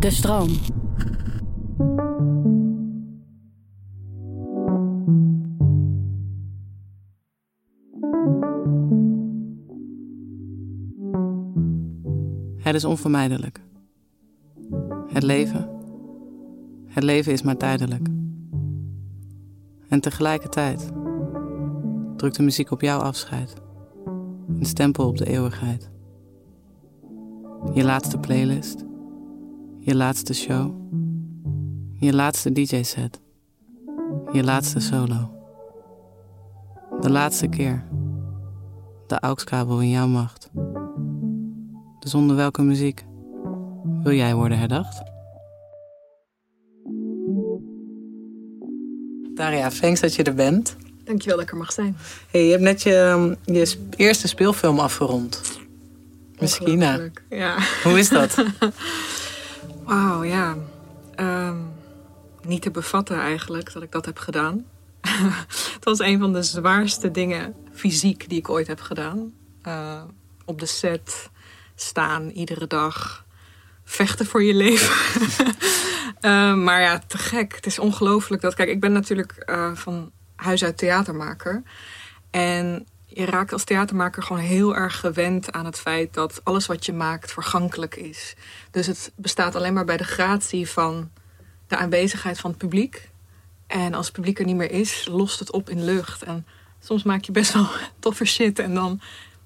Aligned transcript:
De 0.00 0.10
stroom. 0.10 0.48
Het 12.56 12.74
is 12.74 12.84
onvermijdelijk. 12.84 13.60
Het 15.06 15.22
leven. 15.22 15.70
Het 16.86 17.04
leven 17.04 17.32
is 17.32 17.42
maar 17.42 17.56
tijdelijk. 17.56 18.08
En 19.88 20.00
tegelijkertijd 20.00 20.92
drukt 22.16 22.36
de 22.36 22.42
muziek 22.42 22.70
op 22.70 22.80
jouw 22.80 22.98
afscheid. 22.98 23.54
Een 24.48 24.66
stempel 24.66 25.08
op 25.08 25.16
de 25.16 25.26
eeuwigheid. 25.26 25.90
Je 27.74 27.84
laatste 27.84 28.18
playlist. 28.18 28.88
Je 29.80 29.94
laatste 29.94 30.34
show. 30.34 30.74
Je 31.98 32.12
laatste 32.14 32.52
DJ-set. 32.52 33.20
Je 34.32 34.44
laatste 34.44 34.80
solo. 34.80 35.30
De 37.00 37.10
laatste 37.10 37.48
keer. 37.48 37.84
De 39.06 39.20
AUX-kabel 39.20 39.80
in 39.80 39.90
jouw 39.90 40.06
macht. 40.06 40.50
Dus 41.98 42.14
onder 42.14 42.36
welke 42.36 42.62
muziek 42.62 43.04
wil 44.02 44.12
jij 44.12 44.34
worden 44.34 44.58
herdacht? 44.58 45.02
Daria, 49.34 49.68
thanks 49.68 50.00
dat 50.00 50.14
je 50.14 50.22
er 50.22 50.34
bent. 50.34 50.76
Dankjewel 51.04 51.36
dat 51.36 51.46
ik 51.46 51.52
er 51.52 51.58
mag 51.58 51.72
zijn. 51.72 51.96
Hey, 52.30 52.44
je 52.44 52.50
hebt 52.50 52.62
net 52.62 52.82
je, 52.82 53.36
je 53.44 53.64
sp- 53.64 53.94
eerste 53.96 54.28
speelfilm 54.28 54.78
afgerond. 54.78 55.42
Misschien. 56.38 56.78
Ja. 57.28 57.56
Hoe 57.82 57.98
is 57.98 58.08
dat? 58.08 58.34
Wauw, 59.90 60.24
ja. 60.24 60.56
Ehm, 61.14 61.56
niet 62.42 62.62
te 62.62 62.70
bevatten 62.70 63.20
eigenlijk 63.20 63.72
dat 63.72 63.82
ik 63.82 63.92
dat 63.92 64.06
heb 64.06 64.18
gedaan. 64.18 64.64
Het 65.74 65.84
was 65.84 65.98
een 65.98 66.18
van 66.18 66.32
de 66.32 66.42
zwaarste 66.42 67.10
dingen 67.10 67.54
fysiek 67.72 68.28
die 68.28 68.38
ik 68.38 68.48
ooit 68.48 68.66
heb 68.66 68.80
gedaan. 68.80 69.32
Eh, 69.62 70.02
op 70.44 70.60
de 70.60 70.66
set 70.66 71.30
staan 71.74 72.28
iedere 72.28 72.66
dag. 72.66 73.24
Vechten 73.84 74.26
voor 74.26 74.42
je 74.42 74.54
leven. 74.54 74.96
Eh, 76.20 76.54
maar 76.54 76.80
ja, 76.80 76.98
te 76.98 77.18
gek. 77.18 77.54
Het 77.54 77.66
is 77.66 77.78
ongelooflijk 77.78 78.42
dat. 78.42 78.54
Kijk, 78.54 78.68
ik 78.68 78.80
ben 78.80 78.92
natuurlijk 78.92 79.32
eh, 79.32 79.74
van 79.74 80.10
huis 80.36 80.64
uit 80.64 80.78
theatermaker. 80.78 81.62
En 82.30 82.86
je 83.12 83.24
raakt 83.24 83.52
als 83.52 83.64
theatermaker 83.64 84.22
gewoon 84.22 84.42
heel 84.42 84.76
erg 84.76 85.00
gewend 85.00 85.52
aan 85.52 85.64
het 85.64 85.78
feit 85.78 86.14
dat 86.14 86.40
alles 86.44 86.66
wat 86.66 86.86
je 86.86 86.92
maakt 86.92 87.32
vergankelijk 87.32 87.96
is. 87.96 88.34
Dus 88.70 88.86
het 88.86 89.12
bestaat 89.16 89.54
alleen 89.54 89.72
maar 89.72 89.84
bij 89.84 89.96
de 89.96 90.04
gratie 90.04 90.68
van 90.68 91.10
de 91.66 91.76
aanwezigheid 91.76 92.38
van 92.38 92.50
het 92.50 92.58
publiek. 92.58 93.10
En 93.66 93.94
als 93.94 94.06
het 94.06 94.14
publiek 94.14 94.38
er 94.38 94.44
niet 94.44 94.56
meer 94.56 94.70
is, 94.70 95.06
lost 95.10 95.38
het 95.38 95.52
op 95.52 95.70
in 95.70 95.84
lucht. 95.84 96.22
En 96.22 96.46
soms 96.80 97.02
maak 97.02 97.24
je 97.24 97.32
best 97.32 97.52
wel 97.52 97.66
toffe 97.98 98.24
shit 98.24 98.58
en 98.58 98.74
dan 98.74 99.00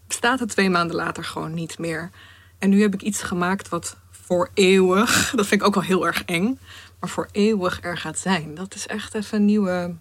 bestaat 0.07 0.41
het 0.41 0.49
twee 0.49 0.71
maanden 0.71 0.97
later 0.97 1.25
gewoon 1.25 1.55
niet 1.55 1.79
meer. 1.79 2.11
En 2.59 2.71
nu 2.71 2.81
heb 2.81 2.95
ik 2.95 3.03
iets 3.03 3.23
gemaakt 3.23 3.69
wat 3.69 3.97
voor 4.11 4.51
eeuwig, 4.55 5.31
dat 5.37 5.47
vind 5.47 5.61
ik 5.61 5.67
ook 5.67 5.75
wel 5.75 5.83
heel 5.83 6.07
erg 6.07 6.25
eng, 6.25 6.59
maar 7.01 7.11
voor 7.11 7.29
eeuwig 7.33 7.79
er 7.83 7.99
gaat 7.99 8.19
zijn. 8.19 8.55
Dat 8.55 8.75
is 8.75 8.87
echt 8.87 9.15
even 9.15 9.39
een 9.39 9.45
nieuwe, 9.45 9.95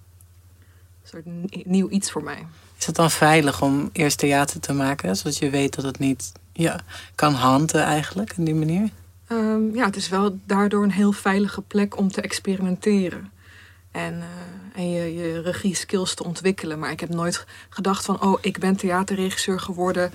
soort 1.04 1.26
nieuw 1.66 1.90
iets 1.90 2.12
voor 2.12 2.24
mij. 2.24 2.46
Is 2.84 2.90
het 2.90 2.98
dan 2.98 3.12
veilig 3.12 3.62
om 3.62 3.90
eerst 3.94 4.18
theater 4.18 4.60
te 4.60 4.74
maken, 4.74 5.16
zodat 5.16 5.38
je 5.38 5.50
weet 5.50 5.76
dat 5.76 5.86
het 5.86 6.00
niet 6.00 6.32
ja, 6.54 6.80
kan 7.16 7.34
handen 7.34 7.84
eigenlijk, 7.84 8.34
in 8.38 8.44
die 8.46 8.56
manier? 8.56 8.90
Ehm, 9.28 9.76
ja, 9.76 9.86
het 9.86 9.96
is 9.96 10.10
wel 10.10 10.40
daardoor 10.46 10.84
een 10.84 10.92
heel 10.92 11.12
veilige 11.12 11.62
plek 11.62 11.98
om 11.98 12.12
te 12.12 12.22
experimenteren. 12.22 13.32
En, 13.92 14.14
eh, 14.22 14.82
en 14.82 14.92
je, 14.92 15.14
je 15.14 15.42
regie-skills 15.42 16.14
te 16.14 16.24
ontwikkelen. 16.24 16.80
Maar 16.80 16.92
ik 16.92 17.00
heb 17.00 17.10
nooit 17.10 17.46
gedacht 17.70 18.06
van... 18.06 18.22
oh, 18.22 18.38
ik 18.42 18.60
ben 18.60 18.76
theaterregisseur 18.76 19.60
geworden... 19.60 20.12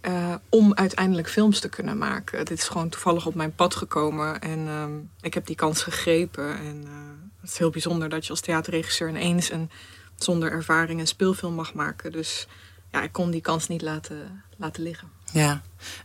eh, 0.00 0.34
om 0.48 0.74
uiteindelijk 0.74 1.28
films 1.28 1.60
te 1.60 1.68
kunnen 1.68 1.98
maken. 1.98 2.44
Dit 2.44 2.58
is 2.58 2.68
gewoon 2.68 2.88
toevallig 2.88 3.26
op 3.26 3.34
mijn 3.34 3.54
pad 3.54 3.74
gekomen. 3.74 4.40
En 4.40 4.66
ehm, 4.68 4.92
ik 5.20 5.34
heb 5.34 5.46
die 5.46 5.56
kans 5.56 5.82
gegrepen. 5.82 6.58
En 6.58 6.82
eh, 6.84 6.92
het 7.40 7.50
is 7.50 7.58
heel 7.58 7.70
bijzonder 7.70 8.08
dat 8.08 8.24
je 8.24 8.30
als 8.30 8.40
theaterregisseur... 8.40 9.08
ineens 9.08 9.50
een, 9.50 9.70
zonder 10.16 10.52
ervaring 10.52 11.00
een 11.00 11.06
speelfilm 11.06 11.54
mag 11.54 11.74
maken. 11.74 12.12
Dus 12.12 12.46
ja, 12.92 13.02
ik 13.02 13.12
kon 13.12 13.30
die 13.30 13.40
kans 13.40 13.68
niet 13.68 13.82
laten, 13.82 14.42
laten 14.56 14.82
liggen. 14.82 15.08
Ja. 15.32 15.50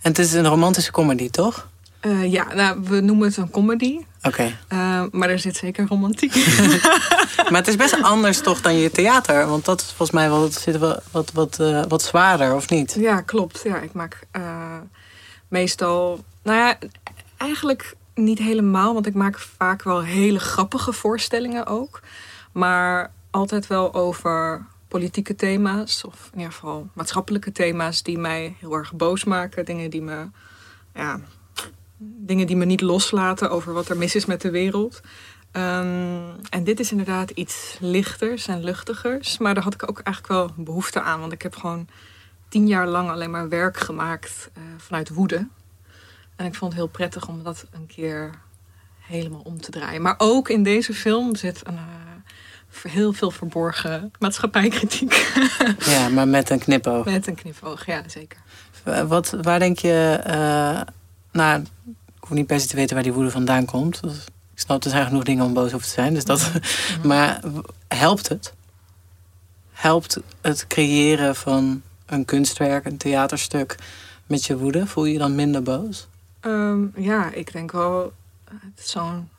En 0.02 0.10
het 0.10 0.20
is 0.20 0.34
een 0.34 0.48
romantische 0.48 0.92
comedy, 0.92 1.30
toch? 1.30 1.68
Eh, 2.00 2.32
ja, 2.32 2.54
nou, 2.54 2.80
we 2.84 3.00
noemen 3.00 3.28
het 3.28 3.38
een 3.38 3.50
comedy. 3.50 4.00
Oké. 4.22 4.58
Eh, 4.68 5.04
maar 5.12 5.30
er 5.30 5.40
zit 5.40 5.56
zeker 5.56 5.86
romantiek 5.88 6.36
Maar 7.50 7.60
het 7.60 7.68
is 7.68 7.76
best 7.76 8.02
anders 8.02 8.42
toch 8.42 8.62
dan 8.62 8.76
je 8.76 8.92
theater? 8.92 9.48
Want 9.48 9.66
dat 9.66 9.82
is 9.82 9.88
volgens 9.88 10.12
mij 10.12 10.30
wel, 10.30 10.52
zit 10.52 10.78
wel 10.78 11.00
wat, 11.12 11.32
wat, 11.32 11.60
eh, 11.60 11.84
wat 11.88 12.02
zwaarder, 12.02 12.56
of 12.56 12.70
niet? 12.70 12.96
Ja, 13.00 13.22
klopt. 13.22 13.62
Ja, 13.64 13.80
ik 13.80 13.94
maak 13.94 14.20
meestal... 15.48 16.24
Nou 16.44 16.58
ja, 16.58 16.78
eigenlijk 17.38 17.96
niet 18.14 18.40
helemaal. 18.40 18.94
Want 18.94 19.06
ik 19.06 19.14
maak 19.14 19.40
vaak 19.40 19.84
wel 19.84 20.04
hele 20.04 20.40
grappige 20.40 20.94
voorstellingen 20.94 21.66
ook. 21.66 22.02
Maar 22.52 23.12
altijd 23.32 23.68
wel 23.68 23.94
over 23.94 24.66
politieke 24.88 25.36
thema's. 25.36 26.04
Of 26.04 26.30
in 26.32 26.38
ieder 26.38 26.54
geval 26.54 26.90
maatschappelijke 26.94 27.52
thema's 27.52 28.04
die 28.04 28.18
mij 28.18 28.56
heel 28.60 28.74
erg 28.74 28.94
boos 28.94 29.24
maken. 29.24 29.66
Dingen 29.66 29.90
die 29.90 30.02
me... 30.02 30.28
Ja, 30.94 31.20
dingen 32.02 32.48
die 32.48 32.56
me 32.56 32.66
niet 32.66 32.82
loslaten 32.82 33.50
over 33.50 33.74
wat 33.74 33.90
er 33.90 33.98
mis 33.98 34.16
is 34.16 34.26
met 34.26 34.42
de 34.42 34.52
wereld. 34.52 35.02
Ehm, 35.52 36.30
en 36.50 36.64
dit 36.64 36.80
is 36.80 36.92
inderdaad 36.92 37.30
iets 37.30 37.78
lichters 37.80 38.48
en 38.48 38.64
luchtigers. 38.64 39.38
Maar 39.38 39.54
daar 39.54 39.64
had 39.64 39.74
ik 39.74 39.90
ook 39.90 40.00
eigenlijk 40.00 40.34
wel 40.34 40.66
behoefte 40.66 41.02
aan. 41.02 41.20
Want 41.20 41.32
ik 41.32 41.42
heb 41.42 41.56
gewoon 41.56 41.88
tien 42.50 42.68
jaar 42.68 42.88
lang 42.88 43.10
alleen 43.10 43.32
maar 43.32 43.50
werk 43.50 43.78
gemaakt 43.78 44.50
eh, 44.54 44.64
vanuit 44.78 45.10
woede. 45.10 45.48
En 46.36 46.46
ik 46.46 46.56
vond 46.56 46.72
het 46.72 46.82
heel 46.82 46.90
prettig 46.90 47.28
om 47.28 47.44
dat 47.44 47.66
een 47.72 47.88
keer 47.88 48.32
helemaal 49.00 49.42
om 49.44 49.62
te 49.62 49.72
draaien. 49.72 50.02
Maar 50.02 50.16
ook 50.18 50.50
in 50.50 50.64
deze 50.64 50.94
film 50.94 51.36
zit 51.36 51.68
een, 51.68 51.76
eh, 51.76 51.84
heel 52.88 53.14
veel 53.14 53.32
verborgen 53.32 54.12
maatschappijkritiek. 54.20 55.32
Ja, 55.86 56.10
maar 56.10 56.28
met 56.28 56.50
een 56.50 56.60
knipoog. 56.60 57.06
Met 57.06 57.28
een 57.28 57.36
knipoog, 57.36 57.86
ja 57.86 58.04
zeker. 58.08 58.40
Eh, 58.84 59.04
Wat, 59.04 59.30
waar 59.42 59.60
denk 59.60 59.80
je... 59.80 60.20
eh, 60.24 60.82
nou, 61.32 61.62
ik 61.88 62.20
hoef 62.20 62.30
niet 62.30 62.48
per 62.48 62.60
se 62.60 62.68
te 62.68 62.76
weten 62.76 62.94
waar 62.96 63.04
die 63.04 63.14
woede 63.14 63.32
vandaan 63.32 63.66
komt. 63.66 64.02
Dus 64.02 64.16
Ik 64.54 64.60
snap, 64.60 64.84
er 64.84 64.90
zijn 64.90 65.06
genoeg 65.06 65.24
dingen 65.24 65.46
om 65.46 65.54
boos 65.54 65.74
over 65.74 65.88
te 65.88 65.94
zijn. 65.94 66.14
Dus 66.14 66.26
dat, 66.26 66.52
maar 67.04 67.42
helpt 67.88 68.30
het? 68.30 68.54
Helpt 69.72 70.18
het 70.42 70.68
creëren 70.68 71.36
van 71.36 71.82
een 72.06 72.26
kunstwerk, 72.26 72.86
een 72.86 72.98
theaterstuk... 72.98 73.76
met 74.26 74.46
je 74.46 74.58
woede? 74.58 74.88
Voel 74.88 75.06
je 75.06 75.14
je 75.14 75.20
dan 75.20 75.36
minder 75.36 75.64
boos? 75.64 76.08
Ehm, 76.40 76.82
ja, 76.96 77.32
ik 77.32 77.52
denk 77.52 77.72
wel. 77.72 78.14
Het 78.50 78.80
is 78.80 78.90
zo'n. 78.92 79.30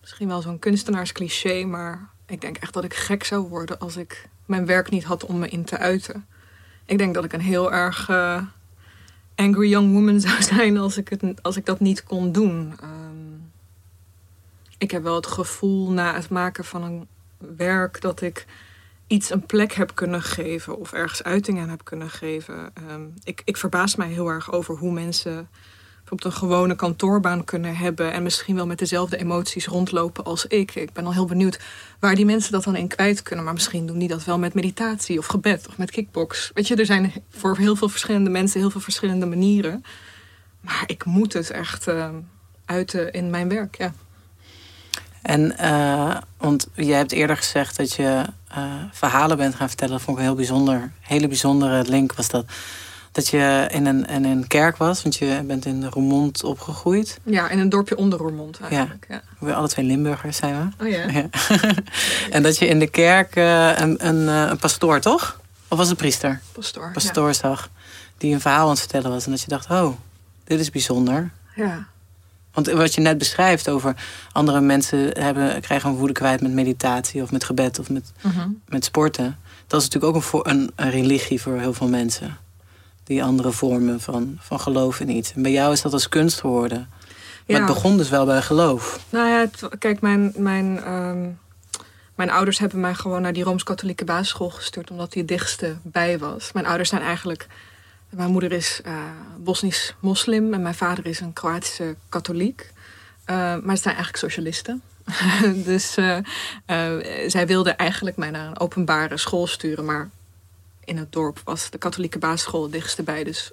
Misschien 0.00 0.28
wel 0.28 0.42
zo'n 0.42 0.58
kunstenaarscliché, 0.58 1.64
maar 1.64 2.08
ik 2.26 2.40
denk 2.40 2.56
echt 2.56 2.72
dat 2.72 2.84
ik 2.84 2.94
gek 2.94 3.24
zou 3.24 3.48
worden 3.48 3.78
als 3.78 3.96
ik 3.96 4.28
mijn 4.46 4.66
werk 4.66 4.90
niet 4.90 5.04
had 5.04 5.24
om 5.24 5.38
me 5.38 5.48
in 5.48 5.64
te 5.64 5.78
uiten. 5.78 6.26
Ik 6.84 6.98
denk 6.98 7.14
dat 7.14 7.24
ik 7.24 7.32
een 7.32 7.40
heel 7.40 7.72
erg. 7.72 8.08
eh, 8.08 8.42
angry 9.36 9.68
young 9.68 9.92
woman 9.92 10.20
zou 10.26 10.42
zijn 10.42 10.78
als 10.78 10.96
ik, 10.96 11.08
het, 11.08 11.42
als 11.42 11.56
ik 11.56 11.66
dat 11.66 11.80
niet 11.80 12.04
kon 12.04 12.32
doen. 12.32 12.74
Ehm, 12.80 13.34
ik 14.78 14.90
heb 14.90 15.02
wel 15.02 15.14
het 15.14 15.26
gevoel 15.26 15.90
na 15.90 16.14
het 16.14 16.28
maken 16.28 16.64
van 16.64 16.82
een 16.82 17.06
werk 17.56 18.00
dat 18.00 18.20
ik 18.20 18.46
iets 19.06 19.30
een 19.30 19.46
plek 19.46 19.72
heb 19.72 19.94
kunnen 19.94 20.22
geven 20.22 20.78
of 20.78 20.92
ergens 20.92 21.22
uiting 21.22 21.60
aan 21.60 21.68
heb 21.68 21.84
kunnen 21.84 22.10
geven. 22.10 22.70
Ehm, 22.74 23.02
ik, 23.24 23.42
ik 23.44 23.56
verbaas 23.56 23.96
mij 23.96 24.08
heel 24.08 24.28
erg 24.28 24.52
over 24.52 24.76
hoe 24.76 24.92
mensen 24.92 25.48
bijvoorbeeld 26.06 26.24
een 26.24 26.48
gewone 26.48 26.76
kantoorbaan 26.76 27.44
kunnen 27.44 27.76
hebben 27.76 28.12
en 28.12 28.22
misschien 28.22 28.54
wel 28.54 28.66
met 28.66 28.78
dezelfde 28.78 29.16
emoties 29.16 29.66
rondlopen 29.66 30.24
als 30.24 30.46
ik. 30.46 30.74
Ik 30.74 30.92
ben 30.92 31.06
al 31.06 31.12
heel 31.12 31.26
benieuwd 31.26 31.60
waar 32.00 32.14
die 32.14 32.24
mensen 32.24 32.52
dat 32.52 32.64
dan 32.64 32.76
in 32.76 32.88
kwijt 32.88 33.22
kunnen. 33.22 33.44
Maar 33.44 33.54
misschien 33.54 33.86
doen 33.86 33.98
die 33.98 34.08
dat 34.08 34.24
wel 34.24 34.38
met 34.38 34.54
meditatie 34.54 35.18
of 35.18 35.26
gebed 35.26 35.68
of 35.68 35.78
met 35.78 35.90
kickbox. 35.90 36.50
Weet 36.54 36.68
je, 36.68 36.76
er 36.76 36.86
zijn 36.86 37.12
voor 37.30 37.56
heel 37.56 37.76
veel 37.76 37.88
verschillende 37.88 38.30
mensen 38.30 38.60
heel 38.60 38.70
veel 38.70 38.80
verschillende 38.80 39.26
manieren. 39.26 39.84
Maar 40.60 40.84
ik 40.86 41.04
moet 41.04 41.32
het 41.32 41.50
echt 41.50 41.88
uh, 41.88 42.08
uiten 42.64 43.12
in 43.12 43.30
mijn 43.30 43.48
werk, 43.48 43.76
ja. 43.76 43.92
En, 45.22 45.54
uh, 45.60 46.16
want 46.38 46.68
jij 46.74 46.96
hebt 46.96 47.12
eerder 47.12 47.36
gezegd 47.36 47.76
dat 47.76 47.94
je 47.94 48.24
uh, 48.56 48.64
verhalen 48.92 49.36
bent 49.36 49.54
gaan 49.54 49.68
vertellen. 49.68 50.00
Vond 50.00 50.16
ik 50.16 50.22
een 50.22 50.28
heel 50.28 50.36
bijzonder, 50.36 50.92
hele 51.00 51.28
bijzondere 51.28 51.84
link 51.84 52.12
was 52.12 52.28
dat 52.28 52.44
dat 53.16 53.28
je 53.28 53.68
in 53.70 53.86
een, 53.86 54.06
in 54.06 54.24
een 54.24 54.46
kerk 54.46 54.76
was, 54.76 55.02
want 55.02 55.16
je 55.16 55.42
bent 55.46 55.66
in 55.66 55.84
Roermond 55.84 56.44
opgegroeid. 56.44 57.18
Ja, 57.24 57.48
in 57.48 57.58
een 57.58 57.68
dorpje 57.68 57.96
onder 57.96 58.18
Roermond 58.18 58.60
eigenlijk. 58.60 59.06
Ja. 59.08 59.22
We 59.38 59.54
alle 59.54 59.68
twee 59.68 59.84
Limburgers 59.84 60.36
zijn 60.36 60.74
we. 60.78 60.84
Oh 60.84 60.90
ja. 60.90 61.10
ja. 61.10 61.28
en 62.36 62.42
dat 62.42 62.58
je 62.58 62.66
in 62.66 62.78
de 62.78 62.86
kerk 62.86 63.36
uh, 63.36 63.78
een, 63.78 64.06
een, 64.06 64.20
uh, 64.22 64.46
een, 64.50 64.56
pastoor, 64.56 65.00
toch? 65.00 65.40
Of 65.68 65.78
was 65.78 65.88
het 65.88 65.96
priester? 65.96 66.40
Pastoor. 66.52 66.90
Pastoor 66.92 67.34
zag, 67.34 67.70
die 68.18 68.34
een 68.34 68.40
verhaal 68.40 68.64
aan 68.64 68.70
het 68.70 68.78
vertellen 68.78 69.10
was. 69.10 69.24
En 69.24 69.30
dat 69.30 69.40
je 69.40 69.48
dacht, 69.48 69.70
oh, 69.70 69.96
dit 70.44 70.60
is 70.60 70.70
bijzonder. 70.70 71.30
Ja. 71.54 71.86
Want 72.52 72.70
wat 72.70 72.94
je 72.94 73.00
net 73.00 73.18
beschrijft 73.18 73.68
over 73.68 73.94
andere 74.32 74.60
mensen 74.60 75.22
hebben, 75.22 75.60
krijgen 75.60 75.90
een 75.90 75.96
woede 75.96 76.12
kwijt 76.12 76.40
met 76.40 76.52
meditatie 76.52 77.22
of 77.22 77.32
met 77.32 77.44
gebed 77.44 77.78
of 77.78 77.90
met, 77.90 78.12
mm 78.20 78.30
-hmm. 78.30 78.62
met 78.68 78.84
sporten. 78.84 79.38
Dat 79.66 79.80
is 79.82 79.88
natuurlijk 79.88 80.16
ook 80.16 80.44
een, 80.44 80.56
een, 80.56 80.72
een 80.74 80.90
religie 80.90 81.40
voor 81.40 81.58
heel 81.58 81.74
veel 81.74 81.88
mensen 81.88 82.44
die 83.06 83.24
andere 83.24 83.52
vormen 83.52 84.00
van, 84.00 84.36
van 84.40 84.60
geloof 84.60 85.00
in 85.00 85.10
iets. 85.10 85.32
En 85.32 85.42
bij 85.42 85.52
jou 85.52 85.72
is 85.72 85.82
dat 85.82 85.92
als 85.92 86.08
kunst 86.08 86.40
geworden. 86.40 86.88
Maar 87.46 87.56
het 87.56 87.66
begon 87.66 87.96
dus 87.96 88.08
wel 88.08 88.24
bij 88.26 88.42
geloof. 88.42 89.00
Nou 89.10 89.28
ja, 89.28 89.38
het, 89.38 89.78
kijk, 89.78 90.00
mijn, 90.00 90.32
mijn, 90.36 90.92
um, 90.92 91.38
mijn 92.14 92.30
ouders 92.30 92.58
hebben 92.58 92.80
mij 92.80 92.94
gewoon 92.94 93.22
naar 93.22 93.32
die 93.32 93.44
Rooms-Katholieke 93.44 94.04
basisschool 94.04 94.50
gestuurd... 94.50 94.90
omdat 94.90 95.12
die 95.12 95.22
het 95.22 95.30
dichtste 95.30 95.76
bij 95.82 96.18
was. 96.18 96.52
Mijn 96.52 96.66
ouders 96.66 96.88
zijn 96.88 97.02
eigenlijk... 97.02 97.46
Mijn 98.10 98.30
moeder 98.30 98.52
is 98.52 98.80
uh, 98.86 98.92
Bosnisch 99.38 99.94
moslim 100.00 100.54
en 100.54 100.62
mijn 100.62 100.74
vader 100.74 101.06
is 101.06 101.20
een 101.20 101.32
Kroatische 101.32 101.96
katholiek. 102.08 102.72
Uh, 103.30 103.36
maar 103.36 103.76
ze 103.76 103.82
zijn 103.82 103.94
eigenlijk 103.94 104.16
socialisten. 104.16 104.82
dus 105.70 105.96
uh, 105.98 106.18
zij 107.26 107.46
wilden 107.46 107.76
eigenlijk 107.76 108.16
mij 108.16 108.30
naar 108.30 108.46
een 108.46 108.60
openbare 108.60 109.16
school 109.16 109.46
sturen... 109.46 109.84
maar 109.84 110.10
in 110.86 110.96
het 110.96 111.12
dorp 111.12 111.40
was 111.44 111.70
de 111.70 111.78
katholieke 111.78 112.18
basisschool 112.18 112.62
het 112.62 112.72
dichtste 112.72 113.02
bij. 113.02 113.24
Dus 113.24 113.52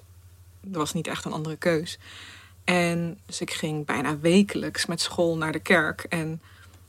er 0.72 0.78
was 0.78 0.92
niet 0.92 1.06
echt 1.06 1.24
een 1.24 1.32
andere 1.32 1.56
keus. 1.56 1.98
En 2.64 3.18
dus 3.26 3.40
ik 3.40 3.52
ging 3.52 3.86
bijna 3.86 4.18
wekelijks 4.18 4.86
met 4.86 5.00
school 5.00 5.36
naar 5.36 5.52
de 5.52 5.58
kerk. 5.58 6.06
En 6.08 6.40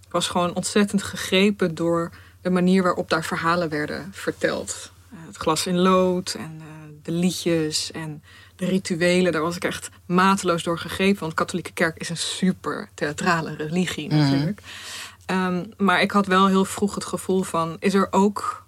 ik 0.05 0.11
was 0.11 0.27
gewoon 0.27 0.55
ontzettend 0.55 1.03
gegrepen 1.03 1.75
door 1.75 2.11
de 2.41 2.49
manier 2.49 2.83
waarop 2.83 3.09
daar 3.09 3.25
verhalen 3.25 3.69
werden 3.69 4.09
verteld. 4.11 4.91
Uh, 5.13 5.19
het 5.25 5.37
glas 5.37 5.67
in 5.67 5.77
lood 5.77 6.33
en 6.33 6.55
uh, 6.57 6.65
de 7.03 7.11
liedjes 7.11 7.91
en 7.91 8.23
de 8.55 8.65
rituelen. 8.65 9.31
Daar 9.31 9.41
was 9.41 9.55
ik 9.55 9.63
echt 9.63 9.89
mateloos 10.05 10.63
door 10.63 10.79
gegrepen. 10.79 11.19
Want 11.19 11.31
de 11.31 11.37
katholieke 11.37 11.73
kerk 11.73 11.97
is 11.97 12.09
een 12.09 12.17
super 12.17 12.89
theatrale 12.93 13.55
religie 13.55 14.09
natuurlijk. 14.09 14.61
Mm. 14.61 15.37
Um, 15.37 15.73
maar 15.77 16.01
ik 16.01 16.11
had 16.11 16.25
wel 16.25 16.47
heel 16.47 16.65
vroeg 16.65 16.95
het 16.95 17.05
gevoel 17.05 17.43
van... 17.43 17.77
is 17.79 17.93
er 17.93 18.07
ook 18.11 18.64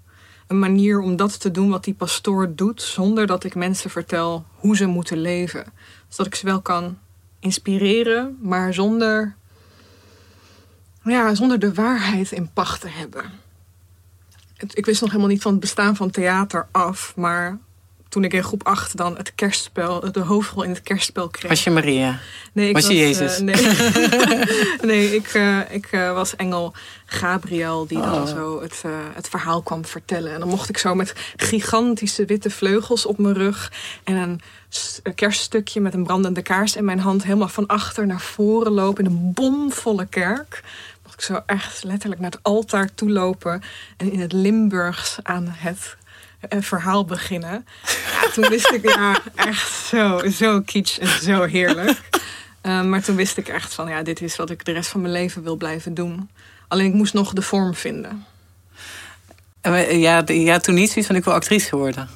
een 0.48 0.60
manier 0.60 1.00
om 1.00 1.16
dat 1.16 1.40
te 1.40 1.52
doen 1.52 1.70
wat 1.70 1.84
die 1.84 1.94
pastoor 1.94 2.56
doet, 2.56 2.82
zonder 2.82 3.28
dat 3.28 3.44
ik 3.44 3.56
mensen 3.56 3.90
vertel 3.90 4.46
hoe 4.56 4.76
ze 4.76 4.86
moeten 4.86 5.18
leven. 5.18 5.66
Zodat 6.08 6.26
ik 6.26 6.36
ze 6.36 6.46
wel 6.46 6.62
kan 6.62 6.98
inspireren, 7.40 8.38
maar 8.42 8.74
zonder, 8.74 9.36
ja, 11.04 11.36
zonder 11.36 11.60
de 11.60 11.74
waarheid 11.74 12.32
in 12.32 12.50
pacht 12.54 12.82
te 12.82 12.90
hebben. 12.90 13.32
Ik 14.74 14.86
wist 14.86 15.02
nog 15.02 15.10
helemaal 15.10 15.32
niet 15.32 15.42
van 15.42 15.52
het 15.52 15.62
bestaan 15.62 15.96
van 15.96 16.10
theater 16.10 16.68
af, 16.72 17.16
maar 17.16 17.60
toen 18.10 18.24
ik 18.24 18.34
in 18.34 18.44
groep 18.44 18.66
8 18.66 18.98
dan 18.98 19.18
het 19.18 19.36
kerstspel, 19.36 20.12
de 20.12 20.20
hoofdrol 20.20 20.64
in 20.64 20.70
het 20.70 20.82
kerstspel 20.82 21.28
kreeg. 21.28 21.50
Was 21.50 21.64
je 21.64 21.70
Maria? 21.70 22.20
Nee, 22.54 22.68
ik 22.68 22.74
was, 22.74 22.84
was 22.84 22.94
je 22.94 23.00
Jezus? 23.00 23.40
Uh, 23.40 23.46
nee, 23.46 23.66
nee 24.92 25.16
ik, 25.16 25.34
uh, 25.34 25.60
ik 25.70 25.92
uh, 25.92 26.14
was 26.14 26.36
engel 26.36 26.74
Gabriel 27.06 27.88
die 27.88 28.00
dan 28.00 28.16
Oh. 28.18 28.28
zo 28.28 28.62
het, 28.62 28.84
het 29.14 29.30
verhaal 29.30 29.62
kwam 29.62 29.86
vertellen. 29.86 30.34
En 30.34 30.40
dan 30.40 30.50
mocht 30.50 30.70
ik 30.70 30.78
zo 30.78 30.96
met 30.96 31.14
gigantische 31.36 32.26
witte 32.26 32.50
vleugels 32.50 33.06
op 33.06 33.18
mijn 33.18 33.34
rug 33.34 33.72
en 34.04 34.16
een, 34.16 34.42
kerststukje 35.16 35.82
met 35.82 35.94
een 35.94 36.04
brandende 36.04 36.42
kaars 36.42 36.76
in 36.76 36.86
mijn 36.86 37.00
hand 37.00 37.24
helemaal 37.24 37.48
van 37.48 37.68
achter 37.68 38.06
naar 38.08 38.22
voren 38.22 38.72
lopen 38.72 39.06
in 39.06 39.12
een 39.12 39.32
bomvolle 39.34 40.06
kerk. 40.06 40.64
Mocht 41.04 41.14
ik 41.14 41.22
zo 41.22 41.42
echt 41.46 41.84
letterlijk 41.84 42.22
naar 42.22 42.32
het 42.32 42.44
altaar 42.44 42.94
toe 42.94 43.10
lopen 43.10 43.62
en 43.98 44.12
in 44.12 44.20
het 44.20 44.34
Limburgs 44.34 45.18
aan 45.24 45.48
het 45.50 45.98
een 46.42 46.64
verhaal 46.64 47.06
beginnen. 47.06 47.66
Ja, 48.12 48.30
toen 48.30 48.50
wist 48.50 48.72
ik, 48.72 48.90
ja, 48.90 49.20
echt 49.36 49.72
zo, 49.72 50.22
zo 50.30 50.62
kitsch 50.62 50.98
en 50.98 51.08
zo 51.08 51.44
heerlijk. 51.44 52.02
Uh, 52.64 52.84
maar 52.84 53.04
toen 53.04 53.16
wist 53.16 53.38
ik 53.38 53.48
echt 53.48 53.74
van, 53.74 53.88
ja, 53.88 54.04
dit 54.04 54.22
is 54.22 54.36
wat 54.36 54.50
ik 54.50 54.66
de 54.66 54.72
rest 54.72 54.90
van 54.90 55.02
mijn 55.02 55.14
leven 55.14 55.44
wil 55.44 55.56
blijven 55.56 55.94
doen. 55.94 56.30
Alleen 56.68 56.86
ik 56.86 56.94
moest 56.94 57.14
nog 57.14 57.34
de 57.34 57.42
vorm 57.42 57.74
vinden. 57.76 58.26
Ja, 59.62 60.24
ja 60.28 60.60
toen 60.60 60.76
niet 60.76 60.90
zoiets 60.90 61.08
van, 61.08 61.16
ik 61.16 61.24
wil 61.24 61.34
actrice 61.34 61.76
worden. 61.76 62.10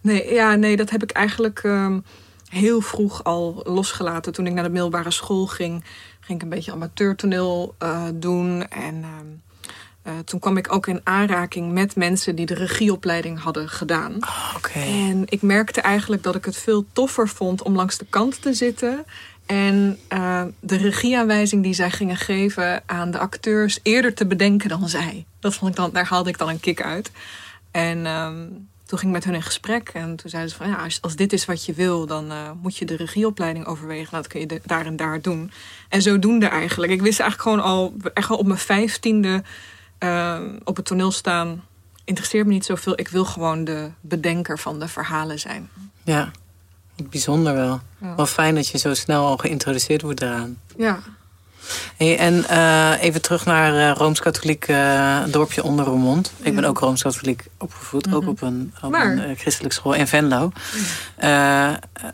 Nee, 0.00 0.32
ja, 0.32 0.54
nee 0.54 0.76
dat 0.76 0.90
heb 0.90 1.02
ik 1.02 1.10
eigenlijk 1.10 1.62
um, 1.62 2.04
heel 2.48 2.80
vroeg 2.80 3.24
al 3.24 3.62
losgelaten. 3.64 4.32
Toen 4.32 4.46
ik 4.46 4.52
naar 4.52 4.64
de 4.64 4.70
middelbare 4.70 5.10
school 5.10 5.46
ging, 5.46 5.84
ging 6.20 6.38
ik 6.38 6.42
een 6.42 6.54
beetje 6.54 6.72
amateurtoneel 6.72 7.74
uh, 7.82 8.02
doen. 8.14 8.68
En... 8.68 8.94
Um, 8.94 9.42
uh, 10.08 10.18
toen 10.24 10.40
kwam 10.40 10.56
ik 10.56 10.72
ook 10.72 10.86
in 10.86 11.00
aanraking 11.04 11.72
met 11.72 11.96
mensen 11.96 12.34
die 12.34 12.46
de 12.46 12.54
regieopleiding 12.54 13.40
hadden 13.40 13.68
gedaan. 13.68 14.16
Oh, 14.20 14.54
okay. 14.56 14.82
En 14.82 15.22
ik 15.26 15.42
merkte 15.42 15.80
eigenlijk 15.80 16.22
dat 16.22 16.34
ik 16.34 16.44
het 16.44 16.56
veel 16.56 16.86
toffer 16.92 17.28
vond 17.28 17.62
om 17.62 17.74
langs 17.74 17.98
de 17.98 18.06
kant 18.10 18.42
te 18.42 18.54
zitten. 18.54 19.04
En 19.46 19.98
uh, 20.12 20.42
de 20.60 20.76
regieaanwijzing 20.76 21.62
die 21.62 21.74
zij 21.74 21.90
gingen 21.90 22.16
geven 22.16 22.82
aan 22.86 23.10
de 23.10 23.18
acteurs 23.18 23.78
eerder 23.82 24.14
te 24.14 24.26
bedenken 24.26 24.68
dan 24.68 24.88
zij. 24.88 25.26
Dat 25.40 25.54
vond 25.54 25.70
ik 25.70 25.76
dan, 25.76 25.90
daar 25.92 26.06
haalde 26.06 26.30
ik 26.30 26.38
dan 26.38 26.48
een 26.48 26.60
kick 26.60 26.82
uit. 26.82 27.10
En 27.70 28.06
um, 28.06 28.68
toen 28.84 28.98
ging 28.98 29.10
ik 29.10 29.16
met 29.16 29.24
hun 29.24 29.34
in 29.34 29.42
gesprek. 29.42 29.88
En 29.88 30.16
toen 30.16 30.30
zeiden 30.30 30.50
ze 30.50 30.56
van 30.56 30.68
ja, 30.68 30.74
als, 30.74 31.02
als 31.02 31.16
dit 31.16 31.32
is 31.32 31.44
wat 31.44 31.64
je 31.64 31.72
wil, 31.72 32.06
dan 32.06 32.32
uh, 32.32 32.50
moet 32.62 32.76
je 32.76 32.84
de 32.84 32.96
regieopleiding 32.96 33.66
overwegen. 33.66 34.12
Dat 34.12 34.26
kun 34.26 34.40
je 34.40 34.46
de, 34.46 34.60
daar 34.64 34.86
en 34.86 34.96
daar 34.96 35.20
doen. 35.20 35.50
En 35.88 36.02
zodoende 36.02 36.46
eigenlijk. 36.46 36.92
Ik 36.92 37.02
wist 37.02 37.20
eigenlijk 37.20 37.50
gewoon 37.50 37.72
al, 37.72 37.94
echt 38.14 38.30
al 38.30 38.36
op 38.36 38.46
mijn 38.46 38.58
vijftiende. 38.58 39.42
Uh, 40.00 40.38
op 40.64 40.76
het 40.76 40.84
toneel 40.84 41.12
staan 41.12 41.62
interesseert 42.08 42.46
me 42.46 42.52
niet 42.52 42.64
zoveel. 42.64 42.98
Ik 42.98 43.08
wil 43.08 43.24
gewoon 43.24 43.64
de 43.64 43.90
bedenker 44.00 44.58
van 44.58 44.78
de 44.78 44.88
verhalen 44.88 45.38
zijn. 45.38 45.70
Ja, 46.02 46.30
bijzonder 47.10 47.54
wel. 47.54 47.80
Ja. 48.00 48.14
Wel 48.14 48.26
fijn 48.26 48.54
dat 48.54 48.68
je 48.68 48.78
zo 48.78 48.94
snel 48.94 49.26
al 49.26 49.36
geïntroduceerd 49.36 50.02
wordt 50.02 50.22
eraan. 50.22 50.58
Ja. 50.76 50.98
Hey, 51.96 52.18
en 52.18 52.44
uh, 52.50 53.02
even 53.02 53.22
terug 53.22 53.44
naar 53.44 53.74
uh, 53.74 53.96
Rooms-Katholiek 53.96 54.68
uh, 54.68 55.24
dorpje 55.30 55.62
onder 55.62 55.84
Roermond. 55.84 56.32
Ik 56.42 56.54
ben 56.54 56.64
ook 56.64 56.78
Rooms-Katholiek 56.78 57.44
opgevoed. 57.58 58.06
Mm 58.06 58.12
-hmm. 58.12 58.22
Ook 58.22 58.28
op 58.28 58.42
een, 58.42 58.74
op 58.82 58.92
een 58.92 59.36
christelijke 59.36 59.74
school 59.74 59.94
in 59.94 60.06
Venlo. 60.06 60.52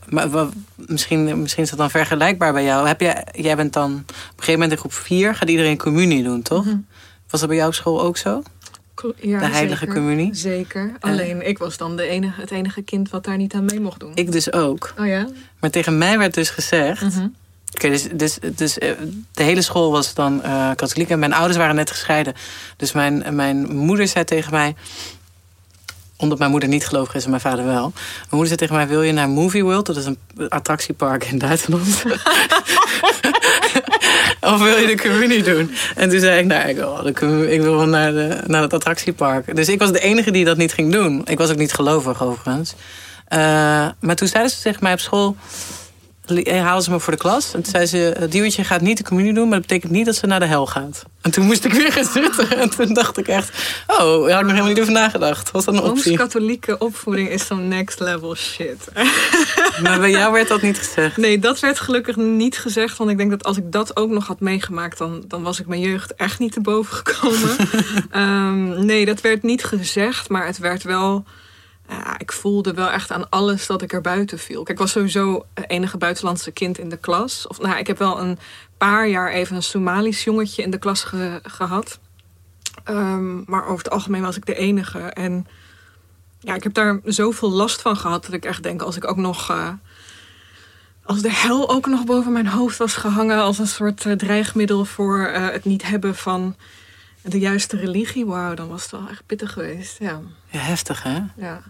Maar 0.09 0.31
wat, 0.31 0.53
misschien, 0.75 1.41
misschien 1.41 1.63
is 1.63 1.71
dat 1.71 1.79
dan 1.79 1.91
vergelijkbaar 1.91 2.53
bij 2.53 2.65
jou. 2.65 2.87
Heb 2.87 3.01
jij, 3.01 3.27
jij 3.33 3.57
bent 3.57 3.73
dan 3.73 3.93
op 3.93 4.09
een 4.09 4.15
gegeven 4.29 4.53
moment 4.53 4.73
in 4.73 4.79
groep 4.79 4.93
4... 4.93 5.35
gaat 5.35 5.49
iedereen 5.49 5.79
communie 5.79 6.23
doen, 6.23 6.43
toch? 6.43 6.65
Mm 6.65 6.71
-hmm. 6.71 6.87
Was 7.35 7.43
dat 7.43 7.53
bij 7.53 7.63
jouw 7.63 7.73
school 7.73 8.01
ook 8.01 8.17
zo? 8.17 8.43
Ja, 9.21 9.39
de 9.39 9.47
heilige 9.47 9.79
zeker, 9.79 9.95
communie? 9.95 10.35
Zeker. 10.35 10.93
Alleen 11.01 11.37
uh, 11.37 11.49
ik 11.49 11.59
was 11.59 11.77
dan 11.77 11.97
de 11.97 12.07
enige, 12.07 12.41
het 12.41 12.51
enige 12.51 12.83
kind 12.83 13.11
wat 13.11 13.25
daar 13.25 13.37
niet 13.37 13.55
aan 13.55 13.65
mee 13.65 13.81
mocht 13.81 14.01
doen. 14.01 14.13
Ik 14.15 14.33
dus 14.33 14.53
ook. 14.53 14.95
Oh 14.99 15.07
ja? 15.07 15.29
Maar 15.61 15.71
tegen 15.71 15.99
mij 15.99 16.19
werd 16.19 16.35
dus 16.35 16.51
gezegd... 16.51 17.01
-hmm. 17.01 17.35
Oké, 17.75 17.87
okay, 17.87 17.91
dus, 17.91 18.09
dus, 18.13 18.39
dus 18.55 18.79
uh, 18.79 18.91
de 19.33 19.43
hele 19.43 19.63
school 19.63 19.91
was 19.91 20.15
dan 20.15 20.41
uh, 20.45 20.71
katholiek 20.75 21.11
en 21.11 21.19
mijn 21.19 21.33
ouders 21.33 21.57
waren 21.57 21.75
net 21.75 21.91
gescheiden. 21.91 22.35
Dus 22.77 22.93
mijn, 22.93 23.35
mijn 23.35 23.77
moeder 23.77 24.09
zei 24.09 24.25
tegen 24.25 24.53
mij, 24.53 24.75
omdat 26.17 26.39
mijn 26.39 26.51
moeder 26.51 26.69
niet 26.69 26.87
gelovig 26.87 27.15
is 27.15 27.25
en 27.25 27.31
mijn 27.31 27.43
vader 27.43 27.65
wel. 27.65 27.93
Mijn 27.95 28.29
moeder 28.31 28.47
zei 28.47 28.59
tegen 28.59 28.75
mij, 28.75 28.89
wil 28.89 29.03
je 29.03 29.13
naar 29.13 29.29
Movie 29.29 29.65
World? 29.65 29.87
Dat 29.87 29.97
is 29.97 30.05
een 30.07 30.19
attractiepark 30.49 31.25
in 31.25 31.39
Duitsland. 31.39 32.03
of 34.47 34.63
wil 34.63 34.77
je 34.77 34.87
de 34.87 35.03
communie 35.03 35.43
doen? 35.43 35.75
En 35.97 36.09
toen 36.09 36.21
zei 36.21 36.39
ik, 36.39 36.47
nou, 36.47 36.69
ik 36.69 36.77
wil, 36.77 37.03
de, 37.03 37.53
ik 37.53 37.61
wil 37.61 37.87
naar, 37.87 38.13
de, 38.13 38.39
naar 38.47 38.63
het 38.63 38.73
attractiepark. 38.73 39.57
Dus 39.57 39.69
ik 39.69 39.79
was 39.79 39.93
de 39.93 40.01
enige 40.01 40.31
die 40.31 40.45
dat 40.45 40.57
niet 40.57 40.73
ging 40.73 40.93
doen. 40.93 41.23
Ik 41.25 41.39
was 41.39 41.51
ook 41.51 41.57
niet 41.57 41.73
gelovig 41.73 42.23
overigens. 42.23 42.75
Eh, 43.29 43.39
maar 44.01 44.17
toen 44.17 44.29
zeiden 44.29 44.53
ze 44.53 44.63
tegen 44.63 44.83
mij 44.83 44.93
op 44.93 45.01
school... 45.01 45.37
li- 46.27 46.51
haalden 46.51 46.85
ze 46.85 46.91
me 46.91 47.01
voor 47.01 47.13
de 47.13 47.19
klas. 47.19 47.55
En 47.55 47.63
toen 47.63 47.73
zei 47.73 47.87
ze, 47.87 48.17
uh, 48.21 48.31
Diewertje 48.31 48.65
gaat 48.65 48.81
niet 48.81 48.97
de 48.97 49.05
communie 49.05 49.33
doen... 49.35 49.49
maar 49.49 49.59
dat 49.59 49.67
betekent 49.67 49.93
niet 49.93 50.07
dat 50.07 50.15
ze 50.15 50.27
naar 50.27 50.41
de 50.41 50.47
hel 50.47 50.67
gaat. 50.67 51.03
En 51.21 51.31
toen 51.31 51.45
moest 51.45 51.65
ik 51.65 51.73
weer 51.73 51.93
gaan 51.93 52.05
zitten. 52.05 52.59
En 52.59 52.71
toen 52.71 52.95
dacht 52.95 53.19
ik 53.19 53.29
echt... 53.29 53.51
oh, 53.87 53.97
daar 53.99 54.09
had 54.09 54.21
ik 54.21 54.29
nog 54.29 54.41
helemaal 54.41 54.67
niet 54.67 54.81
over 54.81 54.93
nagedacht. 54.93 55.51
Was 55.51 55.65
dat 55.65 55.75
een 55.75 55.81
optie? 55.83 56.17
Rooms-katholieke 56.17 56.79
opvoeding 56.79 57.29
is 57.29 57.47
zo'n 57.47 57.69
next 57.69 58.01
level 58.01 58.35
shit. 58.35 58.89
Maar 59.83 59.99
bij 60.01 60.11
jou 60.11 60.33
werd 60.33 60.49
dat 60.49 60.63
niet 60.63 60.79
gezegd. 60.79 61.17
Nee, 61.17 61.39
dat 61.39 61.61
werd 61.61 61.81
gelukkig 61.81 62.17
niet 62.17 62.59
gezegd. 62.59 62.97
Want 62.97 63.11
ik 63.11 63.17
denk 63.17 63.31
dat 63.31 63.45
als 63.45 63.57
ik 63.57 63.73
dat 63.73 63.97
ook 63.97 64.11
nog 64.11 64.27
had 64.27 64.41
meegemaakt... 64.41 64.99
dan, 64.99 65.25
dan 65.29 65.43
was 65.43 65.61
ik 65.61 65.67
mijn 65.67 65.81
jeugd 65.81 66.15
echt 66.15 66.39
niet 66.39 66.53
te 66.53 66.61
boven 66.61 66.97
gekomen. 66.97 67.57
Ehm, 68.11 68.85
nee, 68.85 69.05
dat 69.05 69.21
werd 69.21 69.43
niet 69.43 69.65
gezegd. 69.65 70.29
Maar 70.29 70.47
het 70.47 70.59
werd 70.59 70.83
wel... 70.83 71.25
Ik 72.19 72.33
voelde 72.33 72.75
wel 72.75 72.91
echt 72.91 73.11
aan 73.13 73.29
alles 73.31 73.67
dat 73.67 73.83
ik 73.83 73.93
er 73.93 74.01
buiten 74.01 74.39
viel. 74.39 74.57
Kijk, 74.63 74.69
ik 74.69 74.79
was 74.79 74.91
sowieso 74.93 75.47
het 75.55 75.71
enige 75.71 75.97
buitenlandse 75.99 76.51
kind 76.51 76.79
in 76.79 76.89
de 76.89 76.97
klas. 76.97 77.47
Of, 77.47 77.61
nou, 77.61 77.79
ik 77.79 77.87
heb 77.87 77.99
wel 77.99 78.21
een 78.21 78.39
paar 78.79 79.09
jaar 79.09 79.31
even 79.33 79.57
een 79.57 79.63
Somalisch 79.63 80.25
jongetje 80.25 80.63
in 80.63 80.71
de 80.71 80.79
klas 80.79 81.05
ge- 81.05 81.41
gehad. 81.43 81.99
Ehm, 82.85 83.51
maar 83.51 83.63
over 83.65 83.85
het 83.85 83.91
algemeen 83.93 84.23
was 84.23 84.37
ik 84.37 84.47
de 84.47 84.55
enige. 84.55 84.99
En 84.99 85.47
ja, 86.41 86.55
ik 86.55 86.63
heb 86.63 86.75
daar 86.75 87.01
zoveel 87.05 87.51
last 87.51 87.81
van 87.81 87.97
gehad 87.97 88.25
dat 88.25 88.33
ik 88.33 88.45
echt 88.45 88.63
denk... 88.63 88.83
als 88.83 88.97
ik 88.97 89.09
ook 89.09 89.17
nog... 89.17 89.51
eh, 89.51 89.69
als 91.05 91.23
de 91.23 91.33
hel 91.33 91.71
ook 91.71 91.87
nog 91.87 92.05
boven 92.05 92.33
mijn 92.33 92.47
hoofd 92.47 92.79
was 92.79 92.95
gehangen... 92.95 93.39
als 93.39 93.59
een 93.59 93.67
soort 93.67 94.07
eh, 94.07 94.13
dreigmiddel 94.13 94.85
voor 94.85 95.27
eh, 95.27 95.49
het 95.49 95.65
niet 95.65 95.83
hebben 95.83 96.15
van 96.17 96.57
de 97.25 97.39
juiste 97.39 97.77
religie... 97.77 98.27
wauw, 98.27 98.55
dan 98.55 98.69
was 98.69 98.83
het 98.83 98.91
wel 98.91 99.09
echt 99.11 99.27
pittig 99.27 99.53
geweest. 99.53 99.99
Ja, 99.99 100.21
Ja, 100.51 100.59
heftig, 100.59 101.03
hè? 101.03 101.19
ja. 101.37 101.63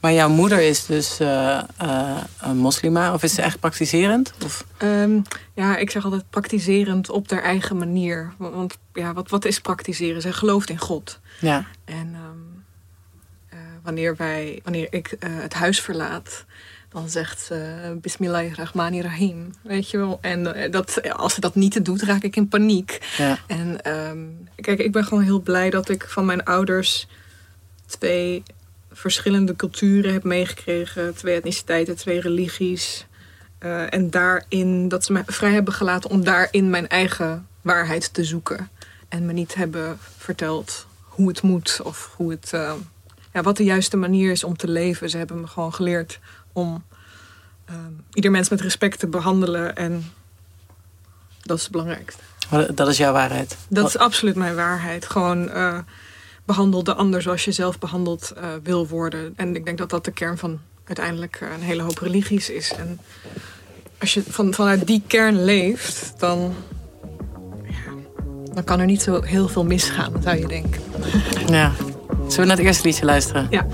Maar 0.00 0.12
jouw 0.12 0.28
moeder 0.28 0.60
is 0.60 0.86
dus 0.86 1.20
eh, 1.20 1.58
eh, 1.76 2.16
een 2.40 2.56
moslima? 2.56 3.12
Of 3.12 3.22
is 3.22 3.34
ze 3.34 3.42
echt 3.42 3.60
praktiserend? 3.60 4.32
Of... 4.44 4.64
Ehm, 4.76 5.20
ja, 5.54 5.76
ik 5.76 5.90
zeg 5.90 6.04
altijd 6.04 6.30
praktiserend 6.30 7.10
op 7.10 7.30
haar 7.30 7.42
eigen 7.42 7.76
manier. 7.76 8.32
Want, 8.36 8.78
ja, 8.92 9.12
wat, 9.12 9.30
wat 9.30 9.44
is 9.44 9.60
praktiseren? 9.60 10.22
Zij 10.22 10.32
gelooft 10.32 10.70
in 10.70 10.78
God. 10.78 11.20
Ja. 11.40 11.64
En 11.84 12.14
ehm, 12.14 12.38
eh, 13.48 13.58
wanneer, 13.82 14.16
wij, 14.16 14.60
wanneer 14.64 14.86
ik 14.90 15.16
het 15.20 15.54
huis 15.54 15.80
verlaat, 15.80 16.44
dan 16.92 17.08
zegt 17.08 17.40
ze 17.40 17.98
Bismillahirrahmanirrahim. 18.00 19.54
Weet 19.62 19.90
je 19.90 19.98
wel? 19.98 20.18
En 20.20 20.54
eh, 20.54 20.70
dat, 20.70 21.12
als 21.12 21.34
ze 21.34 21.40
dat 21.40 21.54
niet 21.54 21.84
doet, 21.84 22.02
raak 22.02 22.22
ik 22.22 22.36
in 22.36 22.48
paniek. 22.48 22.98
ja. 23.16 23.38
En 23.46 23.84
ehm, 23.84 24.18
kijk, 24.56 24.78
ik 24.78 24.92
ben 24.92 25.04
gewoon 25.04 25.22
heel 25.22 25.40
blij 25.40 25.70
dat 25.70 25.88
ik 25.88 26.04
van 26.08 26.24
mijn 26.24 26.44
ouders 26.44 27.06
twee 27.86 28.42
verschillende 28.92 29.56
culturen 29.56 30.12
heb 30.12 30.22
meegekregen. 30.22 31.14
Twee 31.14 31.36
etniciteiten, 31.36 31.96
twee 31.96 32.20
religies. 32.20 33.06
Eh, 33.58 33.94
en 33.94 34.10
daarin 34.10 34.88
dat 34.88 35.04
ze 35.04 35.12
me 35.12 35.22
vrij 35.26 35.52
hebben 35.52 35.74
gelaten 35.74 36.10
om 36.10 36.24
daarin 36.24 36.70
mijn 36.70 36.88
eigen 36.88 37.46
waarheid 37.60 38.14
te 38.14 38.24
zoeken. 38.24 38.68
En 39.08 39.26
me 39.26 39.32
niet 39.32 39.54
hebben 39.54 39.98
verteld 40.16 40.86
hoe 41.02 41.28
het 41.28 41.42
moet 41.42 41.80
of 41.82 42.14
hoe 42.16 42.30
het, 42.30 42.52
eh, 42.52 42.72
ja, 43.32 43.42
wat 43.42 43.56
de 43.56 43.64
juiste 43.64 43.96
manier 43.96 44.30
is 44.30 44.44
om 44.44 44.56
te 44.56 44.68
leven. 44.68 45.10
Ze 45.10 45.16
hebben 45.16 45.40
me 45.40 45.46
gewoon 45.46 45.74
geleerd 45.74 46.20
om 46.52 46.84
eh, 47.64 47.74
ieder 48.12 48.30
mens 48.30 48.48
met 48.48 48.60
respect 48.60 48.98
te 48.98 49.06
behandelen. 49.06 49.76
En 49.76 50.12
dat 51.42 51.56
is 51.56 51.62
het 51.62 51.72
belangrijkste. 51.72 52.22
Dat 52.74 52.88
is 52.88 52.96
jouw 52.96 53.12
waarheid. 53.12 53.56
Dat 53.68 53.88
is 53.88 53.98
absoluut 53.98 54.36
mijn 54.36 54.54
waarheid. 54.54 55.06
Gewoon 55.06 55.50
eh, 55.50 55.78
behandel 56.44 56.84
de 56.84 56.94
ander 56.94 57.22
zoals 57.22 57.44
je 57.44 57.52
zelf 57.52 57.78
behandeld 57.78 58.30
eh, 58.30 58.44
wil 58.62 58.88
worden. 58.88 59.32
En 59.36 59.56
ik 59.56 59.64
denk 59.64 59.78
dat 59.78 59.90
dat 59.90 60.04
de 60.04 60.10
kern 60.10 60.38
van 60.38 60.60
uiteindelijk 60.84 61.38
eh, 61.40 61.48
een 61.54 61.62
hele 61.62 61.82
hoop 61.82 61.98
religies 61.98 62.50
is. 62.50 62.72
En 62.72 63.00
als 64.00 64.14
je 64.14 64.22
van, 64.28 64.54
vanuit 64.54 64.86
die 64.86 65.02
kern 65.06 65.44
leeft, 65.44 66.14
dan, 66.18 66.54
ja, 67.64 67.92
dan 68.54 68.64
kan 68.64 68.80
er 68.80 68.86
niet 68.86 69.02
zo 69.02 69.22
heel 69.22 69.48
veel 69.48 69.64
misgaan, 69.64 70.12
zou 70.22 70.38
je 70.38 70.46
denken. 70.46 70.82
Ja. 71.46 71.72
Zullen 72.08 72.36
we 72.36 72.44
naar 72.44 72.56
het 72.56 72.66
eerste 72.66 72.86
liedje 72.86 73.04
luisteren? 73.04 73.46
Ja. 73.50 73.66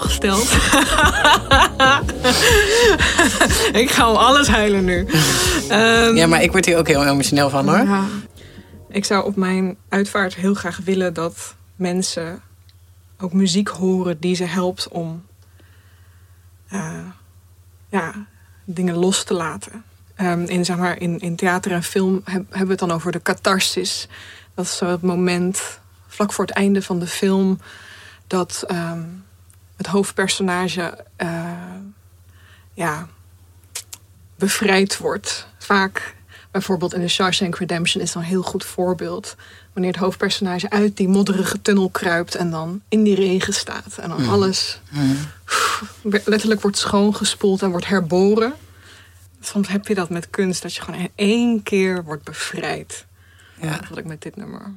Zo 0.00 0.06
ongesteld. 0.06 0.48
ik 3.82 3.90
ga 3.90 4.10
om 4.10 4.16
alles 4.16 4.48
huilen 4.48 4.84
nu. 4.84 5.06
Ehm, 5.68 6.14
Ja, 6.16 6.26
maar 6.26 6.42
ik 6.42 6.50
word 6.50 6.64
hier 6.64 6.78
ook 6.78 6.86
heel 6.88 7.04
emotioneel 7.06 7.50
van, 7.50 7.68
hoor. 7.68 7.86
Ja. 7.86 8.04
Ik 8.88 9.04
zou 9.04 9.24
op 9.24 9.36
mijn 9.36 9.76
uitvaart 9.88 10.34
heel 10.34 10.54
graag 10.54 10.80
willen 10.84 11.14
dat 11.14 11.54
mensen 11.76 12.40
ook 13.20 13.32
muziek 13.32 13.68
horen 13.68 14.20
die 14.20 14.34
ze 14.34 14.44
helpt 14.44 14.88
om 14.88 15.24
eh, 16.68 16.98
ja, 17.88 18.14
dingen 18.64 18.94
los 18.96 19.24
te 19.24 19.34
laten. 19.34 19.84
Ehm, 20.16 20.40
in, 20.44 20.64
zeg 20.64 20.76
maar, 20.76 20.98
in, 21.00 21.18
in 21.18 21.36
theater 21.36 21.72
en 21.72 21.82
film 21.82 22.20
heb- 22.24 22.44
hebben 22.48 22.64
we 22.64 22.70
het 22.70 22.78
dan 22.78 22.90
over 22.90 23.12
de 23.12 23.22
catharsis. 23.22 24.08
Dat 24.54 24.64
is 24.64 24.76
zo 24.76 24.86
het 24.86 25.02
moment 25.02 25.78
vlak 26.08 26.32
voor 26.32 26.44
het 26.46 26.54
einde 26.54 26.82
van 26.82 26.98
de 26.98 27.06
film 27.06 27.60
dat 28.26 28.64
ehm, 28.66 29.00
het 29.80 29.88
hoofdpersonage 29.88 31.04
eh, 31.16 31.52
ja, 32.72 33.08
bevrijd 34.36 34.98
wordt. 34.98 35.46
Vaak, 35.58 36.14
bijvoorbeeld 36.50 36.94
in 36.94 37.00
The 37.00 37.08
Shawshank 37.08 37.56
Redemption 37.56 38.02
is 38.02 38.12
dan 38.12 38.22
een 38.22 38.28
heel 38.28 38.42
goed 38.42 38.64
voorbeeld. 38.64 39.36
Wanneer 39.72 39.92
het 39.92 40.00
hoofdpersonage 40.00 40.70
uit 40.70 40.96
die 40.96 41.08
modderige 41.08 41.62
tunnel 41.62 41.88
kruipt 41.88 42.34
en 42.34 42.50
dan 42.50 42.82
in 42.88 43.02
die 43.02 43.14
regen 43.14 43.54
staat. 43.54 43.98
En 43.98 44.08
dan 44.08 44.28
alles 44.28 44.80
letterlijk 46.02 46.60
wordt 46.60 46.78
schoongespoeld 46.78 47.62
en 47.62 47.70
wordt 47.70 47.86
herboren. 47.86 48.54
Soms 49.40 49.68
heb 49.68 49.86
je 49.86 49.94
dat 49.94 50.10
met 50.10 50.30
kunst, 50.30 50.62
dat 50.62 50.74
je 50.74 50.82
gewoon 50.82 51.00
in 51.00 51.10
één 51.14 51.62
keer 51.62 52.04
wordt 52.04 52.24
bevrijd. 52.24 53.06
Ja. 53.60 53.70
Dat 53.70 53.84
had 53.84 53.98
ik 53.98 54.04
met 54.04 54.22
dit 54.22 54.36
nummer. 54.36 54.72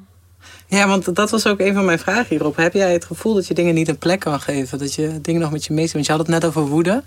Ja, 0.77 0.87
want 0.87 1.15
dat 1.15 1.29
was 1.29 1.47
ook 1.47 1.59
een 1.59 1.73
van 1.73 1.85
mijn 1.85 1.99
vragen 1.99 2.25
hierop. 2.29 2.55
Heb 2.55 2.73
jij 2.73 2.93
het 2.93 3.05
gevoel 3.05 3.33
dat 3.33 3.47
je 3.47 3.53
dingen 3.53 3.73
niet 3.73 3.87
een 3.87 3.97
plek 3.97 4.19
kan 4.19 4.39
geven? 4.39 4.77
Dat 4.77 4.93
je 4.93 5.21
dingen 5.21 5.41
nog 5.41 5.51
met 5.51 5.65
je 5.65 5.73
meest... 5.73 5.93
Want 5.93 6.05
je 6.05 6.11
had 6.11 6.21
het 6.21 6.29
net 6.29 6.45
over 6.45 6.61
woede. 6.61 7.03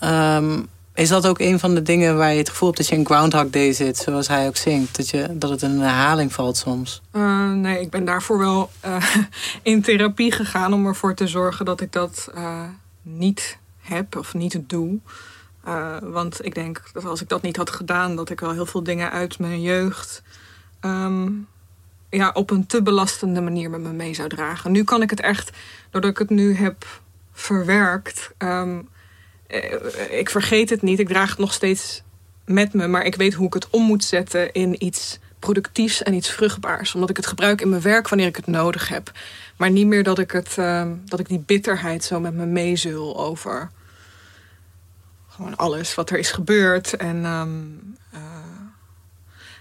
Ehm, 0.00 0.60
is 0.94 1.08
dat 1.08 1.26
ook 1.26 1.38
een 1.38 1.58
van 1.58 1.74
de 1.74 1.82
dingen 1.82 2.16
waar 2.16 2.32
je 2.32 2.38
het 2.38 2.48
gevoel 2.48 2.68
hebt 2.68 2.80
dat 2.80 2.88
je 2.88 2.96
in 2.96 3.06
Groundhog 3.06 3.50
Day 3.50 3.72
zit, 3.72 3.96
zoals 3.96 4.28
hij 4.28 4.46
ook 4.46 4.56
zingt? 4.56 4.96
Dat, 4.96 5.08
je, 5.08 5.28
dat 5.32 5.50
het 5.50 5.62
een 5.62 5.80
herhaling 5.80 6.32
valt 6.32 6.56
soms? 6.56 7.02
Eh, 7.10 7.50
nee, 7.50 7.80
ik 7.80 7.90
ben 7.90 8.04
daarvoor 8.04 8.38
wel 8.38 8.70
eh, 8.80 9.04
in 9.62 9.82
therapie 9.82 10.32
gegaan 10.32 10.72
om 10.72 10.86
ervoor 10.86 11.14
te 11.14 11.26
zorgen 11.26 11.64
dat 11.64 11.80
ik 11.80 11.92
dat 11.92 12.30
eh, 12.34 12.62
niet 13.02 13.58
heb 13.78 14.16
of 14.16 14.34
niet 14.34 14.60
doe. 14.66 14.98
Want 16.00 16.44
ik 16.44 16.54
denk 16.54 16.82
dat 16.92 17.04
als 17.04 17.20
ik 17.20 17.28
dat 17.28 17.42
niet 17.42 17.56
had 17.56 17.70
gedaan, 17.70 18.16
dat 18.16 18.30
ik 18.30 18.40
wel 18.40 18.52
heel 18.52 18.66
veel 18.66 18.82
dingen 18.82 19.10
uit 19.10 19.38
mijn 19.38 19.60
jeugd 19.60 20.22
ehm, 20.80 21.28
ja, 22.10 22.30
op 22.34 22.50
een 22.50 22.66
te 22.66 22.82
belastende 22.82 23.40
manier 23.40 23.70
met 23.70 23.80
me 23.80 23.92
mee 23.92 24.14
zou 24.14 24.28
dragen. 24.28 24.72
Nu 24.72 24.84
kan 24.84 25.02
ik 25.02 25.10
het 25.10 25.20
echt, 25.20 25.50
doordat 25.90 26.10
ik 26.10 26.18
het 26.18 26.30
nu 26.30 26.54
heb 26.54 27.00
verwerkt. 27.32 28.30
ehm, 28.38 28.80
eh, 29.46 30.18
ik 30.18 30.30
vergeet 30.30 30.70
het 30.70 30.82
niet, 30.82 30.98
ik 30.98 31.08
draag 31.08 31.30
het 31.30 31.38
nog 31.38 31.52
steeds 31.52 32.02
met 32.44 32.72
me, 32.72 32.86
maar 32.86 33.04
ik 33.04 33.14
weet 33.14 33.34
hoe 33.34 33.46
ik 33.46 33.54
het 33.54 33.70
om 33.70 33.82
moet 33.82 34.04
zetten 34.04 34.52
in 34.52 34.84
iets 34.84 35.18
productiefs 35.38 36.02
en 36.02 36.14
iets 36.14 36.30
vruchtbaars. 36.30 36.94
Omdat 36.94 37.10
ik 37.10 37.16
het 37.16 37.26
gebruik 37.26 37.60
in 37.60 37.68
mijn 37.68 37.82
werk 37.82 38.08
wanneer 38.08 38.26
ik 38.26 38.36
het 38.36 38.46
nodig 38.46 38.88
heb. 38.88 39.12
Maar 39.56 39.70
niet 39.70 39.86
meer 39.86 40.02
dat 40.02 40.18
ik, 40.18 40.30
het, 40.30 40.58
ehm, 40.58 40.94
dat 41.04 41.20
ik 41.20 41.28
die 41.28 41.38
bitterheid 41.46 42.04
zo 42.04 42.20
met 42.20 42.34
me 42.34 42.46
meezul 42.46 43.18
over 43.18 43.70
gewoon 45.28 45.56
alles 45.56 45.94
wat 45.94 46.10
er 46.10 46.18
is 46.18 46.30
gebeurd. 46.30 46.96
En 46.96 47.24
ehm, 47.24 47.48
eh, 48.10 48.20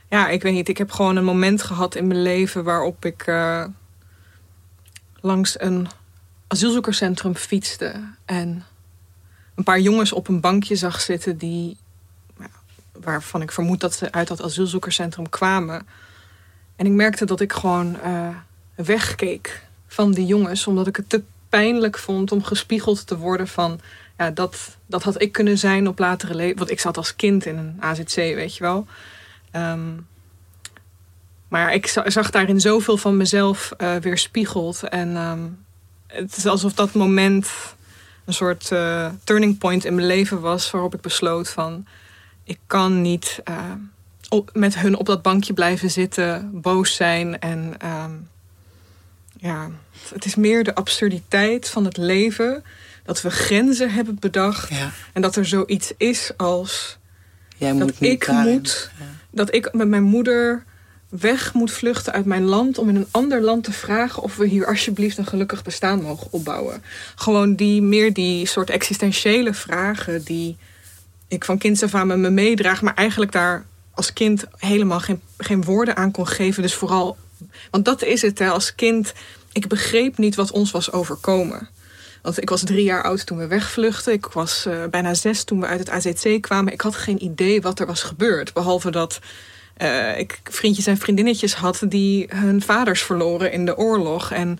ja, 0.09 0.29
ik 0.29 0.41
weet 0.41 0.53
niet, 0.53 0.69
ik 0.69 0.77
heb 0.77 0.91
gewoon 0.91 1.15
een 1.15 1.23
moment 1.23 1.61
gehad 1.61 1.95
in 1.95 2.07
mijn 2.07 2.21
leven 2.21 2.63
waarop 2.63 3.05
ik 3.05 3.27
eh, 3.27 3.65
langs 5.21 5.61
een 5.61 5.87
asielzoekerscentrum 6.47 7.35
fietste 7.35 7.93
en 8.25 8.63
een 9.55 9.63
paar 9.63 9.79
jongens 9.79 10.13
op 10.13 10.27
een 10.27 10.39
bankje 10.39 10.75
zag 10.75 11.01
zitten 11.01 11.37
die 11.37 11.77
waarvan 12.91 13.41
ik 13.41 13.51
vermoed 13.51 13.79
dat 13.79 13.93
ze 13.93 14.11
uit 14.11 14.27
dat 14.27 14.43
asielzoekerscentrum 14.43 15.29
kwamen. 15.29 15.87
En 16.75 16.85
ik 16.85 16.91
merkte 16.91 17.25
dat 17.25 17.39
ik 17.39 17.53
gewoon 17.53 18.01
eh, 18.01 18.29
wegkeek 18.75 19.67
van 19.87 20.11
die 20.11 20.25
jongens, 20.25 20.67
omdat 20.67 20.87
ik 20.87 20.95
het 20.95 21.09
te 21.09 21.23
pijnlijk 21.49 21.97
vond 21.97 22.31
om 22.31 22.43
gespiegeld 22.43 23.07
te 23.07 23.17
worden 23.17 23.47
van, 23.47 23.79
ja, 24.17 24.31
dat, 24.31 24.77
dat 24.85 25.03
had 25.03 25.21
ik 25.21 25.31
kunnen 25.31 25.57
zijn 25.57 25.87
op 25.87 25.99
latere 25.99 26.35
leven. 26.35 26.57
Want 26.57 26.71
ik 26.71 26.79
zat 26.79 26.97
als 26.97 27.15
kind 27.15 27.45
in 27.45 27.57
een 27.57 27.77
AZC, 27.79 28.15
weet 28.15 28.55
je 28.55 28.63
wel. 28.63 28.87
Ehm, 29.51 29.89
maar 31.47 31.73
ik 31.73 31.87
za- 31.87 32.09
zag 32.09 32.29
daarin 32.29 32.59
zoveel 32.59 32.97
van 32.97 33.17
mezelf 33.17 33.71
eh 33.77 33.95
weer 33.95 34.17
spiegeld. 34.17 34.83
En 34.83 35.15
ehm, 35.15 35.39
het 36.07 36.37
is 36.37 36.45
alsof 36.45 36.73
dat 36.73 36.93
moment 36.93 37.49
een 38.25 38.33
soort 38.33 38.71
eh, 38.71 39.09
turning 39.23 39.57
point 39.57 39.85
in 39.85 39.95
mijn 39.95 40.07
leven 40.07 40.39
was, 40.41 40.71
waarop 40.71 40.93
ik 40.95 41.01
besloot 41.01 41.49
van, 41.49 41.85
ik 42.43 42.59
kan 42.67 43.01
niet 43.01 43.39
eh, 43.43 43.55
op- 44.29 44.49
met 44.53 44.77
hun 44.79 44.95
op 44.95 45.05
dat 45.05 45.21
bankje 45.21 45.53
blijven 45.53 45.91
zitten, 45.91 46.49
boos 46.61 46.95
zijn 46.95 47.39
en 47.39 47.73
ehm, 47.77 48.11
ja, 49.37 49.69
het 50.13 50.25
is 50.25 50.35
meer 50.35 50.63
de 50.63 50.75
absurditeit 50.75 51.69
van 51.69 51.85
het 51.85 51.97
leven 51.97 52.63
dat 53.03 53.21
we 53.21 53.29
grenzen 53.29 53.91
hebben 53.91 54.17
bedacht 54.19 54.69
Ja. 54.69 54.91
en 55.13 55.21
dat 55.21 55.35
er 55.35 55.45
zoiets 55.45 55.91
is 55.97 56.31
als 56.37 56.97
Jij 57.57 57.69
dat 57.73 57.79
moet 57.79 58.01
ik 58.01 58.25
daarin. 58.25 58.53
moet, 58.53 58.91
dat 59.31 59.53
ik 59.55 59.73
met 59.73 59.87
mijn 59.87 60.03
moeder 60.03 60.63
weg 61.09 61.53
moet 61.53 61.71
vluchten 61.71 62.13
uit 62.13 62.25
mijn 62.25 62.43
land 62.43 62.77
om 62.77 62.89
in 62.89 62.95
een 62.95 63.07
ander 63.11 63.41
land 63.41 63.63
te 63.63 63.71
vragen 63.71 64.23
of 64.23 64.35
we 64.35 64.47
hier 64.47 64.67
alsjeblieft 64.67 65.17
een 65.17 65.25
gelukkig 65.25 65.63
bestaan 65.63 66.01
mogen 66.01 66.27
opbouwen. 66.31 66.83
Gewoon 67.15 67.55
die 67.55 67.81
meer 67.81 68.13
die 68.13 68.45
soort 68.45 68.69
existentiële 68.69 69.53
vragen 69.53 70.23
die 70.23 70.57
ik 71.27 71.45
van 71.45 71.57
kinds 71.57 71.83
af 71.83 71.95
aan 71.95 72.07
met 72.07 72.17
me 72.17 72.29
meedraag, 72.29 72.81
maar 72.81 72.93
eigenlijk 72.93 73.31
daar 73.31 73.65
als 73.93 74.13
kind 74.13 74.43
helemaal 74.57 74.99
geen, 74.99 75.21
geen 75.37 75.63
woorden 75.63 75.95
aan 75.95 76.11
kon 76.11 76.27
geven. 76.27 76.61
Dus 76.61 76.73
vooral, 76.73 77.17
want 77.71 77.85
dat 77.85 78.03
is 78.03 78.21
het 78.21 78.39
hè, 78.39 78.49
als 78.49 78.75
kind. 78.75 79.13
Ik 79.51 79.67
begreep 79.67 80.17
niet 80.17 80.35
wat 80.35 80.51
ons 80.51 80.71
was 80.71 80.91
overkomen. 80.91 81.69
Want 82.21 82.41
ik 82.41 82.49
was 82.49 82.63
drie 82.63 82.83
jaar 82.83 83.03
oud 83.03 83.25
toen 83.25 83.37
we 83.37 83.47
wegvluchtten. 83.47 84.13
Ik 84.13 84.25
was 84.25 84.65
eh, 84.65 84.85
bijna 84.89 85.13
zes 85.13 85.43
toen 85.43 85.59
we 85.59 85.65
uit 85.65 85.79
het 85.79 85.89
AZC 85.89 86.41
kwamen. 86.41 86.73
Ik 86.73 86.81
had 86.81 86.95
geen 86.95 87.23
idee 87.23 87.61
wat 87.61 87.79
er 87.79 87.85
was 87.85 88.03
gebeurd. 88.03 88.53
Behalve 88.53 88.91
dat 88.91 89.19
eh, 89.77 90.17
ik 90.17 90.39
vriendjes 90.43 90.87
en 90.87 90.97
vriendinnetjes 90.97 91.53
had 91.53 91.81
die 91.87 92.25
hun 92.29 92.61
vaders 92.61 93.03
verloren 93.03 93.51
in 93.51 93.65
de 93.65 93.77
oorlog. 93.77 94.31
En 94.31 94.59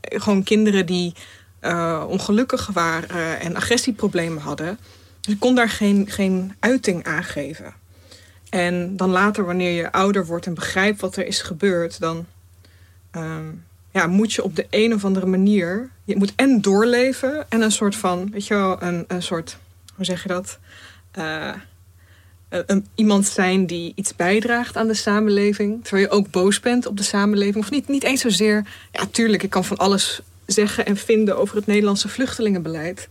eh, 0.00 0.20
gewoon 0.20 0.42
kinderen 0.42 0.86
die 0.86 1.14
ongelukkig 2.06 2.66
waren 2.66 3.40
en 3.40 3.56
agressieproblemen 3.56 4.42
hadden. 4.42 4.78
Dus 5.20 5.34
ik 5.34 5.40
kon 5.40 5.54
daar 5.54 5.68
geen, 5.68 6.06
geen 6.10 6.54
uiting 6.60 7.04
aan 7.04 7.24
geven. 7.24 7.74
En 8.50 8.96
dan 8.96 9.10
later, 9.10 9.44
wanneer 9.44 9.72
je 9.72 9.92
ouder 9.92 10.26
wordt 10.26 10.46
en 10.46 10.54
begrijpt 10.54 11.00
wat 11.00 11.16
er 11.16 11.26
is 11.26 11.42
gebeurd, 11.42 12.00
dan 12.00 12.26
ehm, 13.10 13.48
ja, 13.92 14.06
moet 14.06 14.32
je 14.32 14.42
op 14.44 14.56
de 14.56 14.66
een 14.70 14.94
of 14.94 15.04
andere 15.04 15.26
manier. 15.26 15.90
Je 16.04 16.16
moet 16.16 16.32
en 16.36 16.60
doorleven 16.60 17.46
en 17.48 17.60
een 17.62 17.72
soort 17.72 17.96
van, 17.96 18.30
weet 18.32 18.46
je 18.46 18.54
wel, 18.54 18.82
een, 18.82 19.04
een 19.08 19.22
soort, 19.22 19.56
hoe 19.94 20.04
zeg 20.04 20.22
je 20.22 20.28
dat? 20.28 20.58
Eh, 21.10 21.52
een- 22.48 22.86
iemand 22.94 23.26
zijn 23.26 23.66
die 23.66 23.92
iets 23.94 24.16
bijdraagt 24.16 24.76
aan 24.76 24.86
de 24.86 24.94
samenleving. 24.94 25.82
Terwijl 25.84 26.04
je 26.06 26.10
ook 26.12 26.30
boos 26.30 26.60
bent 26.60 26.86
op 26.86 26.96
de 26.96 27.02
samenleving. 27.02 27.64
Of 27.64 27.70
niet, 27.70 27.88
niet 27.88 28.04
eens 28.04 28.20
zozeer. 28.20 28.66
Ja, 28.92 29.06
tuurlijk, 29.10 29.42
ik 29.42 29.50
kan 29.50 29.64
van 29.64 29.76
alles 29.76 30.20
zeggen 30.46 30.86
en 30.86 30.96
vinden 30.96 31.38
over 31.38 31.56
het 31.56 31.66
Nederlandse 31.66 32.08
vluchtelingenbeleid. 32.08 33.08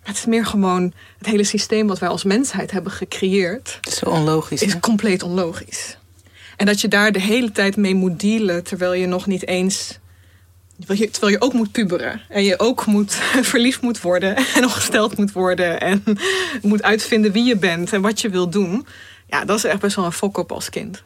Maar 0.00 0.08
het 0.08 0.16
is 0.16 0.26
meer 0.26 0.46
gewoon 0.46 0.92
het 1.18 1.26
hele 1.26 1.44
systeem 1.44 1.86
wat 1.86 1.98
wij 1.98 2.08
als 2.08 2.24
mensheid 2.24 2.70
hebben 2.70 2.92
gecreëerd 2.92 3.76
Het 3.80 3.92
is 3.92 3.98
zo 3.98 4.08
onlogisch. 4.08 4.62
is 4.62 4.72
hè? 4.72 4.80
compleet 4.80 5.22
onlogisch. 5.22 5.96
En 6.60 6.66
dat 6.66 6.80
je 6.80 6.88
daar 6.88 7.12
de 7.12 7.20
hele 7.20 7.52
tijd 7.52 7.76
mee 7.76 7.94
moet 7.94 8.20
dealen 8.20 8.64
terwijl 8.64 8.92
je 8.92 9.06
nog 9.06 9.26
niet 9.26 9.46
eens. 9.46 9.98
Terwijl 10.86 11.32
je, 11.32 11.40
ook 11.40 11.52
moet 11.52 11.72
puberen. 11.72 12.20
En 12.28 12.44
je 12.44 12.58
ook 12.58 12.86
moet 12.86 13.14
verliefd 13.52 13.80
moet 13.80 14.00
worden. 14.00 14.36
En 14.36 14.64
ongesteld 14.64 15.16
moet 15.16 15.32
worden. 15.32 15.80
En 15.80 16.04
moet 16.62 16.82
uitvinden 16.82 17.32
wie 17.32 17.44
je 17.44 17.56
bent 17.56 17.92
en 17.92 18.00
wat 18.00 18.20
je 18.20 18.30
wil 18.30 18.50
doen. 18.50 18.86
Ja, 19.26 19.44
dat 19.44 19.56
is 19.56 19.64
echt 19.64 19.80
best 19.80 19.96
wel 19.96 20.04
een 20.04 20.12
fok 20.12 20.36
op 20.36 20.52
als 20.52 20.70
kind. 20.70 21.02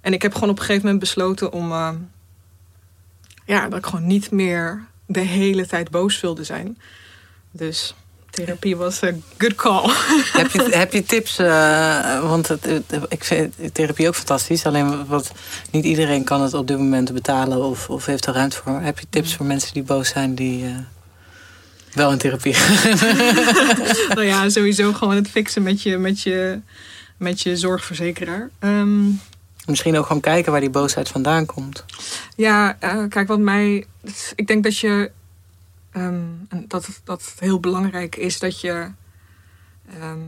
En 0.00 0.12
ik 0.12 0.22
heb 0.22 0.34
gewoon 0.34 0.50
op 0.50 0.58
een 0.58 0.64
gegeven 0.64 0.82
moment 0.84 1.00
besloten 1.00 1.52
om. 1.52 1.72
eh, 1.72 1.92
ja, 3.44 3.68
dat 3.68 3.78
ik 3.78 3.86
gewoon 3.86 4.06
niet 4.06 4.30
meer 4.30 4.86
de 5.06 5.20
hele 5.20 5.66
tijd 5.66 5.90
boos 5.90 6.20
wilde 6.20 6.44
zijn. 6.44 6.78
Dus 7.50 7.94
therapie 8.30 8.76
was 8.76 9.02
een 9.02 9.22
good 9.38 9.54
call. 9.54 9.90
heb, 10.40 10.50
je, 10.50 10.68
heb 10.82 10.92
je 10.92 11.02
tips? 11.02 11.38
eh, 11.38 12.28
want 12.28 12.48
het, 12.48 12.68
ik 13.08 13.24
vind 13.24 13.54
therapie 13.72 14.08
ook 14.08 14.14
fantastisch. 14.14 14.66
Alleen 14.66 15.06
wat, 15.06 15.32
niet 15.70 15.84
iedereen 15.84 16.24
kan 16.24 16.42
het 16.42 16.54
op 16.54 16.66
dit 16.66 16.78
moment 16.78 17.12
betalen 17.12 17.64
of, 17.64 17.90
of 17.90 18.06
heeft 18.06 18.26
er 18.26 18.34
ruimte 18.34 18.56
voor. 18.56 18.80
Heb 18.80 18.98
je 18.98 19.06
tips 19.10 19.34
voor 19.34 19.46
mensen 19.46 19.72
die 19.72 19.82
boos 19.82 20.08
zijn 20.08 20.34
die 20.34 20.64
eh, 20.64 20.70
wel 21.92 22.12
in 22.12 22.18
therapie 22.18 22.54
gaan? 22.54 22.98
nou 24.16 24.26
ja, 24.26 24.48
sowieso 24.48 24.92
gewoon 24.92 25.14
het 25.14 25.28
fixen 25.28 25.62
met 25.62 25.82
je, 25.82 25.98
met 25.98 26.22
je, 26.22 26.60
met 27.16 27.40
je 27.40 27.56
zorgverzekeraar. 27.56 28.50
Ehm, 28.58 29.08
Misschien 29.66 29.96
ook 29.98 30.06
gewoon 30.06 30.22
kijken 30.22 30.52
waar 30.52 30.60
die 30.60 30.70
boosheid 30.70 31.08
vandaan 31.08 31.46
komt. 31.46 31.84
ja, 32.36 32.76
eh, 32.80 33.02
kijk, 33.08 33.28
wat 33.28 33.38
mij. 33.38 33.86
Ik 34.34 34.46
denk 34.46 34.62
dat 34.64 34.78
je. 34.78 35.10
Ehm, 35.96 36.24
en 36.48 36.64
dat, 36.68 37.00
dat 37.04 37.24
het 37.24 37.40
heel 37.40 37.60
belangrijk 37.60 38.16
is 38.16 38.38
dat 38.38 38.60
je. 38.60 38.90
ehm, 40.00 40.20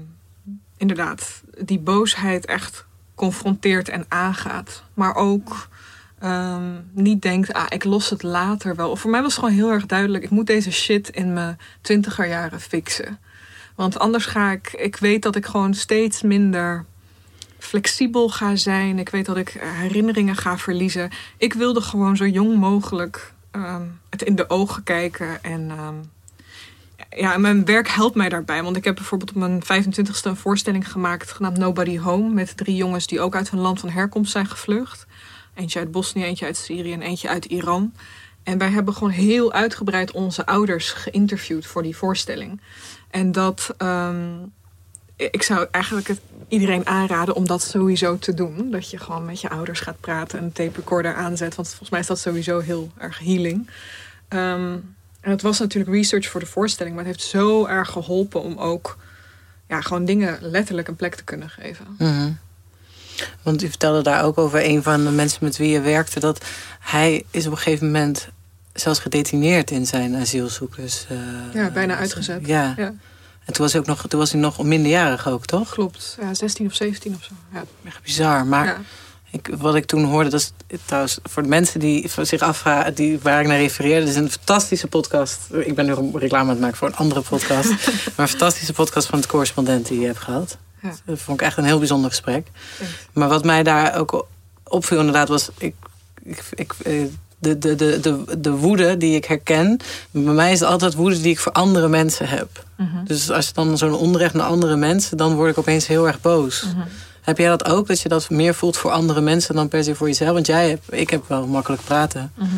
inderdaad, 0.77 1.43
die 1.65 1.79
boosheid 1.79 2.47
echt 2.47 2.87
confronteert 3.15 3.89
en 3.89 4.05
aangaat. 4.09 4.83
Maar 4.95 5.15
ook. 5.15 5.69
ehm, 6.19 6.81
niet 6.93 7.23
denkt, 7.23 7.53
ah, 7.53 7.67
ik 7.69 7.85
los 7.85 8.11
het 8.11 8.23
later 8.23 8.75
wel. 8.77 8.97
Voor 8.97 9.11
mij 9.11 9.23
was 9.23 9.31
het 9.37 9.45
gewoon 9.45 9.59
heel 9.59 9.71
erg 9.71 9.87
duidelijk, 9.87 10.25
ik 10.25 10.31
moet 10.31 10.47
deze 10.47 10.73
shit 10.73 11.09
in 11.09 11.33
mijn 11.33 11.59
twintiger 11.81 12.29
jaren 12.29 12.61
fixen. 12.61 13.19
Want 13.75 13.99
anders 13.99 14.27
ga 14.27 14.51
ik, 14.51 14.73
ik 14.73 14.97
weet 14.97 15.23
dat 15.23 15.37
ik 15.37 15.47
gewoon 15.47 15.75
steeds 15.75 16.23
minder 16.23 16.85
flexibel 17.59 18.29
ga 18.29 18.57
zijn. 18.57 18.99
Ik 18.99 19.09
weet 19.09 19.27
dat 19.27 19.37
ik 19.37 19.49
eh, 19.49 19.73
herinneringen 19.73 20.37
ga 20.37 20.59
verliezen. 20.59 21.11
Ik 21.37 21.53
wilde 21.55 21.81
gewoon 21.81 22.17
zo 22.17 22.27
jong 22.27 22.57
mogelijk 22.57 23.35
ehm, 23.51 23.87
het 24.11 24.23
in 24.23 24.37
de 24.37 24.51
ogen 24.51 24.83
kijken. 24.83 25.43
En 25.43 25.71
ehm, 25.71 25.95
ja, 27.11 27.39
mijn 27.39 27.65
werk 27.65 27.89
helpt 27.89 28.15
mij 28.15 28.29
daarbij. 28.29 28.63
Want 28.63 28.77
ik 28.77 28.85
heb 28.85 28.95
bijvoorbeeld 28.95 29.31
op 29.31 29.37
mijn 29.37 29.63
25ste 29.63 30.23
een 30.23 30.37
voorstelling 30.37 30.93
gemaakt 30.93 31.33
genaamd 31.33 31.59
Nobody 31.59 31.99
Home. 31.99 32.35
Met 32.35 32.57
drie 32.57 32.77
jongens 32.77 33.07
die 33.07 33.21
ook 33.21 33.35
uit 33.35 33.51
hun 33.51 33.61
land 33.61 33.81
van 33.81 33.91
herkomst 33.91 34.33
zijn 34.33 34.47
gevlucht. 34.47 35.07
Eentje 35.55 35.79
uit 35.79 35.91
Bosnië, 35.91 36.25
eentje 36.25 36.47
uit 36.47 36.57
Syrië 36.57 36.93
en 36.93 37.03
eentje 37.03 37.29
uit 37.29 37.45
Iran. 37.45 37.93
En 38.43 38.59
wij 38.59 38.71
hebben 38.71 38.95
gewoon 38.95 39.11
heel 39.11 39.53
uitgebreid 39.53 40.13
onze 40.13 40.47
ouders 40.47 40.93
geïnterviewd 40.93 41.67
voor 41.67 41.83
die 41.83 41.97
voorstelling. 41.97 42.61
En 43.11 43.33
dat, 43.33 43.75
ehm, 43.77 44.37
ik 45.19 45.43
zou 45.43 45.67
eigenlijk 45.71 46.09
het 46.09 46.21
iedereen 46.49 46.87
aanraden 46.87 47.35
om 47.35 47.47
dat 47.47 47.63
sowieso 47.63 48.19
te 48.19 48.35
doen. 48.35 48.71
Dat 48.71 48.91
je 48.91 48.99
gewoon 48.99 49.25
met 49.25 49.41
je 49.41 49.49
ouders 49.51 49.81
gaat 49.81 50.01
praten 50.01 50.39
en 50.39 50.45
een 50.45 50.53
tape 50.53 50.77
recorder 50.77 51.15
aanzet. 51.15 51.55
Want 51.55 51.69
volgens 51.69 51.91
mij 51.91 52.01
is 52.01 52.07
dat 52.07 52.19
sowieso 52.19 52.59
heel 52.61 52.91
erg 52.99 53.19
healing. 53.19 53.71
Ehm, 54.29 54.77
en 55.21 55.31
het 55.31 55.43
was 55.43 55.59
natuurlijk 55.59 55.95
research 55.95 56.29
voor 56.29 56.41
de 56.41 56.47
voorstelling. 56.47 56.95
Maar 56.97 57.05
het 57.05 57.15
heeft 57.17 57.29
zo 57.29 57.67
erg 57.67 57.91
geholpen 57.91 58.43
om 58.43 58.57
ook 58.59 58.97
ja, 59.69 59.81
gewoon 59.81 60.05
dingen 60.05 60.39
letterlijk 60.41 60.89
een 60.89 60.97
plek 60.97 61.15
te 61.15 61.25
kunnen 61.25 61.51
geven. 61.51 61.87
Mhm. 61.99 62.31
Want 63.43 63.63
u 63.63 63.69
vertelde 63.69 64.03
daar 64.03 64.25
ook 64.25 64.39
over 64.39 64.65
een 64.65 64.83
van 64.83 65.05
de 65.05 65.11
mensen 65.11 65.45
met 65.45 65.57
wie 65.57 65.71
je 65.71 65.81
werkte... 65.81 66.21
dat 66.21 66.45
hij 66.81 67.25
is 67.31 67.47
op 67.47 67.53
een 67.53 67.59
gegeven 67.59 67.87
moment 67.87 68.29
zelfs 68.73 68.99
gedetineerd 68.99 69.71
in 69.71 69.87
zijn 69.87 70.17
asielzoekers. 70.17 71.07
eh, 71.09 71.19
Ja, 71.55 71.71
bijna 71.71 71.97
uitgezet. 71.97 72.47
Ja. 72.47 72.75
Ja. 72.77 72.93
En 73.49 73.55
toen 73.55 73.63
was, 73.65 73.73
hij 73.73 73.81
ook 73.81 73.87
nog, 73.87 74.05
toen 74.09 74.19
was 74.19 74.33
hij 74.33 74.41
nog 74.41 74.63
minderjarig 74.63 75.29
ook, 75.29 75.47
toch? 75.47 75.71
Klopt. 75.71 76.17
Ja, 76.21 76.35
16 76.35 76.67
of 76.67 76.75
17 76.75 77.15
of 77.15 77.23
zo. 77.25 77.33
Ja. 77.53 77.65
Echt 77.85 78.03
bizar. 78.03 78.47
Maar 78.47 78.67
Ja. 78.67 78.79
ik, 79.31 79.51
wat 79.59 79.75
ik 79.75 79.85
toen 79.85 80.05
hoorde, 80.05 80.31
dat 80.31 80.41
is 80.41 80.79
trouwens 80.85 81.19
voor 81.23 81.43
de 81.43 81.49
mensen 81.49 81.81
die 81.81 82.11
zich 82.23 82.41
afvragen, 82.41 82.95
die, 82.95 83.19
waar 83.23 83.41
ik 83.41 83.47
naar 83.47 83.57
refereerde, 83.59 84.01
dat 84.01 84.09
is 84.15 84.21
een 84.21 84.31
fantastische 84.31 84.87
podcast. 84.87 85.41
Ik 85.53 85.75
ben 85.75 85.87
nu 85.87 85.95
reclame 86.19 86.43
aan 86.45 86.49
het 86.49 86.61
maken 86.61 86.77
voor 86.77 86.89
een 86.89 86.97
andere 86.97 87.21
podcast. 87.21 87.69
maar 88.17 88.27
een 88.27 88.29
fantastische 88.29 88.73
podcast 88.73 89.07
van 89.09 89.19
het 89.19 89.29
correspondent 89.29 89.87
die 89.89 90.01
je 90.01 90.07
hebt 90.07 90.19
gehad. 90.19 90.57
Ja. 90.83 90.93
Dat 91.05 91.19
vond 91.19 91.41
ik 91.41 91.47
echt 91.47 91.57
een 91.57 91.65
heel 91.65 91.79
bijzonder 91.79 92.11
gesprek. 92.11 92.47
Maar 93.13 93.29
wat 93.29 93.45
mij 93.45 93.63
daar 93.63 93.99
ook 93.99 94.27
opviel 94.65 94.99
inderdaad 94.99 95.29
was... 95.29 95.49
Ik, 95.59 95.75
ik, 96.23 96.45
ik, 96.55 96.73
eh, 96.85 97.03
de, 97.39 97.59
de, 97.59 97.75
de, 97.75 98.01
de, 98.01 98.41
de 98.41 98.51
woede 98.51 98.97
die 98.97 99.17
ik 99.17 99.25
herken... 99.25 99.81
bij 100.11 100.33
mij 100.33 100.53
is 100.53 100.61
het 100.61 100.69
altijd 100.69 100.95
woede 100.95 101.21
die 101.21 101.31
ik 101.31 101.39
voor 101.39 101.53
andere 101.53 101.89
mensen 101.89 102.29
heb. 102.29 102.65
Mhm. 102.77 103.05
Dus 103.05 103.31
als 103.31 103.47
je 103.47 103.53
dan 103.55 103.79
zo'n 103.79 103.95
onrecht 103.95 104.35
naar 104.35 104.47
andere 104.47 104.77
mensen... 104.77 105.17
dan 105.17 105.35
word 105.35 105.51
ik 105.51 105.59
opeens 105.59 105.87
heel 105.87 106.07
erg 106.07 106.21
boos. 106.21 106.63
Mhm. 106.63 106.87
Heb 107.21 107.39
jij 107.39 107.49
dat 107.49 107.65
ook? 107.65 107.87
Dat 107.87 108.01
je 108.01 108.09
dat 108.09 108.31
meer 108.31 108.55
voelt 108.55 108.77
voor 108.77 108.91
andere 108.91 109.21
mensen 109.21 109.55
dan 109.55 109.69
per 109.69 109.85
se 109.85 109.95
voor 109.95 110.07
jezelf? 110.07 110.33
Want 110.33 110.47
jij 110.47 110.69
hebt, 110.69 110.93
ik 110.93 111.11
heb 111.11 111.25
wel 111.29 111.47
makkelijk 111.47 111.85
praten. 111.85 112.33
Mhm. 112.35 112.49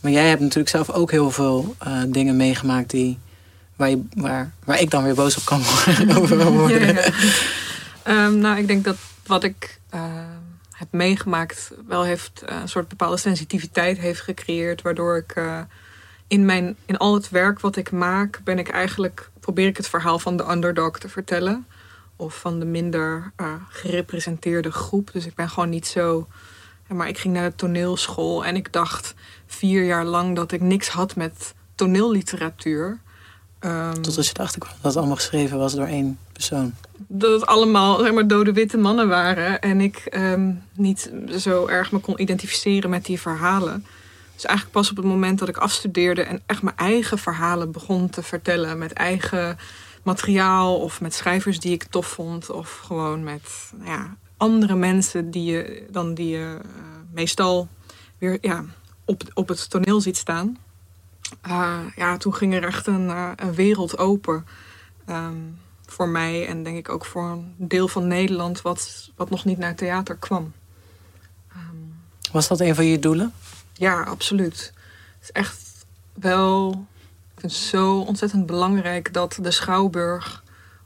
Maar 0.00 0.12
jij 0.12 0.28
hebt 0.28 0.40
natuurlijk 0.40 0.68
zelf 0.68 0.90
ook 0.90 1.10
heel 1.10 1.30
veel 1.30 1.74
eh, 1.78 1.92
dingen 2.06 2.36
meegemaakt... 2.36 2.90
Die, 2.90 3.18
waar, 3.76 3.90
je, 3.90 4.02
waar, 4.14 4.52
waar 4.64 4.80
ik 4.80 4.90
dan 4.90 5.04
weer 5.04 5.14
boos 5.14 5.36
op 5.36 5.44
kan 5.44 5.62
worden. 5.62 6.78
Ja, 6.86 7.02
ja. 7.02 7.10
Ehm, 8.02 8.38
nou, 8.38 8.58
ik 8.58 8.66
denk 8.66 8.84
dat 8.84 8.96
wat 9.26 9.44
ik 9.44 9.78
eh, 9.90 10.00
heb 10.76 10.92
meegemaakt 10.92 11.72
wel 11.86 12.02
heeft 12.04 12.42
eh, 12.42 12.60
een 12.60 12.68
soort 12.68 12.88
bepaalde 12.88 13.16
sensitiviteit 13.16 13.98
heeft 13.98 14.20
gecreëerd. 14.20 14.82
Waardoor 14.82 15.16
ik 15.16 15.32
eh, 15.32 15.60
in, 16.26 16.44
mijn, 16.44 16.76
in 16.86 16.96
al 16.96 17.14
het 17.14 17.30
werk 17.30 17.60
wat 17.60 17.76
ik 17.76 17.90
maak, 17.90 18.40
ben 18.44 18.58
ik 18.58 18.68
eigenlijk, 18.68 19.30
probeer 19.40 19.66
ik 19.66 19.76
het 19.76 19.88
verhaal 19.88 20.18
van 20.18 20.36
de 20.36 20.50
underdog 20.50 20.98
te 20.98 21.08
vertellen. 21.08 21.66
Of 22.16 22.38
van 22.38 22.58
de 22.58 22.64
minder 22.64 23.32
eh, 23.36 23.52
gerepresenteerde 23.68 24.72
groep. 24.72 25.12
Dus 25.12 25.26
ik 25.26 25.34
ben 25.34 25.48
gewoon 25.48 25.68
niet 25.68 25.86
zo. 25.86 26.26
Maar 26.88 27.08
ik 27.08 27.18
ging 27.18 27.34
naar 27.34 27.50
de 27.50 27.56
toneelschool 27.56 28.44
en 28.44 28.56
ik 28.56 28.72
dacht 28.72 29.14
vier 29.46 29.84
jaar 29.84 30.04
lang 30.04 30.36
dat 30.36 30.52
ik 30.52 30.60
niks 30.60 30.88
had 30.88 31.16
met 31.16 31.54
toneelliteratuur. 31.74 33.00
Ehm, 33.58 34.00
Tot 34.00 34.16
als 34.16 34.26
je 34.26 34.34
erachter 34.34 34.60
kwam 34.60 34.72
dat 34.74 34.84
het 34.84 34.96
allemaal 34.96 35.16
geschreven 35.16 35.58
was 35.58 35.74
door 35.74 35.86
één 35.86 36.18
persoon. 36.32 36.74
dat 37.06 37.32
het 37.32 37.46
allemaal 37.46 37.98
zeg 37.98 38.12
maar, 38.12 38.26
dode 38.26 38.52
witte 38.52 38.76
mannen 38.76 39.08
waren. 39.08 39.60
En 39.60 39.80
ik 39.80 39.96
ehm, 39.96 40.52
niet 40.72 41.12
zo 41.38 41.66
erg 41.66 41.92
me 41.92 41.98
kon 41.98 42.20
identificeren 42.20 42.90
met 42.90 43.04
die 43.04 43.20
verhalen. 43.20 43.86
Dus 44.34 44.44
eigenlijk 44.44 44.76
pas 44.78 44.90
op 44.90 44.96
het 44.96 45.06
moment 45.06 45.38
dat 45.38 45.48
ik 45.48 45.56
afstudeerde 45.56 46.22
en 46.22 46.42
echt 46.46 46.62
mijn 46.62 46.76
eigen 46.76 47.18
verhalen 47.18 47.72
begon 47.72 48.10
te 48.10 48.22
vertellen. 48.22 48.78
Met 48.78 48.92
eigen 48.92 49.58
materiaal 50.02 50.76
of 50.76 51.00
met 51.00 51.14
schrijvers 51.14 51.60
die 51.60 51.72
ik 51.72 51.84
tof 51.84 52.06
vond. 52.06 52.50
Of 52.50 52.78
gewoon 52.84 53.24
met 53.24 53.72
nou 53.76 53.90
ja, 53.90 54.16
andere 54.36 54.74
mensen 54.74 55.30
die 55.30 55.44
je 55.44 55.86
dan 55.90 56.14
die 56.14 56.28
je 56.28 56.58
eh, 56.62 56.70
meestal 57.12 57.68
weer 58.18 58.38
ja, 58.40 58.64
op, 59.04 59.22
op 59.34 59.48
het 59.48 59.70
toneel 59.70 60.00
ziet 60.00 60.16
staan. 60.16 60.58
Uh, 61.46 61.78
ja, 61.96 62.16
toen 62.16 62.34
ging 62.34 62.54
er 62.54 62.64
echt 62.64 62.86
een, 62.86 63.06
uh, 63.06 63.30
een 63.36 63.54
wereld 63.54 63.98
open. 63.98 64.46
Um, 65.08 65.58
voor 65.86 66.08
mij 66.08 66.46
en 66.46 66.62
denk 66.62 66.76
ik 66.76 66.88
ook 66.88 67.04
voor 67.04 67.24
een 67.30 67.54
deel 67.56 67.88
van 67.88 68.06
Nederland 68.06 68.62
wat, 68.62 69.10
wat 69.16 69.30
nog 69.30 69.44
niet 69.44 69.58
naar 69.58 69.74
theater 69.74 70.16
kwam. 70.16 70.52
Um, 71.56 71.94
Was 72.32 72.48
dat 72.48 72.60
een 72.60 72.74
van 72.74 72.84
je 72.84 72.98
doelen? 72.98 73.32
Ja, 73.72 74.02
absoluut. 74.02 74.72
Het 75.18 75.22
is 75.22 75.32
echt 75.32 75.86
wel. 76.14 76.70
Ik 77.34 77.40
vind 77.40 77.52
het 77.52 77.62
zo 77.62 77.98
ontzettend 77.98 78.46
belangrijk 78.46 79.12
dat 79.12 79.38
de 79.42 79.50
schouwburg 79.50 80.44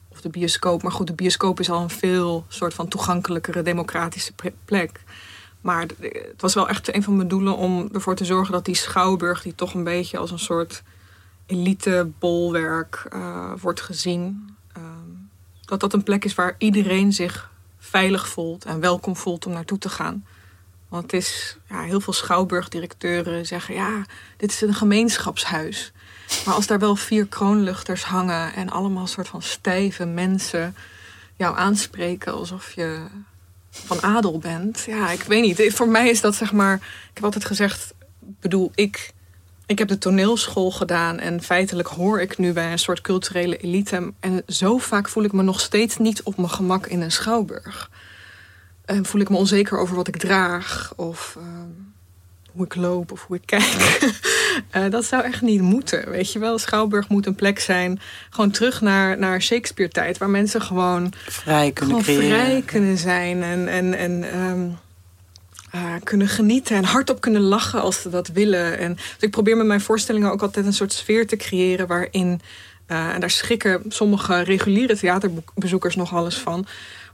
of 0.09 0.21
de 0.21 0.29
bioscoop. 0.29 0.83
Maar 0.83 0.93
goed, 0.93 1.07
de 1.07 1.13
bioscoop 1.13 1.61
is 1.61 1.71
al 1.71 1.83
een 1.83 1.91
veel 1.91 2.45
soort 2.49 2.75
van 2.75 2.89
toegankelijkere 2.89 3.63
democratische 3.63 4.33
plek. 4.65 5.01
Maar 5.61 5.81
het 6.01 6.41
was 6.41 6.55
wel 6.55 6.69
echt 6.69 6.95
een 6.95 7.03
van 7.03 7.17
mijn 7.17 7.29
doelen 7.29 7.57
om 7.57 7.89
ervoor 7.93 8.15
te 8.15 8.25
zorgen 8.25 8.53
dat 8.53 8.65
die 8.65 8.75
schouwburg, 8.75 9.43
die 9.43 9.55
toch 9.55 9.75
een 9.75 9.85
beetje 9.85 10.19
als 10.19 10.31
een 10.31 10.39
soort 10.39 10.83
elitebolwerk 11.47 13.07
uh, 13.15 13.53
wordt 13.61 13.81
gezien, 13.81 14.57
uh, 14.77 14.83
dat 15.65 15.81
dat 15.81 15.93
een 15.93 16.03
plek 16.03 16.25
is 16.25 16.35
waar 16.35 16.55
iedereen 16.59 17.13
zich 17.13 17.51
veilig 17.79 18.29
voelt 18.29 18.65
en 18.65 18.81
welkom 18.81 19.17
voelt 19.17 19.47
om 19.47 19.53
naartoe 19.53 19.79
te 19.79 19.89
gaan. 19.89 20.25
Want 20.89 21.03
het 21.03 21.13
is, 21.13 21.57
ja, 21.69 21.83
heel 21.83 22.01
veel 22.01 22.13
schouwburgdirecteuren 22.13 23.47
zeggen, 23.47 23.75
ja, 23.75 24.05
dit 24.37 24.51
is 24.51 24.61
een 24.61 24.75
gemeenschapshuis. 24.75 25.93
Maar 26.45 26.55
als 26.55 26.67
daar 26.67 26.79
wel 26.79 26.97
vier 26.97 27.27
kroonluchters 27.27 28.05
hangen 28.05 28.55
en 28.55 28.71
allemaal 28.71 29.07
soort 29.07 29.29
van 29.29 29.43
stijve 29.43 30.05
mensen 30.05 30.75
jou 31.37 31.57
aanspreken 31.57 32.33
alsof 32.33 32.73
je 32.73 33.07
van 33.71 34.03
adel 34.03 34.39
bent. 34.39 34.85
Ja, 34.87 35.11
ik 35.11 35.23
weet 35.23 35.43
niet. 35.43 35.75
Voor 35.75 35.89
mij 35.89 36.09
is 36.09 36.21
dat 36.21 36.35
zeg 36.35 36.53
maar. 36.53 36.75
Ik 36.75 37.11
heb 37.15 37.25
altijd 37.25 37.45
gezegd, 37.45 37.95
bedoel, 38.19 38.71
ik, 38.75 39.13
ik 39.67 39.79
heb 39.79 39.89
de 39.89 39.99
toneelschool 39.99 40.71
gedaan 40.71 41.19
en 41.19 41.43
feitelijk 41.43 41.89
hoor 41.89 42.21
ik 42.21 42.39
nu 42.39 42.53
bij 42.53 42.73
een 42.73 42.79
soort 42.79 43.01
culturele 43.01 43.57
elite. 43.57 44.13
En 44.21 44.43
zo 44.47 44.79
vaak 44.79 45.09
voel 45.09 45.25
ik 45.25 45.33
me 45.33 45.43
nog 45.43 45.61
steeds 45.61 45.97
niet 45.97 46.23
op 46.23 46.37
mijn 46.37 46.51
gemak 46.51 46.87
in 46.87 47.01
een 47.01 47.13
schouwburg. 47.13 47.91
En 48.85 49.07
voel 49.07 49.21
ik 49.21 49.29
me 49.29 49.37
onzeker 49.37 49.79
over 49.79 49.97
wat 49.97 50.09
ik 50.09 50.17
draag 50.17 50.93
of 50.97 51.37
uh, 51.39 51.45
hoe 52.53 52.65
ik 52.65 52.75
loop 52.75 53.13
of 53.13 53.25
hoe 53.27 53.37
ik 53.37 53.43
kijk. 53.45 54.01
uh, 54.77 54.91
dat 54.97 55.05
zou 55.05 55.23
echt 55.23 55.43
niet 55.43 55.61
moeten, 55.61 56.11
weet 56.11 56.33
je 56.33 56.39
wel. 56.39 56.59
Schouwburg 56.59 57.09
moet 57.09 57.27
een 57.27 57.35
plek 57.35 57.59
zijn, 57.59 58.01
gewoon 58.31 58.51
terug 58.51 58.81
naar, 58.81 59.19
naar 59.19 59.43
Shakespeare-tijd, 59.43 60.19
waar 60.19 60.31
mensen 60.31 60.63
gewoon 60.63 61.13
vrij 61.29 61.73
kunnen, 61.73 62.05
gewoon 62.05 62.17
creëren. 62.17 62.41
vrij 62.41 62.63
kunnen 62.63 62.99
zijn 62.99 63.43
en, 63.43 63.69
en, 63.69 63.95
en 63.95 64.39
um, 64.39 64.79
uh, 65.75 65.95
kunnen 66.05 66.29
genieten 66.29 66.77
en 66.77 66.85
hardop 66.85 67.21
kunnen 67.21 67.43
lachen 67.43 67.81
als 67.81 68.03
ze 68.03 68.11
dat 68.11 68.29
willen. 68.29 68.79
En, 68.79 68.95
dus 68.95 69.05
ik 69.21 69.31
probeer 69.31 69.57
met 69.57 69.67
mijn 69.67 69.81
voorstellingen 69.81 70.31
ook 70.31 70.43
altijd 70.43 70.67
een 70.67 70.73
soort 70.73 70.93
sfeer 70.93 71.27
te 71.27 71.37
creëren 71.37 71.87
waarin, 71.87 72.41
uh, 72.89 73.15
en 73.15 73.21
daar 73.21 73.31
schrikken 73.31 73.83
sommige 73.89 74.43
reguliere 74.43 74.97
theaterbezoekers 74.97 75.97
nog 75.97 76.15
alles 76.15 76.37
van 76.37 76.67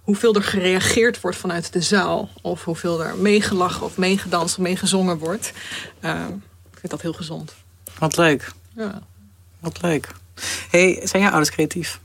hoeveel 0.07 0.35
er 0.35 0.43
gereageerd 0.43 1.21
wordt 1.21 1.37
vanuit 1.37 1.73
de 1.73 1.81
zaal. 1.81 2.29
Of 2.43 2.65
hoeveel 2.65 3.05
er 3.05 3.17
meegelachen 3.17 3.87
of 3.87 3.97
meegedanst 3.97 4.57
of 4.57 4.63
meegezongen 4.63 5.19
wordt. 5.19 5.53
Uh, 6.01 6.25
ik 6.73 6.79
vind 6.79 6.91
dat 6.91 7.03
heel 7.03 7.13
gezond. 7.13 7.55
Wat 7.99 8.17
leuk. 8.17 8.53
Ja. 8.75 9.03
Wat 9.61 9.83
leuk. 9.83 10.09
Hey, 10.71 11.01
zijn 11.05 11.23
jouw 11.23 11.31
ouders 11.31 11.55
creatief? 11.55 12.01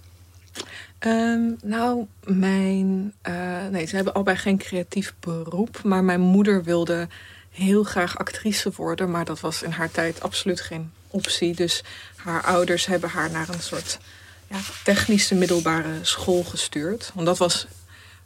Um, 0.99 1.57
nou, 1.63 2.05
mijn... 2.23 3.13
Uh, 3.27 3.67
nee, 3.71 3.85
ze 3.85 3.95
hebben 3.95 4.13
allebei 4.13 4.37
geen 4.37 4.57
creatief 4.57 5.13
beroep. 5.19 5.83
Maar 5.83 6.03
mijn 6.03 6.21
moeder 6.21 6.63
wilde 6.63 7.07
heel 7.51 7.83
graag 7.83 8.17
actrice 8.17 8.71
worden. 8.75 9.11
Maar 9.11 9.25
dat 9.25 9.39
was 9.39 9.61
in 9.61 9.71
haar 9.71 9.91
tijd 9.91 10.21
absoluut 10.21 10.61
geen 10.61 10.91
optie. 11.07 11.55
Dus 11.55 11.83
haar 12.15 12.43
ouders 12.43 12.85
hebben 12.85 13.09
haar 13.09 13.31
naar 13.31 13.49
een 13.49 13.61
soort 13.61 13.99
ja, 14.47 14.57
technische 14.83 15.35
middelbare 15.35 15.99
school 16.01 16.43
gestuurd. 16.43 17.11
Want 17.13 17.25
dat 17.25 17.37
was 17.37 17.67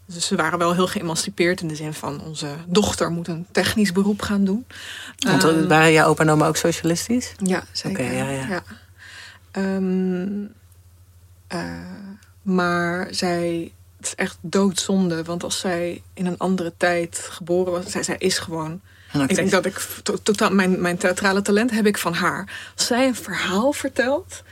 dus 0.05 0.27
ze 0.27 0.35
waren 0.35 0.59
wel 0.59 0.73
heel 0.73 0.87
geëmancipeerd 0.87 1.61
in 1.61 1.67
de 1.67 1.75
zin 1.75 1.93
van 1.93 2.21
onze 2.21 2.47
dochter 2.67 3.11
moet 3.11 3.27
een 3.27 3.45
technisch 3.51 3.91
beroep 3.91 4.21
gaan 4.21 4.45
doen. 4.45 4.65
Want 5.17 5.43
um, 5.43 5.67
waren 5.67 5.91
jouw 5.91 6.07
opa 6.07 6.23
en 6.23 6.29
oma 6.29 6.47
ook 6.47 6.57
socialistisch? 6.57 7.31
Ja, 7.37 7.63
zeker. 7.71 8.05
Okay, 8.05 8.15
ja, 8.15 8.29
ja. 8.29 8.47
ja. 8.47 8.63
Um, 9.75 10.53
uh, 11.53 11.61
maar 12.41 13.07
zij, 13.11 13.71
het 13.97 14.05
is 14.05 14.15
echt 14.15 14.37
doodzonde, 14.41 15.23
want 15.23 15.43
als 15.43 15.59
zij 15.59 16.01
in 16.13 16.25
een 16.25 16.37
andere 16.37 16.73
tijd 16.77 17.27
geboren 17.31 17.71
was, 17.71 17.91
zij, 17.91 18.03
zij 18.03 18.17
is 18.17 18.37
gewoon. 18.37 18.81
Ik 19.27 19.35
denk 19.35 19.51
dat 19.51 19.65
ik 19.65 19.87
totaal 20.23 20.49
mijn, 20.49 20.81
mijn 20.81 20.97
theatrale 20.97 21.41
talent 21.41 21.71
heb 21.71 21.85
ik 21.85 21.97
van 21.97 22.13
haar. 22.13 22.71
Als 22.75 22.85
zij 22.85 23.07
een 23.07 23.15
verhaal 23.15 23.71
vertelt, 23.71 24.43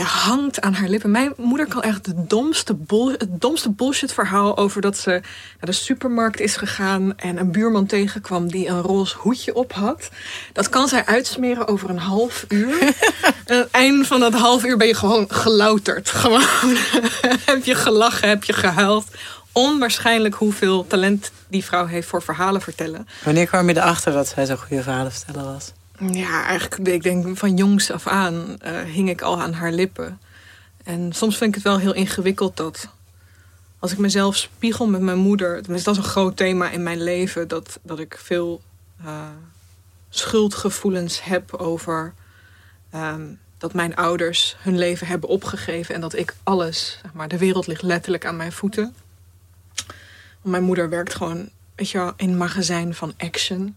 je 0.00 0.06
hangt 0.06 0.60
aan 0.60 0.74
haar 0.74 0.88
lippen. 0.88 1.10
Mijn 1.10 1.32
moeder 1.36 1.66
kan 1.66 1.82
echt 1.82 2.04
de 2.04 2.26
domste 2.26 2.74
bol, 2.74 3.10
het 3.10 3.40
domste 3.40 3.70
bullshit 3.70 4.12
verhaal 4.12 4.56
over 4.56 4.80
dat 4.80 4.98
ze 4.98 5.10
naar 5.10 5.22
de 5.60 5.72
supermarkt 5.72 6.40
is 6.40 6.56
gegaan 6.56 7.16
en 7.16 7.36
een 7.36 7.52
buurman 7.52 7.86
tegenkwam 7.86 8.50
die 8.50 8.68
een 8.68 8.80
roze 8.80 9.16
hoedje 9.16 9.54
op 9.54 9.72
had. 9.72 10.08
Dat 10.52 10.68
kan 10.68 10.88
zij 10.88 11.06
uitsmeren 11.06 11.68
over 11.68 11.90
een 11.90 11.98
half 11.98 12.44
uur. 12.48 12.80
en 12.80 12.94
aan 13.46 13.58
het 13.58 13.70
einde 13.70 14.04
van 14.04 14.20
dat 14.20 14.32
half 14.34 14.64
uur 14.64 14.76
ben 14.76 14.86
je 14.86 14.94
gewoon 14.94 15.26
gelouterd. 15.28 16.10
Gewoon 16.10 16.44
heb 17.50 17.64
je 17.64 17.74
gelachen, 17.74 18.28
heb 18.28 18.44
je 18.44 18.52
gehuild. 18.52 19.04
Onwaarschijnlijk 19.52 20.34
hoeveel 20.34 20.86
talent 20.86 21.30
die 21.48 21.64
vrouw 21.64 21.86
heeft 21.86 22.08
voor 22.08 22.22
verhalen 22.22 22.60
vertellen. 22.60 23.08
Wanneer 23.24 23.46
kwam 23.46 23.68
je 23.68 23.76
erachter 23.76 24.12
dat 24.12 24.28
zij 24.28 24.46
zo'n 24.46 24.58
goede 24.58 24.82
verhalen 24.82 25.12
vertellen 25.12 25.44
was? 25.44 25.72
Ja, 26.08 26.44
eigenlijk, 26.44 26.88
ik 26.88 27.02
denk 27.02 27.36
van 27.36 27.56
jongs 27.56 27.90
af 27.90 28.06
aan 28.06 28.56
uh, 28.64 28.80
hing 28.82 29.08
ik 29.08 29.22
al 29.22 29.40
aan 29.40 29.52
haar 29.52 29.72
lippen. 29.72 30.20
En 30.84 31.12
soms 31.12 31.36
vind 31.36 31.48
ik 31.48 31.54
het 31.54 31.64
wel 31.64 31.78
heel 31.78 31.94
ingewikkeld 31.94 32.56
dat 32.56 32.88
als 33.78 33.92
ik 33.92 33.98
mezelf 33.98 34.36
spiegel 34.36 34.86
met 34.86 35.00
mijn 35.00 35.18
moeder. 35.18 35.62
Dat 35.62 35.76
is 35.76 35.86
een 35.86 36.02
groot 36.02 36.36
thema 36.36 36.70
in 36.70 36.82
mijn 36.82 37.02
leven. 37.02 37.48
Dat, 37.48 37.78
dat 37.82 37.98
ik 37.98 38.18
veel 38.22 38.62
uh, 39.04 39.28
schuldgevoelens 40.08 41.24
heb 41.24 41.54
over 41.54 42.14
um, 42.94 43.38
dat 43.58 43.74
mijn 43.74 43.96
ouders 43.96 44.56
hun 44.58 44.78
leven 44.78 45.06
hebben 45.06 45.28
opgegeven. 45.28 45.94
En 45.94 46.00
dat 46.00 46.14
ik 46.14 46.34
alles, 46.42 46.98
zeg 47.02 47.12
maar, 47.12 47.28
de 47.28 47.38
wereld 47.38 47.66
ligt 47.66 47.82
letterlijk 47.82 48.26
aan 48.26 48.36
mijn 48.36 48.52
voeten. 48.52 48.94
Mijn 50.42 50.62
moeder 50.62 50.88
werkt 50.88 51.14
gewoon, 51.14 51.50
weet 51.74 51.90
je 51.90 51.98
wel, 51.98 52.12
in 52.16 52.28
een 52.28 52.36
magazijn 52.36 52.94
van 52.94 53.14
action. 53.16 53.76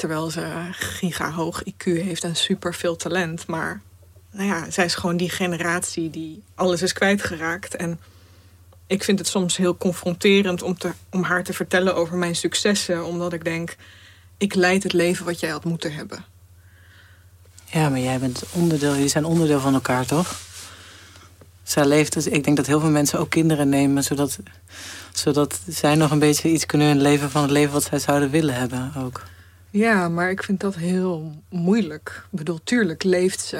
Terwijl 0.00 0.30
ze 0.30 0.68
giga 0.70 1.30
hoog 1.30 1.62
IQ 1.64 1.84
heeft 1.84 2.24
en 2.24 2.36
super 2.36 2.74
veel 2.74 2.96
talent. 2.96 3.46
Maar 3.46 3.80
nou 4.30 4.48
ja, 4.48 4.70
zij 4.70 4.84
is 4.84 4.94
gewoon 4.94 5.16
die 5.16 5.30
generatie 5.30 6.10
die 6.10 6.42
alles 6.54 6.82
is 6.82 6.92
kwijtgeraakt. 6.92 7.76
En 7.76 8.00
ik 8.86 9.04
vind 9.04 9.18
het 9.18 9.28
soms 9.28 9.56
heel 9.56 9.76
confronterend 9.76 10.62
om, 10.62 10.78
te, 10.78 10.92
om 11.10 11.22
haar 11.22 11.44
te 11.44 11.52
vertellen 11.52 11.94
over 11.94 12.16
mijn 12.16 12.36
successen. 12.36 13.04
Omdat 13.04 13.32
ik 13.32 13.44
denk, 13.44 13.76
ik 14.38 14.54
leid 14.54 14.82
het 14.82 14.92
leven 14.92 15.24
wat 15.24 15.40
jij 15.40 15.50
had 15.50 15.64
moeten 15.64 15.92
hebben. 15.92 16.24
Ja, 17.64 17.88
maar 17.88 18.00
jij 18.00 18.18
bent 18.18 18.42
onderdeel, 18.52 18.92
jullie 18.92 19.08
zijn 19.08 19.24
onderdeel 19.24 19.60
van 19.60 19.74
elkaar, 19.74 20.06
toch? 20.06 20.40
Zij 21.62 21.86
leeft, 21.86 22.12
dus 22.12 22.26
ik 22.26 22.44
denk 22.44 22.56
dat 22.56 22.66
heel 22.66 22.80
veel 22.80 22.90
mensen 22.90 23.18
ook 23.18 23.30
kinderen 23.30 23.68
nemen... 23.68 24.02
zodat, 24.04 24.38
zodat 25.12 25.60
zij 25.68 25.94
nog 25.94 26.10
een 26.10 26.18
beetje 26.18 26.48
iets 26.48 26.66
kunnen 26.66 27.00
leven 27.00 27.30
van 27.30 27.42
het 27.42 27.50
leven 27.50 27.72
wat 27.72 27.84
zij 27.84 27.98
zouden 27.98 28.30
willen 28.30 28.54
hebben 28.54 28.92
ook. 28.96 29.22
Ja, 29.70 30.08
maar 30.08 30.30
ik 30.30 30.42
vind 30.42 30.60
dat 30.60 30.74
heel 30.74 31.32
moeilijk. 31.48 32.22
Ik 32.30 32.38
bedoel, 32.38 32.60
tuurlijk 32.64 33.02
leeft 33.02 33.40
ze. 33.40 33.56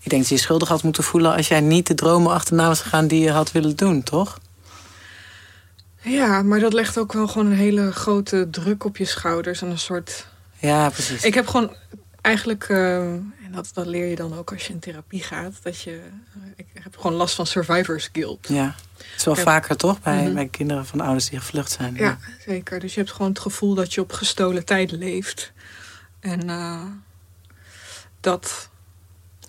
Ik 0.00 0.10
denk 0.10 0.22
dat 0.22 0.28
je 0.28 0.34
je 0.34 0.40
schuldig 0.40 0.68
had 0.68 0.82
moeten 0.82 1.04
voelen 1.04 1.34
als 1.34 1.48
jij 1.48 1.60
niet 1.60 1.86
de 1.86 1.94
dromen 1.94 2.32
achterna 2.32 2.66
was 2.66 2.80
gegaan 2.80 3.06
die 3.06 3.20
je 3.20 3.30
had 3.30 3.52
willen 3.52 3.76
doen, 3.76 4.02
toch? 4.02 4.40
Ja, 6.00 6.42
maar 6.42 6.60
dat 6.60 6.72
legt 6.72 6.98
ook 6.98 7.12
wel 7.12 7.26
gewoon 7.26 7.46
een 7.46 7.56
hele 7.56 7.92
grote 7.92 8.48
druk 8.50 8.84
op 8.84 8.96
je 8.96 9.04
schouders. 9.04 9.62
En 9.62 9.70
een 9.70 9.78
soort... 9.78 10.26
Ja, 10.58 10.90
precies. 10.90 11.24
Ik 11.24 11.34
heb 11.34 11.46
gewoon 11.46 11.76
eigenlijk... 12.20 12.64
eh, 12.68 13.12
dat, 13.54 13.70
dat 13.72 13.86
leer 13.86 14.06
je 14.06 14.16
dan 14.16 14.34
ook 14.38 14.52
als 14.52 14.66
je 14.66 14.72
in 14.72 14.78
therapie 14.78 15.22
gaat. 15.22 15.52
Dat 15.62 15.80
je... 15.80 15.90
eh, 16.34 16.48
ik 16.56 16.66
heb 16.82 16.96
gewoon 16.96 17.16
last 17.16 17.34
van 17.34 17.46
survivor's 17.46 18.08
guilt. 18.12 18.48
Ja, 18.48 18.74
het 18.96 19.06
is 19.16 19.24
wel 19.24 19.36
vaker 19.36 19.76
toch 19.76 20.00
bij, 20.02 20.24
Mhm. 20.24 20.34
bij 20.34 20.48
kinderen 20.48 20.86
van 20.86 21.00
ouders 21.00 21.28
die 21.28 21.38
gevlucht 21.38 21.70
zijn. 21.72 21.94
Ja, 21.94 22.18
zeker. 22.46 22.80
Dus 22.80 22.94
je 22.94 23.00
hebt 23.00 23.12
gewoon 23.12 23.30
het 23.30 23.38
gevoel 23.40 23.74
dat 23.74 23.94
je 23.94 24.00
op 24.00 24.12
gestolen 24.12 24.64
tijd 24.64 24.90
leeft. 24.90 25.52
En 26.20 26.48
eh, 26.50 26.82
dat... 28.20 28.68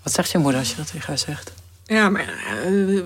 Wat 0.03 0.13
zegt 0.13 0.31
je 0.31 0.37
moeder 0.37 0.59
als 0.59 0.69
je 0.69 0.75
dat 0.75 0.87
tegen 0.91 1.07
haar 1.07 1.17
zegt? 1.17 1.51
Ja, 1.85 2.09
maar 2.09 2.27
eh, 2.63 3.01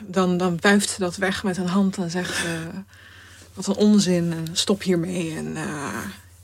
dan, 0.00 0.36
dan 0.36 0.56
wuift 0.60 0.88
ze 0.88 0.98
dat 0.98 1.16
weg 1.16 1.42
met 1.42 1.56
een 1.56 1.66
hand 1.66 1.96
en 1.96 2.10
zegt... 2.10 2.44
eh, 2.44 2.50
wat 3.54 3.66
een 3.66 3.74
onzin 3.74 4.32
en 4.32 4.46
stop 4.52 4.82
hiermee. 4.82 5.36
En 5.36 5.56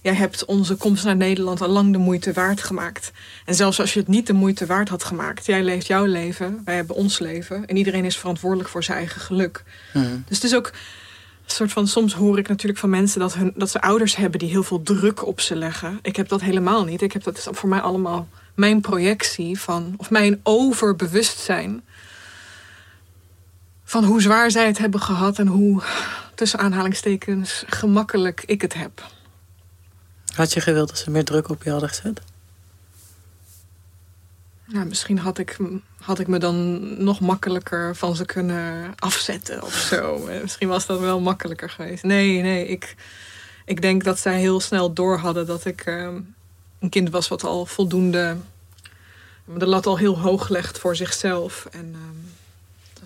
jij 0.00 0.14
hebt 0.14 0.44
onze 0.44 0.74
komst 0.74 1.04
naar 1.04 1.16
Nederland 1.16 1.60
al 1.60 1.68
lang 1.68 1.92
de 1.92 1.98
moeite 1.98 2.32
waard 2.32 2.62
gemaakt. 2.62 3.12
En 3.44 3.54
zelfs 3.54 3.80
als 3.80 3.94
je 3.94 4.00
het 4.00 4.08
niet 4.08 4.26
de 4.26 4.32
moeite 4.32 4.66
waard 4.66 4.88
had 4.88 5.04
gemaakt... 5.04 5.46
jij 5.46 5.62
leeft 5.62 5.86
jouw 5.86 6.04
leven, 6.04 6.62
wij 6.64 6.74
hebben 6.74 6.96
ons 6.96 7.18
leven... 7.18 7.66
en 7.66 7.76
iedereen 7.76 8.04
is 8.04 8.16
verantwoordelijk 8.16 8.68
voor 8.68 8.84
zijn 8.84 8.98
eigen 8.98 9.20
geluk. 9.20 9.64
Mhm. 9.92 10.04
Dus 10.26 10.36
het 10.36 10.44
is 10.44 10.54
ook 10.54 10.66
een 10.66 11.56
soort 11.56 11.72
van... 11.72 11.86
Soms 11.86 12.14
hoor 12.14 12.38
ik 12.38 12.48
natuurlijk 12.48 12.80
van 12.80 12.90
mensen 12.90 13.20
dat, 13.20 13.34
hun, 13.34 13.52
dat 13.56 13.70
ze 13.70 13.80
ouders 13.80 14.16
hebben... 14.16 14.38
die 14.38 14.50
heel 14.50 14.62
veel 14.62 14.82
druk 14.82 15.26
op 15.26 15.40
ze 15.40 15.56
leggen. 15.56 15.98
Ik 16.02 16.16
heb 16.16 16.28
dat 16.28 16.40
helemaal 16.40 16.84
niet. 16.84 17.02
Ik 17.02 17.12
heb 17.12 17.22
dat 17.22 17.36
is 17.36 17.46
voor 17.50 17.68
mij 17.68 17.80
allemaal 17.80 18.28
mijn 18.54 18.80
projectie 18.80 19.60
van... 19.60 19.94
of 19.96 20.10
mijn 20.10 20.40
overbewustzijn... 20.42 21.82
van 23.84 24.04
hoe 24.04 24.22
zwaar 24.22 24.50
zij 24.50 24.66
het 24.66 24.78
hebben 24.78 25.00
gehad... 25.00 25.38
en 25.38 25.46
hoe, 25.46 25.82
tussen 26.34 26.58
aanhalingstekens, 26.58 27.64
gemakkelijk 27.66 28.42
ik 28.46 28.62
het 28.62 28.74
heb. 28.74 29.18
Had 30.34 30.52
je 30.52 30.60
gewild 30.60 30.88
dat 30.88 30.98
ze 30.98 31.10
meer 31.10 31.24
druk 31.24 31.48
op 31.48 31.62
je 31.62 31.70
hadden 31.70 31.88
gezet? 31.88 32.20
Nou, 34.66 34.86
misschien 34.86 35.18
had 35.18 35.38
ik, 35.38 35.56
had 36.00 36.18
ik 36.18 36.26
me 36.26 36.38
dan 36.38 36.80
nog 37.04 37.20
makkelijker 37.20 37.96
van 37.96 38.16
ze 38.16 38.24
kunnen 38.24 38.92
afzetten 38.98 39.62
of 39.62 39.74
zo. 39.74 40.26
Eh, 40.26 40.42
Misschien 40.42 40.68
was 40.68 40.86
dat 40.86 41.00
wel 41.00 41.20
makkelijker 41.20 41.70
geweest. 41.70 42.02
Nee, 42.02 42.42
nee, 42.42 42.66
ik, 42.66 42.94
ik 43.64 43.82
denk 43.82 44.04
dat 44.04 44.18
zij 44.18 44.38
heel 44.38 44.60
snel 44.60 44.92
door 44.92 45.18
hadden 45.18 45.46
dat 45.46 45.64
ik 45.64 45.80
eh, 45.80 46.08
een 46.80 46.88
kind 46.88 47.10
was 47.10 47.28
wat 47.28 47.44
al 47.44 47.66
voldoende 47.66 48.36
de 49.58 49.66
lat 49.66 49.86
al 49.86 49.98
heel 49.98 50.18
hoog 50.18 50.48
legt 50.48 50.78
voor 50.78 50.96
zichzelf. 50.96 51.66
En 51.70 51.94
ehm, 51.94 52.16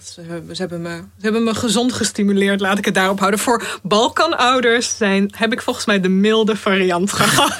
ze, 0.05 0.43
ze, 0.53 0.61
hebben 0.61 0.83
me, 0.83 0.97
ze 0.97 1.23
hebben 1.23 1.45
me 1.45 1.55
gezond 1.55 1.93
gestimuleerd, 1.93 2.61
laat 2.61 2.79
ik 2.79 2.85
het 2.85 2.95
daarop 2.95 3.19
houden. 3.19 3.41
Voor 3.41 3.81
Balkanouders 3.83 4.97
zijn, 4.97 5.33
heb 5.37 5.53
ik 5.53 5.63
volgens 5.63 5.87
mij 5.87 6.01
de 6.01 6.09
milde 6.09 6.57
variant 6.57 7.13
gehad. 7.19 7.59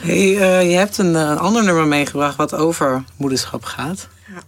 Hey, 0.00 0.38
eh, 0.38 0.70
je 0.70 0.76
hebt 0.76 0.98
een, 0.98 1.16
eh, 1.16 1.22
een 1.22 1.38
ander 1.38 1.64
nummer 1.64 1.86
meegebracht 1.86 2.36
wat 2.36 2.54
over 2.54 3.04
moederschap 3.16 3.64
gaat. 3.64 4.08
Ja. 4.26 4.42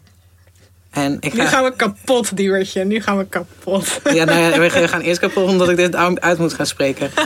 En 0.91 1.17
ik 1.21 1.33
Nu 1.33 1.41
ga, 1.41 1.47
gaan 1.47 1.65
we 1.65 1.77
kapot, 1.77 2.37
Diewertje. 2.37 2.85
Nu 2.85 3.01
gaan 3.01 3.19
we 3.19 3.27
kapot. 3.27 4.01
ja, 4.05 4.25
nou 4.25 4.39
ja, 4.39 4.59
we 4.59 4.89
gaan 4.89 5.01
eerst 5.01 5.21
kapot 5.21 5.49
omdat 5.49 5.69
ik 5.69 5.77
dit 5.77 5.97
uit 5.97 6.21
uit 6.21 6.39
moet 6.39 6.55
gaan 6.55 6.67
spreken. 6.67 7.11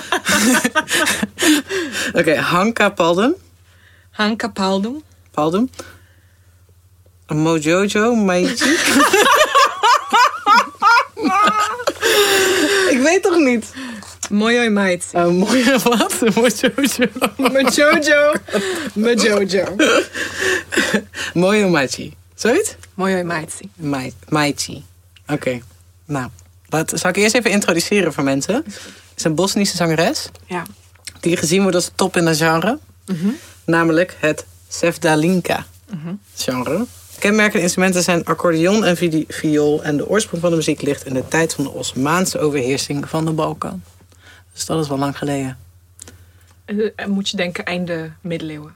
Oké, 2.18 2.36
Hanka 2.36 2.88
Paldum. 2.88 3.34
Hanka 4.10 4.48
Paldum. 4.48 5.02
Paldum. 5.30 5.68
Mojojo 7.28 8.14
Maichi. 8.14 8.70
ik 12.94 13.00
weet 13.02 13.22
toch 13.22 13.37
niet. 13.38 13.72
Moyoi 14.30 14.68
Maitsi. 14.70 15.16
Oh, 15.16 15.28
mooi 15.28 15.64
wat? 15.84 16.20
Mojojo. 16.34 17.08
Mejojo. 17.37 18.32
Mejojo. 18.94 19.76
Mojo 21.34 21.68
Maichi. 21.68 22.14
Zoiets? 22.34 22.74
Maitsi. 22.94 23.70
Mai- 23.76 24.12
Maichi. 24.28 24.84
Oké. 25.28 25.60
Nou, 26.04 26.28
dat 26.68 26.92
zal 26.94 27.10
ik 27.10 27.16
eerst 27.16 27.34
even 27.34 27.50
introduceren 27.50 28.12
voor 28.12 28.24
mensen. 28.24 28.54
Het 28.54 28.64
is 29.16 29.24
een 29.24 29.34
Bosnische 29.34 29.76
zangeres 29.76 30.28
Ja. 30.46 30.62
die 31.20 31.37
gezien 31.37 31.60
wordt 31.60 31.76
als 31.76 31.90
top 31.94 32.16
in 32.16 32.26
een 32.26 32.34
genre. 32.37 32.78
Namelijk 33.64 34.16
het 34.20 34.44
Sevdalinka 34.68 35.66
genre. 36.37 36.87
Kenmerkende 37.24 37.62
instrumenten 37.62 38.02
zijn 38.02 38.24
accordeon 38.24 38.84
en 38.84 38.96
vi- 38.96 39.24
viool. 39.28 39.82
En 39.84 39.96
de 39.96 40.08
oorsprong 40.08 40.40
van 40.42 40.50
de 40.50 40.56
muziek 40.56 40.82
ligt 40.82 41.06
in 41.06 41.14
de 41.14 41.28
tijd 41.28 41.54
van 41.54 41.64
de 41.64 41.70
Osmaanse 41.70 42.38
overheersing 42.38 43.08
van 43.08 43.24
de 43.24 43.30
Balkan. 43.30 43.82
Dus 44.52 44.66
dat 44.66 44.82
is 44.82 44.88
wel 44.88 44.98
lang 44.98 45.18
geleden. 45.18 45.58
Eh, 46.64 46.76
En 46.96 47.10
moet 47.10 47.28
je 47.28 47.37
denken 47.37 47.64
einde 47.64 48.10
middeleeuwen. 48.20 48.72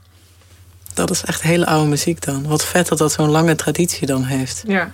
Dat 0.95 1.11
is 1.11 1.25
echt 1.25 1.43
hele 1.43 1.67
oude 1.67 1.89
muziek 1.89 2.25
dan. 2.25 2.47
Wat 2.47 2.65
vet 2.65 2.89
dat 2.89 2.99
dat 2.99 3.13
zo'n 3.13 3.29
lange 3.31 3.55
traditie 3.55 4.07
dan 4.07 4.25
heeft. 4.25 4.63
Ja. 4.67 4.91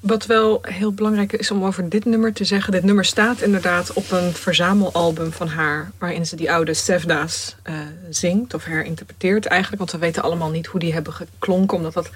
Wat 0.00 0.26
wel 0.26 0.58
heel 0.62 0.92
belangrijk 0.92 1.32
is 1.32 1.50
om 1.50 1.64
over 1.64 1.88
dit 1.88 2.04
nummer 2.04 2.32
te 2.32 2.44
zeggen. 2.44 2.72
Dit 2.72 2.82
nummer 2.84 3.04
staat 3.04 3.40
inderdaad 3.40 3.92
op 3.92 4.10
een 4.10 4.32
verzamelalbum 4.32 5.32
van 5.32 5.48
haar. 5.48 5.90
Waarin 5.98 6.26
ze 6.26 6.36
die 6.36 6.52
oude 6.52 6.74
Sevda's 6.74 7.56
eh, 7.62 7.74
zingt 8.10 8.54
of 8.54 8.64
herinterpreteert 8.64 9.46
eigenlijk. 9.46 9.78
Want 9.78 9.92
we 9.92 9.98
weten 10.06 10.22
allemaal 10.22 10.50
niet 10.50 10.66
hoe 10.66 10.80
die 10.80 10.92
hebben 10.92 11.12
geklonken. 11.12 11.76
Omdat 11.76 11.92
dat 11.94 12.10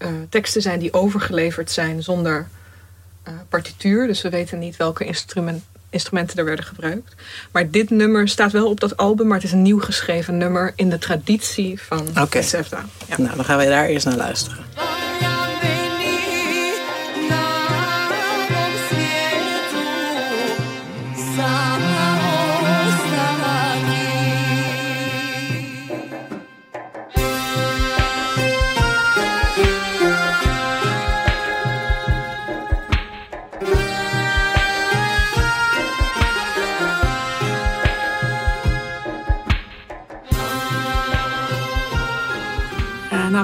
eh, 0.00 0.08
teksten 0.28 0.62
zijn 0.62 0.78
die 0.78 0.92
overgeleverd 0.92 1.70
zijn 1.70 2.02
zonder 2.02 2.48
eh, 3.22 3.32
partituur. 3.48 4.06
Dus 4.06 4.22
we 4.22 4.28
weten 4.28 4.58
niet 4.58 4.76
welke 4.76 5.04
instrument, 5.04 5.62
instrumenten 5.90 6.38
er 6.38 6.44
werden 6.44 6.64
gebruikt. 6.64 7.14
Maar 7.50 7.70
dit 7.70 7.90
nummer 7.90 8.28
staat 8.28 8.52
wel 8.52 8.68
op 8.68 8.80
dat 8.80 8.96
album. 8.96 9.26
Maar 9.26 9.36
het 9.36 9.46
is 9.46 9.52
een 9.52 9.62
nieuw 9.62 9.80
geschreven 9.80 10.36
nummer 10.36 10.72
in 10.76 10.90
de 10.90 10.98
traditie 10.98 11.80
van 11.80 12.08
Sevda. 12.30 12.84
Ja. 13.08 13.14
Nou, 13.18 13.36
dan 13.36 13.44
gaan 13.44 13.56
wij 13.56 13.68
daar 13.68 13.86
eerst 13.86 14.06
naar 14.06 14.16
luisteren. 14.16 14.64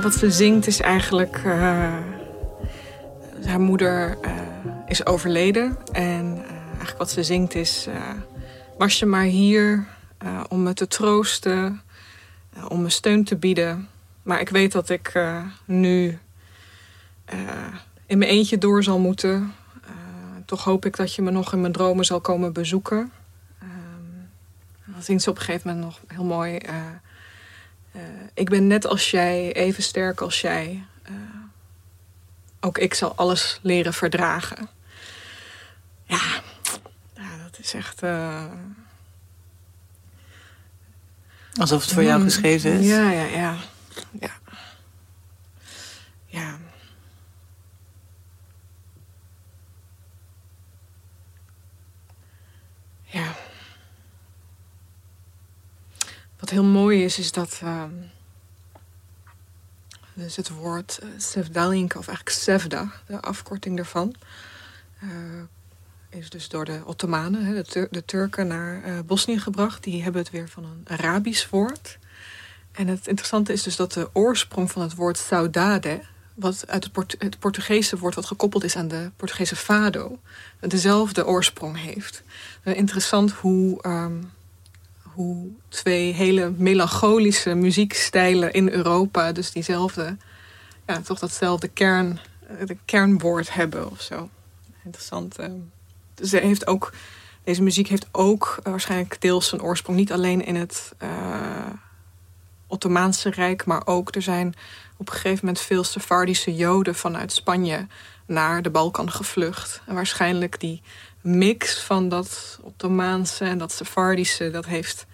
Wat 0.06 0.14
ze 0.14 0.30
zingt 0.30 0.66
is 0.66 0.80
eigenlijk. 0.80 1.36
eh, 1.44 1.94
haar 3.44 3.60
moeder 3.60 4.18
eh, 4.20 4.32
is 4.86 5.06
overleden. 5.06 5.76
En 5.92 6.44
eh, 6.44 6.50
eigenlijk 6.68 6.98
wat 6.98 7.10
ze 7.10 7.22
zingt 7.22 7.54
is. 7.54 7.88
was 8.78 8.98
je 8.98 9.06
maar 9.06 9.24
hier 9.24 9.86
om 10.48 10.62
me 10.62 10.74
te 10.74 10.86
troosten, 10.86 11.82
om 12.68 12.82
me 12.82 12.88
steun 12.88 13.24
te 13.24 13.36
bieden. 13.36 13.88
Maar 14.22 14.40
ik 14.40 14.48
weet 14.48 14.72
dat 14.72 14.88
ik 14.88 15.12
nu 15.64 16.18
in 18.06 18.18
mijn 18.18 18.30
eentje 18.30 18.58
door 18.58 18.82
zal 18.82 18.98
moeten. 18.98 19.54
Toch 20.44 20.64
hoop 20.64 20.84
ik 20.84 20.96
dat 20.96 21.14
je 21.14 21.22
me 21.22 21.30
nog 21.30 21.52
in 21.52 21.60
mijn 21.60 21.72
dromen 21.72 22.04
zal 22.04 22.20
komen 22.20 22.52
bezoeken. 22.52 23.12
Ehm, 23.58 23.72
dan 24.84 25.02
zingt 25.02 25.22
ze 25.22 25.30
op 25.30 25.36
een 25.36 25.42
gegeven 25.42 25.70
moment 25.70 25.86
nog 25.86 26.00
heel 26.06 26.24
mooi. 26.24 26.58
Eh, 27.96 28.02
ik 28.34 28.48
ben 28.48 28.66
net 28.66 28.86
als 28.86 29.10
jij, 29.10 29.52
even 29.52 29.82
sterk 29.82 30.20
als 30.20 30.40
jij. 30.40 30.84
Eh, 31.02 31.12
ook 32.60 32.78
ik 32.78 32.94
zal 32.94 33.14
alles 33.14 33.58
leren 33.62 33.94
verdragen. 33.94 34.68
Ja, 36.04 36.42
ja 37.14 37.36
dat 37.42 37.58
is 37.58 37.74
echt. 37.74 38.02
eh, 38.02 38.44
Alsof 41.60 41.82
het 41.82 41.92
voor 41.92 42.02
jou 42.02 42.18
mm, 42.18 42.24
geschreven 42.24 42.72
is. 42.72 42.86
Ja, 42.86 43.10
ja, 43.10 43.24
ja. 43.24 43.56
Ja. 44.20 44.30
ja. 46.26 46.58
Ja. 53.04 53.34
Wat 56.46 56.54
heel 56.54 56.64
mooi 56.64 57.04
is, 57.04 57.18
is 57.18 57.32
dat. 57.32 57.60
ehm, 57.62 57.90
dus 60.14 60.36
het 60.36 60.48
woord 60.48 61.00
uh, 61.02 61.84
of 61.84 62.08
eigenlijk 62.08 62.28
Sevda, 62.28 62.92
de 63.06 63.20
afkorting 63.20 63.76
daarvan. 63.76 64.14
eh, 65.00 65.08
is 66.08 66.30
dus 66.30 66.48
door 66.48 66.64
de 66.64 66.80
Ottomanen, 66.84 67.64
de, 67.64 67.88
de 67.90 68.04
Turken, 68.04 68.46
naar 68.46 68.82
eh, 68.82 68.98
Bosnië 69.06 69.38
gebracht. 69.38 69.82
Die 69.82 70.02
hebben 70.02 70.22
het 70.22 70.30
weer 70.30 70.48
van 70.48 70.64
een 70.64 70.82
Arabisch 70.84 71.50
woord. 71.50 71.98
En 72.72 72.88
het 72.88 73.06
interessante 73.06 73.52
is 73.52 73.62
dus 73.62 73.76
dat 73.76 73.92
de 73.92 74.10
oorsprong 74.12 74.70
van 74.70 74.82
het 74.82 74.94
woord 74.94 75.18
saudade 75.18 76.00
wat 76.34 76.64
uit 76.66 76.84
het, 76.84 76.92
Port 76.92 77.16
het 77.18 77.38
Portugese 77.38 77.98
woord 77.98 78.14
wat 78.14 78.26
gekoppeld 78.26 78.64
is 78.64 78.76
aan 78.76 78.88
de 78.88 79.10
Portugese 79.16 79.56
fado, 79.56 80.18
dezelfde 80.60 81.26
oorsprong 81.26 81.80
heeft. 81.80 82.22
Interessant 82.64 83.32
hoe, 83.32 83.82
ehm, 83.82 84.22
hoe 85.16 85.48
twee 85.68 86.12
hele 86.12 86.52
melancholische 86.56 87.54
muziekstijlen 87.54 88.52
in 88.52 88.68
Europa, 88.68 89.32
dus 89.32 89.50
diezelfde, 89.50 90.16
ja, 90.86 91.00
toch 91.00 91.18
datzelfde 91.18 91.68
kern, 91.68 92.18
eh, 92.46 92.66
de 92.66 92.76
kernwoord 92.84 93.54
hebben 93.54 93.90
of 93.90 94.00
zo. 94.00 94.28
Interessant. 94.84 95.38
ehm. 95.38 95.52
Dus 96.14 96.30
heeft 96.30 96.66
ook, 96.66 96.92
deze 97.44 97.62
muziek 97.62 97.88
heeft 97.88 98.06
ook 98.12 98.58
eh, 98.62 98.70
waarschijnlijk 98.70 99.20
deels 99.20 99.48
zijn 99.48 99.62
oorsprong 99.62 99.98
niet 99.98 100.12
alleen 100.12 100.44
in 100.44 100.54
het 100.54 100.92
eh, 100.98 101.08
Ottomaanse 102.66 103.30
Rijk, 103.30 103.64
maar 103.64 103.86
ook 103.86 104.14
er 104.14 104.22
zijn 104.22 104.54
op 104.96 105.08
een 105.08 105.14
gegeven 105.14 105.46
moment 105.46 105.64
veel 105.64 105.84
Sephardische 105.84 106.54
Joden 106.54 106.94
vanuit 106.94 107.32
Spanje 107.32 107.86
naar 108.26 108.62
de 108.62 108.70
Balkan 108.70 109.10
gevlucht. 109.10 109.80
En 109.86 109.94
waarschijnlijk 109.94 110.60
die 110.60 110.82
mix 111.20 111.78
van 111.80 112.08
dat 112.08 112.58
Ottomaanse 112.62 113.44
en 113.44 113.58
dat 113.58 113.72
Sephardische, 113.72 114.50
dat 114.50 114.66
heeft 114.66 115.06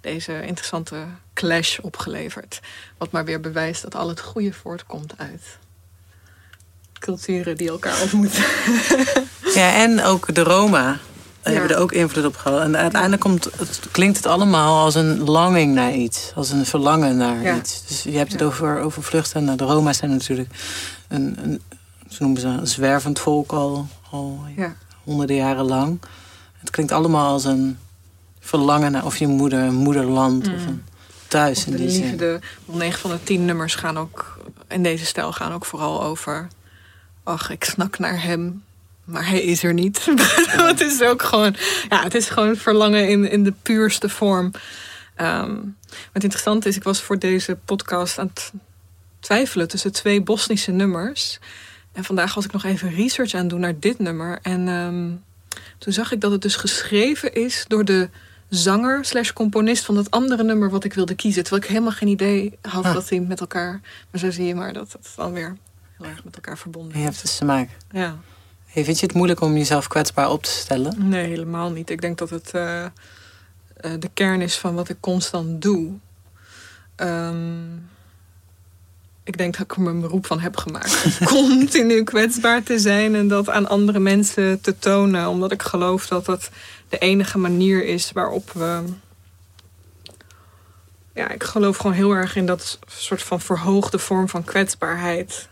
deze 0.00 0.42
interessante 0.46 1.04
clash 1.34 1.78
opgeleverd. 1.78 2.60
Wat 2.98 3.10
maar 3.10 3.24
weer 3.24 3.40
bewijst 3.40 3.82
dat 3.82 3.94
al 3.94 4.08
het 4.08 4.20
goede 4.20 4.52
voortkomt 4.52 5.14
uit 5.16 5.58
culturen 6.98 7.56
die 7.56 7.68
elkaar 7.68 8.02
ontmoeten. 8.02 8.44
Ja, 9.54 9.74
en 9.74 10.02
ook 10.02 10.34
de 10.34 10.42
Roma 10.42 10.98
Ja. 11.44 11.50
hebben 11.50 11.70
er 11.70 11.76
ook 11.78 11.92
invloed 11.92 12.24
op 12.24 12.36
gehad. 12.36 12.60
En 12.62 12.76
uiteindelijk 12.76 13.22
komt, 13.22 13.44
het, 13.56 13.80
klinkt 13.90 14.16
het 14.16 14.26
allemaal 14.26 14.84
als 14.84 14.94
een 14.94 15.18
longing 15.24 15.74
naar 15.74 15.92
iets. 15.92 16.32
Als 16.34 16.50
een 16.50 16.66
verlangen 16.66 17.16
naar 17.16 17.42
Ja. 17.42 17.56
iets. 17.56 17.86
Dus 17.86 18.02
je 18.02 18.16
hebt 18.16 18.32
het 18.32 18.40
Ja. 18.40 18.46
over, 18.46 18.80
over 18.80 19.02
vluchten. 19.02 19.44
Nou, 19.44 19.56
de 19.56 19.64
Roma's 19.64 19.96
zijn 19.96 20.10
natuurlijk 20.10 20.48
een, 21.08 21.38
een, 21.42 21.62
ze 22.14 22.22
noemen 22.22 22.40
ze 22.40 22.46
een 22.46 22.66
zwervend 22.66 23.18
volk 23.18 23.52
al, 23.52 23.86
al 24.10 24.44
Ja. 24.56 24.76
honderden 25.04 25.36
jaren 25.36 25.64
lang. 25.64 26.00
Het 26.58 26.70
klinkt 26.70 26.92
allemaal 26.92 27.32
als 27.32 27.44
een 27.44 27.78
verlangen 28.40 28.92
naar 28.92 29.04
of 29.04 29.16
je 29.16 29.26
moeder, 29.26 29.58
een 29.62 29.74
moederland 29.74 30.46
of 30.46 30.60
Mm. 30.60 30.66
een 30.68 30.84
thuis 31.28 31.58
Of 31.58 31.66
in 31.66 31.72
de 31.72 31.78
die 31.78 31.90
zin. 31.90 32.02
liefde. 32.08 32.40
9 32.64 33.00
van 33.00 33.10
de 33.10 33.22
10 33.22 33.44
nummers 33.44 33.74
gaan 33.74 33.98
ook 33.98 34.38
in 34.68 34.82
deze 34.82 35.04
stijl 35.04 35.32
gaan 35.32 35.52
ook 35.52 35.64
vooral 35.64 36.02
over. 36.02 36.48
Ach, 37.22 37.50
ik 37.50 37.64
snak 37.64 37.98
naar 37.98 38.22
hem, 38.22 38.62
maar 39.04 39.28
hij 39.28 39.42
is 39.42 39.62
er 39.62 39.72
niet. 39.74 40.04
het 40.70 40.80
is 40.80 41.02
ook 41.02 41.22
gewoon, 41.22 41.56
ja, 41.88 42.02
het 42.02 42.14
is 42.14 42.28
gewoon 42.28 42.56
verlangen 42.56 43.08
in, 43.08 43.30
in 43.30 43.44
de 43.44 43.52
puurste 43.62 44.08
vorm. 44.08 44.50
Ehm, 45.14 45.54
wat 46.12 46.22
interessant 46.22 46.66
is, 46.66 46.76
ik 46.76 46.82
was 46.82 47.00
voor 47.00 47.18
deze 47.18 47.58
podcast 47.64 48.18
aan 48.18 48.26
het 48.34 48.52
twijfelen 49.20 49.68
tussen 49.68 49.92
twee 49.92 50.22
Bosnische 50.22 50.70
nummers. 50.70 51.38
En 51.94 52.04
vandaag 52.04 52.34
was 52.34 52.44
ik 52.44 52.52
nog 52.52 52.64
even 52.64 52.90
research 52.90 53.34
aan 53.34 53.40
het 53.40 53.50
doen 53.50 53.60
naar 53.60 53.78
dit 53.78 53.98
nummer. 53.98 54.38
En 54.42 54.68
ehm, 54.68 55.10
toen 55.78 55.92
zag 55.92 56.12
ik 56.12 56.20
dat 56.20 56.30
het 56.32 56.42
dus 56.42 56.56
geschreven 56.56 57.34
is 57.34 57.64
door 57.68 57.84
de 57.84 58.08
zanger 58.48 59.04
slash 59.04 59.32
componist 59.32 59.84
van 59.84 59.94
dat 59.94 60.10
andere 60.10 60.42
nummer 60.42 60.70
wat 60.70 60.84
ik 60.84 60.92
wilde 60.94 61.14
kiezen. 61.14 61.42
Terwijl 61.42 61.62
ik 61.62 61.68
helemaal 61.68 61.92
geen 61.92 62.08
idee 62.08 62.58
had 62.62 62.84
Ah. 62.84 62.94
dat 62.94 63.08
die 63.08 63.20
met 63.20 63.40
elkaar... 63.40 63.80
Maar 64.10 64.20
zo 64.20 64.30
zie 64.30 64.44
je 64.46 64.54
maar 64.54 64.72
dat 64.72 64.92
het 64.92 65.12
dan 65.16 65.32
weer 65.32 65.56
heel 65.98 66.06
erg 66.06 66.24
met 66.24 66.34
elkaar 66.34 66.58
verbonden 66.58 66.92
Je 66.92 66.98
is. 66.98 67.04
hebt 67.04 67.22
dus 67.22 67.36
te 67.36 67.44
maken. 67.44 67.72
Ja. 67.90 68.16
Hey, 68.66 68.84
vind 68.84 69.00
je 69.00 69.06
het 69.06 69.14
moeilijk 69.14 69.40
om 69.40 69.56
jezelf 69.56 69.88
kwetsbaar 69.88 70.30
op 70.30 70.42
te 70.42 70.50
stellen? 70.50 71.08
Nee, 71.08 71.26
helemaal 71.28 71.70
niet. 71.70 71.90
Ik 71.90 72.00
denk 72.00 72.18
dat 72.18 72.30
het 72.30 72.50
eh, 72.50 72.84
eh, 72.84 72.90
de 73.98 74.10
kern 74.14 74.40
is 74.40 74.56
van 74.58 74.74
wat 74.74 74.88
ik 74.88 74.96
constant 75.00 75.62
doe. 75.62 75.92
Ehm, 76.96 77.36
ik 79.24 79.38
denk 79.38 79.52
dat 79.52 79.62
ik 79.62 79.76
er 79.76 79.80
mijn 79.80 80.00
beroep 80.00 80.26
van 80.26 80.40
heb 80.40 80.56
gemaakt. 80.56 81.18
Continu 81.24 82.02
kwetsbaar 82.02 82.62
te 82.62 82.78
zijn 82.78 83.14
en 83.14 83.28
dat 83.28 83.48
aan 83.48 83.68
andere 83.68 83.98
mensen 83.98 84.60
te 84.60 84.78
tonen. 84.78 85.28
Omdat 85.28 85.52
ik 85.52 85.62
geloof 85.62 86.06
dat 86.06 86.24
dat 86.24 86.50
de 86.88 86.98
enige 86.98 87.38
manier 87.38 87.84
is 87.84 88.12
waarop 88.12 88.50
we. 88.52 88.82
Ja, 91.14 91.30
ik 91.30 91.42
geloof 91.42 91.76
gewoon 91.76 91.96
heel 91.96 92.12
erg 92.12 92.36
in 92.36 92.46
dat 92.46 92.78
soort 92.86 93.22
van 93.22 93.40
verhoogde 93.40 93.98
vorm 93.98 94.28
van 94.28 94.44
kwetsbaarheid. 94.44 95.48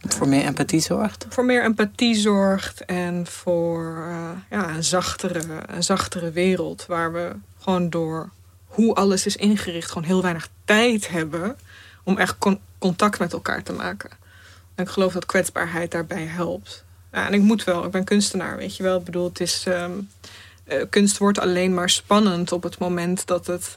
Wat 0.00 0.14
voor 0.14 0.28
meer 0.28 0.44
empathie 0.44 0.80
zorgt? 0.80 1.26
voor 1.28 1.44
meer 1.44 1.64
empathie 1.64 2.14
zorgt 2.14 2.84
en 2.84 3.26
voor 3.26 3.96
eh, 4.08 4.30
ja, 4.50 4.68
een, 4.74 4.84
zachtere, 4.84 5.42
een 5.66 5.82
zachtere 5.82 6.30
wereld. 6.30 6.86
Waar 6.86 7.12
we 7.12 7.32
gewoon 7.58 7.90
door 7.90 8.30
hoe 8.70 8.94
alles 8.94 9.26
is 9.26 9.36
ingericht 9.36 9.88
gewoon 9.88 10.08
heel 10.08 10.22
weinig 10.22 10.48
tijd 10.64 11.08
hebben 11.08 11.56
om 12.04 12.18
echt 12.18 12.38
con- 12.38 12.60
contact 12.78 13.18
met 13.18 13.32
elkaar 13.32 13.62
te 13.62 13.72
maken. 13.72 14.10
En 14.74 14.84
ik 14.84 14.90
geloof 14.90 15.12
dat 15.12 15.26
kwetsbaarheid 15.26 15.90
daarbij 15.90 16.24
helpt. 16.24 16.84
Ja, 17.12 17.26
en 17.26 17.34
ik 17.34 17.40
moet 17.40 17.64
wel, 17.64 17.84
ik 17.84 17.90
ben 17.90 18.04
kunstenaar, 18.04 18.56
weet 18.56 18.76
je 18.76 18.82
wel. 18.82 18.98
Ik 18.98 19.04
bedoel, 19.04 19.24
het 19.24 19.40
is, 19.40 19.64
ehm, 19.66 19.92
eh, 20.64 20.84
kunst 20.90 21.18
wordt 21.18 21.38
alleen 21.38 21.74
maar 21.74 21.90
spannend 21.90 22.52
op 22.52 22.62
het 22.62 22.78
moment 22.78 23.26
dat 23.26 23.46
het 23.46 23.76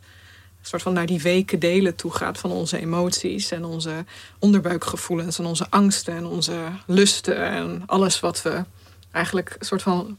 soort 0.61 0.81
van 0.81 0.93
naar 0.93 1.05
die 1.05 1.21
weken 1.21 1.59
delen 1.59 1.95
toe 1.95 2.11
gaat 2.11 2.37
van 2.37 2.51
onze 2.51 2.79
emoties 2.79 3.51
en 3.51 3.65
onze 3.65 4.05
onderbuikgevoelens 4.39 5.39
en 5.39 5.45
onze 5.45 5.65
angsten 5.69 6.15
en 6.15 6.25
onze 6.25 6.57
lusten 6.85 7.37
en 7.37 7.83
alles 7.85 8.19
wat 8.19 8.41
we 8.41 8.63
eigenlijk 9.11 9.55
een 9.59 9.65
soort 9.65 9.81
van 9.81 10.17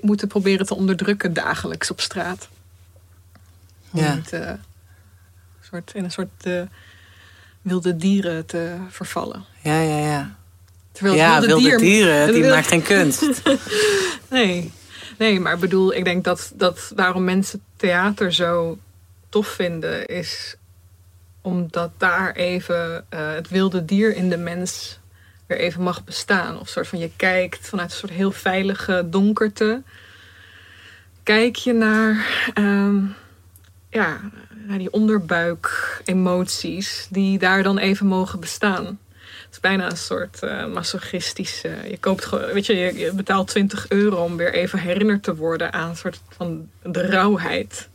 moeten 0.00 0.28
proberen 0.28 0.66
te 0.66 0.74
onderdrukken 0.74 1.32
dagelijks 1.32 1.90
op 1.90 2.00
straat. 2.00 2.48
Ja. 4.02 4.14
niet 4.14 4.32
eh, 4.32 4.50
soort, 5.60 5.92
in 5.94 6.04
een 6.04 6.10
soort 6.10 6.42
eh, 6.46 6.62
wilde 7.62 7.96
dieren 7.96 8.46
te 8.46 8.76
vervallen. 8.88 9.44
Ja, 9.62 9.80
ja, 9.80 9.98
ja. 9.98 10.36
Terwijl 10.92 11.16
ja, 11.16 11.30
wilde, 11.32 11.46
wilde 11.46 11.62
dier 11.62 11.78
dieren, 11.78 12.24
die 12.26 12.34
wilde- 12.40 12.54
maakt 12.54 12.66
geen 12.68 12.82
kunst. 12.82 13.22
Nee. 14.30 14.72
nee, 15.18 15.40
maar 15.40 15.54
ik 15.54 15.60
bedoel, 15.60 15.94
ik 15.94 16.04
denk 16.04 16.24
dat, 16.24 16.52
dat 16.54 16.92
waarom 16.94 17.24
mensen 17.24 17.62
theater 17.76 18.32
zo 18.32 18.78
tof 19.28 19.46
vinden, 19.48 20.06
is 20.06 20.56
omdat 21.40 21.90
daar 21.96 22.32
even 22.32 23.04
eh, 23.08 23.32
het 23.32 23.48
wilde 23.48 23.84
dier 23.84 24.16
in 24.16 24.28
de 24.30 24.36
mens 24.36 24.98
weer 25.46 25.58
even 25.58 25.82
mag 25.82 26.04
bestaan. 26.04 26.58
Of 26.60 26.68
soort 26.68 26.88
van 26.88 26.98
je 26.98 27.10
kijkt 27.16 27.68
vanuit 27.68 27.90
een 27.90 27.96
soort 27.96 28.12
heel 28.12 28.30
veilige 28.32 29.06
donkerte. 29.10 29.82
Kijk 31.22 31.56
je 31.56 31.72
naar, 31.72 32.26
ehm, 32.54 32.96
ja, 33.94 34.20
naar 34.66 34.78
die 34.78 34.92
onderbuik-emoties 34.92 37.06
die 37.10 37.38
daar 37.38 37.62
dan 37.62 37.78
even 37.78 38.06
mogen 38.06 38.40
bestaan. 38.40 38.84
Het 38.84 38.96
is 39.50 39.60
bijna 39.60 39.90
een 39.90 39.96
soort 39.96 40.42
eh 40.42 40.66
masochistische. 40.66 41.76
Je 41.88 41.98
koopt 41.98 42.24
gewoon, 42.24 42.52
weet 42.52 42.66
je, 42.66 42.76
je, 42.76 42.98
je 42.98 43.12
betaalt 43.12 43.48
20 43.48 43.88
euro 43.88 44.24
om 44.24 44.36
weer 44.36 44.54
even 44.54 44.78
herinnerd 44.78 45.22
te 45.22 45.34
worden 45.34 45.72
aan 45.72 45.88
een 45.88 45.96
soort 45.96 46.20
van 46.28 46.68
de 46.82 47.06
rauwheid. 47.06 47.88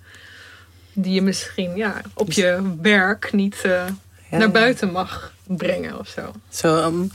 Die 0.94 1.14
je 1.14 1.22
misschien 1.22 1.76
ja, 1.76 2.02
op 2.14 2.32
je 2.32 2.76
werk 2.82 3.34
niet 3.34 3.62
eh, 3.64 3.86
Ja, 4.30 4.38
naar 4.38 4.52
buiten 4.52 4.92
mag 4.92 5.34
brengen 5.48 6.00
of 6.00 6.08
zo. 6.08 6.32
Zo, 6.50 6.78
ehm, 6.78 7.08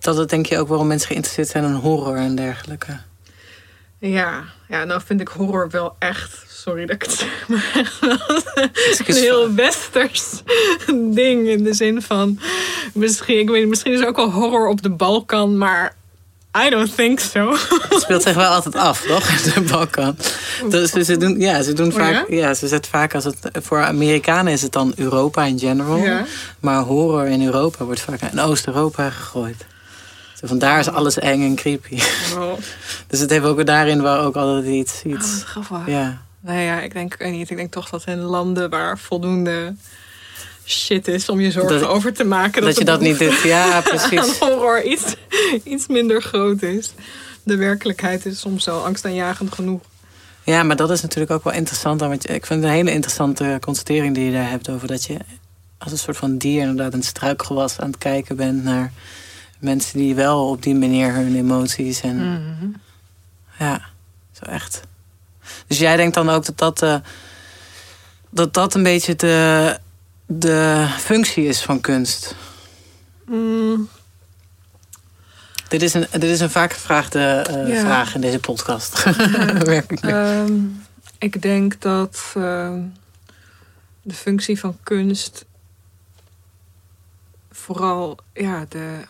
dat 0.00 0.30
denk 0.30 0.46
je 0.46 0.58
ook 0.58 0.68
waarom 0.68 0.86
mensen 0.86 1.08
geïnteresseerd 1.08 1.48
zijn 1.48 1.64
in 1.64 1.72
horror 1.72 2.16
en 2.16 2.34
dergelijke. 2.34 2.98
Ja, 4.00 4.44
ja, 4.68 4.84
nou 4.84 5.00
vind 5.04 5.20
ik 5.20 5.28
horror 5.28 5.70
wel 5.70 5.96
echt, 5.98 6.44
sorry 6.48 6.86
dat 6.86 6.94
ik 6.94 7.02
het 7.02 7.12
zeg, 7.12 7.44
maar 7.48 7.70
echt 7.74 8.00
wel 8.00 8.18
een 9.06 9.14
heel 9.14 9.54
westers 9.54 10.42
ding. 10.86 11.48
In 11.48 11.64
de 11.64 11.74
zin 11.74 12.02
van, 12.02 12.38
misschien, 12.94 13.38
ik 13.38 13.48
weet, 13.48 13.68
misschien 13.68 13.92
is 13.92 14.00
er 14.00 14.06
ook 14.06 14.16
wel 14.16 14.30
horror 14.30 14.68
op 14.68 14.82
de 14.82 14.90
Balkan, 14.90 15.58
maar 15.58 15.96
I 16.66 16.70
don't 16.70 16.94
think 16.94 17.20
so. 17.20 17.50
Het 17.88 18.00
speelt 18.00 18.22
zich 18.22 18.34
wel 18.34 18.50
altijd 18.50 18.74
af, 18.76 19.02
toch? 19.02 19.42
De 19.54 19.60
Balkan. 19.60 20.16
Dus 20.68 20.90
ze 20.90 21.16
doen, 21.16 21.40
ja, 21.40 21.62
ze 21.62 21.72
doen 21.72 21.86
Oh, 21.92 21.98
vaak, 21.98 22.28
ja? 22.28 22.36
ja? 22.36 22.54
ze 22.54 22.68
zetten 22.68 22.90
vaak 22.90 23.14
als 23.14 23.24
het 23.24 23.36
voor 23.52 23.84
Amerikanen 23.84 24.52
is 24.52 24.62
het 24.62 24.72
dan 24.72 24.92
Europa 24.96 25.44
in 25.44 25.58
general, 25.58 25.96
Ja. 25.96 26.24
maar 26.60 26.80
horror 26.82 27.26
in 27.26 27.44
Europa 27.46 27.84
wordt 27.84 28.00
vaak 28.00 28.20
in 28.32 28.40
Oost-Europa 28.40 29.10
gegooid. 29.10 29.66
Vandaar 30.42 30.78
is 30.78 30.88
alles 30.88 31.18
eng 31.18 31.42
en 31.42 31.54
creepy. 31.54 31.98
Oh, 32.36 32.52
Dus 33.08 33.20
het 33.20 33.30
heeft 33.30 33.44
ook 33.44 33.66
daarin 33.66 34.02
waar 34.02 34.24
ook 34.24 34.36
altijd 34.36 34.66
iets, 34.66 35.02
wat 35.04 35.12
iets 35.14 35.42
grappig. 35.44 35.86
ja. 35.86 36.22
Nou 36.40 36.58
ja, 36.60 36.80
ik 36.80 36.92
denk, 36.92 37.24
niet, 37.24 37.50
ik 37.50 37.56
denk 37.56 37.72
toch 37.72 37.88
dat 37.88 38.04
in 38.06 38.18
landen 38.18 38.70
waar 38.70 38.98
voldoende 38.98 39.74
shit 40.64 41.08
is 41.08 41.28
om 41.28 41.40
je 41.40 41.50
zorgen 41.50 41.80
Dat- 41.80 41.88
over 41.88 42.12
te 42.12 42.24
maken, 42.24 42.62
Dat, 42.62 42.72
de 42.74 42.78
je 42.78 42.84
dat 42.84 43.00
niet 43.00 43.18
doet. 43.18 43.40
Ja, 43.40 43.80
precies. 43.94 44.38
horror 44.38 44.82
iets, 44.82 45.14
iets 45.64 45.86
minder 45.86 46.22
groot 46.22 46.62
is. 46.62 46.92
De 47.42 47.56
werkelijkheid 47.56 48.26
is 48.26 48.40
soms 48.40 48.68
al 48.68 48.84
angstaanjagend 48.84 49.52
genoeg. 49.54 49.80
Ja, 50.44 50.62
maar 50.62 50.76
dat 50.76 50.90
is 50.90 51.02
natuurlijk 51.02 51.30
ook 51.30 51.44
wel 51.44 51.52
interessant. 51.52 52.00
Want 52.00 52.30
ik 52.30 52.46
vind 52.46 52.60
het 52.62 52.70
een 52.70 52.76
hele 52.76 52.90
interessante 52.92 53.58
constatering 53.60 54.14
die 54.14 54.24
je 54.24 54.32
daar 54.32 54.50
hebt 54.50 54.68
over 54.70 54.88
dat 54.88 55.04
je 55.04 55.16
als 55.78 55.92
een 55.92 55.98
soort 55.98 56.16
van 56.16 56.36
dier 56.38 56.60
inderdaad 56.60 56.94
een 56.94 57.02
struikgewas 57.02 57.78
aan 57.78 57.86
het 57.90 57.98
kijken 57.98 58.36
bent 58.36 58.64
naar 58.64 58.92
mensen 59.58 59.98
die 59.98 60.14
wel 60.14 60.48
op 60.48 60.62
die 60.62 60.74
manier 60.74 61.12
hun 61.12 61.36
emoties 61.36 62.00
en. 62.00 62.16
Mhm. 62.16 62.70
Ja, 63.58 63.80
zo 64.32 64.44
echt. 64.44 64.80
Dus 65.66 65.78
jij 65.78 65.96
denkt 65.96 66.14
dan 66.14 66.30
ook 66.30 66.44
dat 66.44 66.58
dat, 66.58 66.82
eh, 66.82 66.96
dat, 68.30 68.54
dat 68.54 68.74
een 68.74 68.82
beetje 68.82 69.16
de, 69.16 69.78
de 70.26 70.86
functie 70.98 71.44
is 71.46 71.62
van 71.62 71.80
kunst? 71.80 72.34
Mm. 73.26 73.88
Dit, 75.68 75.82
is 75.82 75.94
een, 75.94 76.06
dit 76.10 76.22
is 76.22 76.40
een 76.40 76.50
vaak 76.50 76.72
gevraagde 76.72 77.20
eh, 77.20 77.80
vraag 77.80 78.14
in 78.14 78.20
deze 78.20 78.38
podcast. 78.38 79.04
Ja. 79.04 79.82
Ehm, 80.42 80.52
ik 81.18 81.42
denk 81.42 81.80
dat 81.80 82.32
ehm, 82.34 82.82
de 84.02 84.14
functie 84.14 84.58
van 84.58 84.76
kunst 84.82 85.44
vooral 87.50 88.18
ja, 88.32 88.66
de 88.68 89.04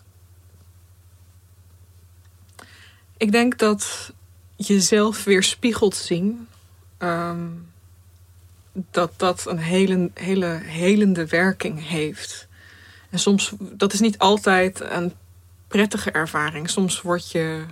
Ik 3.19 3.33
denk 3.33 3.59
dat 3.59 4.13
jezelf 4.57 5.25
weer 5.25 5.43
spiegelt 5.43 5.97
zien. 5.97 6.49
ehm, 6.99 7.47
dat 8.91 9.13
dat 9.17 9.47
een 9.47 9.59
hele, 9.59 10.11
hele 10.15 10.61
helende 10.65 11.27
werking 11.27 11.89
heeft. 11.89 12.49
En 13.11 13.19
soms, 13.19 13.53
dat 13.59 13.93
is 13.93 14.01
niet 14.01 14.19
altijd 14.19 14.81
een 14.81 15.13
prettige 15.69 16.11
ervaring. 16.11 16.71
Soms 16.71 17.03
word 17.03 17.31
je 17.31 17.65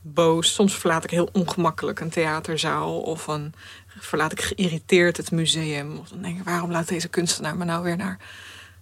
boos. 0.00 0.54
Soms 0.54 0.74
verlaat 0.74 1.04
ik 1.04 1.10
heel 1.10 1.28
ongemakkelijk 1.32 2.00
een 2.00 2.10
theaterzaal. 2.10 3.00
Of 3.00 3.26
een, 3.26 3.54
verlaat 3.86 4.32
ik 4.32 4.40
geïrriteerd 4.40 5.16
het 5.16 5.30
museum. 5.30 5.96
Of 5.96 6.08
dan 6.08 6.22
denk 6.22 6.38
ik, 6.38 6.44
waarom 6.44 6.70
laat 6.70 6.88
deze 6.88 7.08
kunstenaar 7.08 7.56
me 7.56 7.64
nou 7.64 7.82
weer 7.82 7.96
naar 7.96 8.18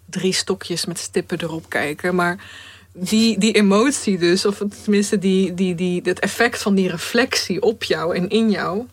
drie 0.05 0.32
stokjes 0.32 0.84
met 0.84 0.99
stippen 0.99 1.43
erop 1.43 1.68
kijken? 1.68 2.14
Maar 2.14 2.45
die, 2.93 3.38
die 3.38 3.53
emotie 3.53 4.18
dus, 4.18 4.45
of 4.47 4.62
tenminste 4.82 5.18
die, 5.18 5.55
die, 5.55 5.74
die, 5.74 6.01
het 6.05 6.18
effect 6.18 6.62
van 6.62 6.74
die 6.74 6.90
reflectie 6.90 7.62
op 7.62 7.84
jou 7.84 8.16
en 8.16 8.28
in 8.28 8.51
jou... 8.51 8.86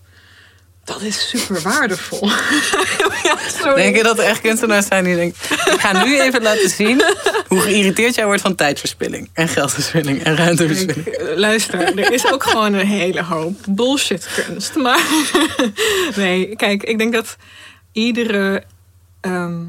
Dat 0.84 1.02
is 1.02 1.30
super 1.30 1.62
waardevol. 1.62 2.28
ja, 3.24 3.38
sorry. 3.48 3.76
Denk 3.76 3.96
je 3.96 4.04
dat 4.04 4.20
er 4.20 4.24
echt 4.24 4.42
kunstenaars 4.42 4.86
zijn 4.86 5.04
die 5.04 5.16
denken... 5.16 5.38
ik 5.74 5.80
ga 5.80 6.04
nu 6.04 6.20
even 6.20 6.42
laten 6.42 6.70
zien 6.70 7.04
hoe 7.48 7.60
geïrriteerd 7.60 8.16
jij 8.16 8.26
wordt 8.26 8.42
van 8.42 8.56
tijdverspilling. 8.56 9.30
En 9.34 9.48
geldverspilling 9.48 10.24
en 10.24 10.36
ruimteverspilling. 10.36 11.04
Kijk, 11.04 11.16
eh, 11.16 11.38
luister, 11.38 12.00
er 12.00 12.12
is 12.12 12.32
ook 12.32 12.44
gewoon 12.44 12.74
een 12.74 12.88
hele 12.88 13.24
hoop 13.24 13.60
bullshit 13.68 14.28
kunst. 14.36 14.76
Maar 14.76 15.02
nee, 16.16 16.56
kijk, 16.56 16.84
ik 16.84 16.98
denk 16.98 17.14
dat 17.14 17.38
iedere. 17.92 18.64
ehm, 19.22 19.62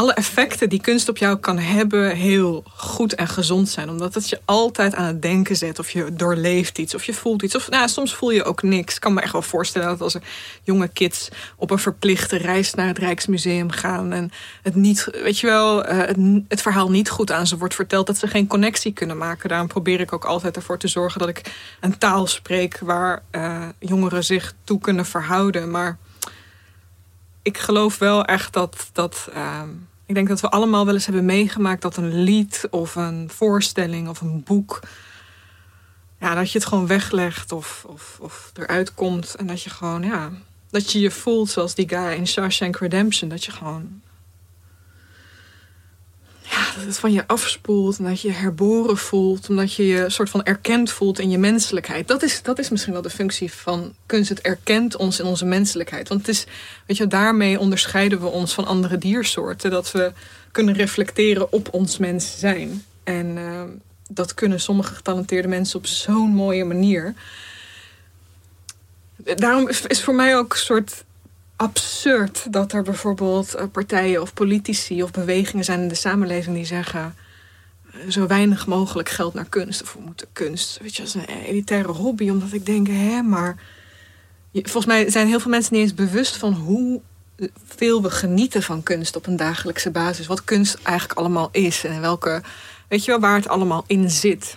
alle 0.00 0.12
effecten 0.12 0.68
die 0.68 0.80
kunst 0.80 1.08
op 1.08 1.16
jou 1.16 1.36
kan 1.36 1.58
hebben, 1.58 2.16
heel 2.16 2.62
goed 2.66 3.14
en 3.14 3.28
gezond 3.28 3.68
zijn. 3.68 3.90
Omdat 3.90 4.14
het 4.14 4.28
je 4.28 4.40
altijd 4.44 4.94
aan 4.94 5.04
het 5.04 5.22
denken 5.22 5.56
zet. 5.56 5.78
Of 5.78 5.90
je 5.90 6.14
doorleeft 6.14 6.78
iets, 6.78 6.94
of 6.94 7.04
je 7.04 7.14
voelt 7.14 7.42
iets. 7.42 7.54
Of 7.54 7.70
nou, 7.70 7.88
soms 7.88 8.14
voel 8.14 8.30
je 8.30 8.44
ook 8.44 8.62
niks. 8.62 8.94
Ik 8.94 9.00
kan 9.00 9.14
me 9.14 9.20
echt 9.20 9.32
wel 9.32 9.42
voorstellen 9.42 9.88
dat 9.88 10.00
als 10.00 10.14
er 10.14 10.22
jonge 10.62 10.88
kids 10.88 11.28
op 11.56 11.70
een 11.70 11.78
verplichte 11.78 12.36
reis 12.36 12.74
naar 12.74 12.86
het 12.86 12.98
Rijksmuseum 12.98 13.70
gaan. 13.70 14.12
En 14.12 14.30
het 14.62 14.74
niet, 14.74 15.08
weet 15.22 15.38
je 15.38 15.46
wel, 15.46 15.84
eh, 15.84 16.14
het, 16.48 16.62
verhaal 16.62 16.90
niet 16.90 17.10
goed 17.10 17.32
aan 17.32 17.46
ze 17.46 17.58
wordt 17.58 17.74
verteld. 17.74 18.06
Dat 18.06 18.18
ze 18.18 18.26
geen 18.26 18.46
connectie 18.46 18.92
kunnen 18.92 19.16
maken. 19.16 19.48
Daarom 19.48 19.68
probeer 19.68 20.00
ik 20.00 20.12
ook 20.12 20.24
altijd 20.24 20.56
ervoor 20.56 20.78
te 20.78 20.88
zorgen 20.88 21.20
dat 21.20 21.28
ik 21.28 21.54
een 21.80 21.98
taal 21.98 22.26
spreek 22.26 22.78
waar 22.78 23.22
eh, 23.30 23.68
jongeren 23.78 24.24
zich 24.24 24.54
toe 24.64 24.78
kunnen 24.78 25.06
verhouden. 25.06 25.70
Maar 25.70 25.98
ik 27.42 27.58
geloof 27.58 27.98
wel 27.98 28.24
echt 28.24 28.52
dat. 28.52 28.90
dat 28.92 29.28
ehm, 29.34 29.68
ik 30.10 30.16
denk 30.16 30.28
dat 30.28 30.40
we 30.40 30.50
allemaal 30.50 30.84
wel 30.84 30.94
eens 30.94 31.06
hebben 31.06 31.24
meegemaakt 31.24 31.82
dat 31.82 31.96
een 31.96 32.22
lied 32.22 32.66
of 32.70 32.94
een 32.94 33.30
voorstelling 33.32 34.08
of 34.08 34.20
een 34.20 34.42
boek. 34.42 34.80
Ja, 36.20 36.34
dat 36.34 36.52
je 36.52 36.58
het 36.58 36.66
gewoon 36.66 36.86
weglegt 36.86 37.52
of, 37.52 37.84
of, 37.88 38.18
of 38.20 38.50
eruit 38.54 38.94
komt. 38.94 39.34
En 39.34 39.46
dat 39.46 39.62
je 39.62 39.70
gewoon, 39.70 40.02
ja. 40.02 40.30
Dat 40.70 40.92
je 40.92 41.00
je 41.00 41.10
voelt 41.10 41.50
zoals 41.50 41.74
die 41.74 41.88
guy 41.88 42.12
in 42.12 42.26
Shawshank 42.26 42.76
Redemption. 42.76 43.28
Dat 43.28 43.44
je 43.44 43.50
gewoon. 43.50 44.02
Ja, 46.50 46.72
dat 46.74 46.84
het 46.84 46.98
van 46.98 47.12
je 47.12 47.26
afspoelt. 47.26 47.98
En 47.98 48.04
dat 48.04 48.20
je 48.20 48.28
je 48.28 48.34
herboren 48.34 48.96
voelt. 48.96 49.48
Omdat 49.48 49.74
je 49.74 49.86
je 49.86 50.10
soort 50.10 50.30
van 50.30 50.44
erkend 50.44 50.90
voelt 50.90 51.18
in 51.18 51.30
je 51.30 51.38
menselijkheid. 51.38 52.08
Dat 52.08 52.22
is, 52.22 52.42
dat 52.42 52.58
is 52.58 52.68
misschien 52.68 52.92
wel 52.92 53.02
de 53.02 53.10
functie 53.10 53.52
van 53.52 53.94
kunst. 54.06 54.28
Het 54.28 54.40
erkent 54.40 54.96
ons 54.96 55.18
in 55.18 55.26
onze 55.26 55.44
menselijkheid. 55.44 56.08
Want 56.08 56.20
het 56.20 56.36
is, 56.36 56.46
weet 56.86 56.96
je, 56.96 57.06
daarmee 57.06 57.58
onderscheiden 57.58 58.20
we 58.20 58.26
ons 58.26 58.54
van 58.54 58.66
andere 58.66 58.98
diersoorten. 58.98 59.70
Dat 59.70 59.92
we 59.92 60.12
kunnen 60.52 60.74
reflecteren 60.74 61.52
op 61.52 61.68
ons 61.72 61.98
mens 61.98 62.38
zijn. 62.38 62.84
En 63.04 63.38
eh, 63.38 63.62
dat 64.08 64.34
kunnen 64.34 64.60
sommige 64.60 64.94
getalenteerde 64.94 65.48
mensen 65.48 65.78
op 65.78 65.86
zo'n 65.86 66.30
mooie 66.30 66.64
manier. 66.64 67.14
Daarom 69.16 69.68
is, 69.68 69.86
is 69.86 70.02
voor 70.02 70.14
mij 70.14 70.36
ook 70.36 70.52
een 70.52 70.58
soort 70.58 71.04
absurd 71.60 72.52
dat 72.52 72.72
er 72.72 72.82
bijvoorbeeld 72.82 73.54
eh, 73.54 73.64
partijen 73.72 74.22
of 74.22 74.34
politici 74.34 75.02
of 75.02 75.10
bewegingen 75.10 75.64
zijn 75.64 75.80
in 75.80 75.88
de 75.88 75.94
samenleving 75.94 76.56
die 76.56 76.64
zeggen 76.64 77.14
eh, 77.92 78.10
zo 78.10 78.26
weinig 78.26 78.66
mogelijk 78.66 79.08
geld 79.08 79.34
naar 79.34 79.48
kunst. 79.48 79.82
Of 79.82 79.92
we 79.92 80.00
moeten 80.00 80.26
kunst, 80.32 80.78
weet 80.82 80.96
je, 80.96 81.02
als 81.02 81.14
een 81.14 81.24
elitaire 81.24 81.92
hobby. 81.92 82.30
Omdat 82.30 82.52
ik 82.52 82.66
denk, 82.66 82.86
hè, 82.86 83.22
maar 83.22 83.56
volgens 84.52 84.86
mij 84.86 85.10
zijn 85.10 85.26
heel 85.26 85.40
veel 85.40 85.50
mensen 85.50 85.74
niet 85.74 85.82
eens 85.82 85.94
bewust 85.94 86.36
van 86.36 86.52
hoe 86.52 87.00
veel 87.64 88.02
we 88.02 88.10
genieten 88.10 88.62
van 88.62 88.82
kunst 88.82 89.16
op 89.16 89.26
een 89.26 89.36
dagelijkse 89.36 89.90
basis. 89.90 90.26
Wat 90.26 90.44
kunst 90.44 90.78
eigenlijk 90.82 91.18
allemaal 91.18 91.48
is 91.52 91.84
en 91.84 92.00
welke, 92.00 92.42
weet 92.88 93.04
je 93.04 93.10
wel, 93.10 93.20
waar 93.20 93.36
het 93.36 93.48
allemaal 93.48 93.84
in 93.86 94.10
zit. 94.10 94.56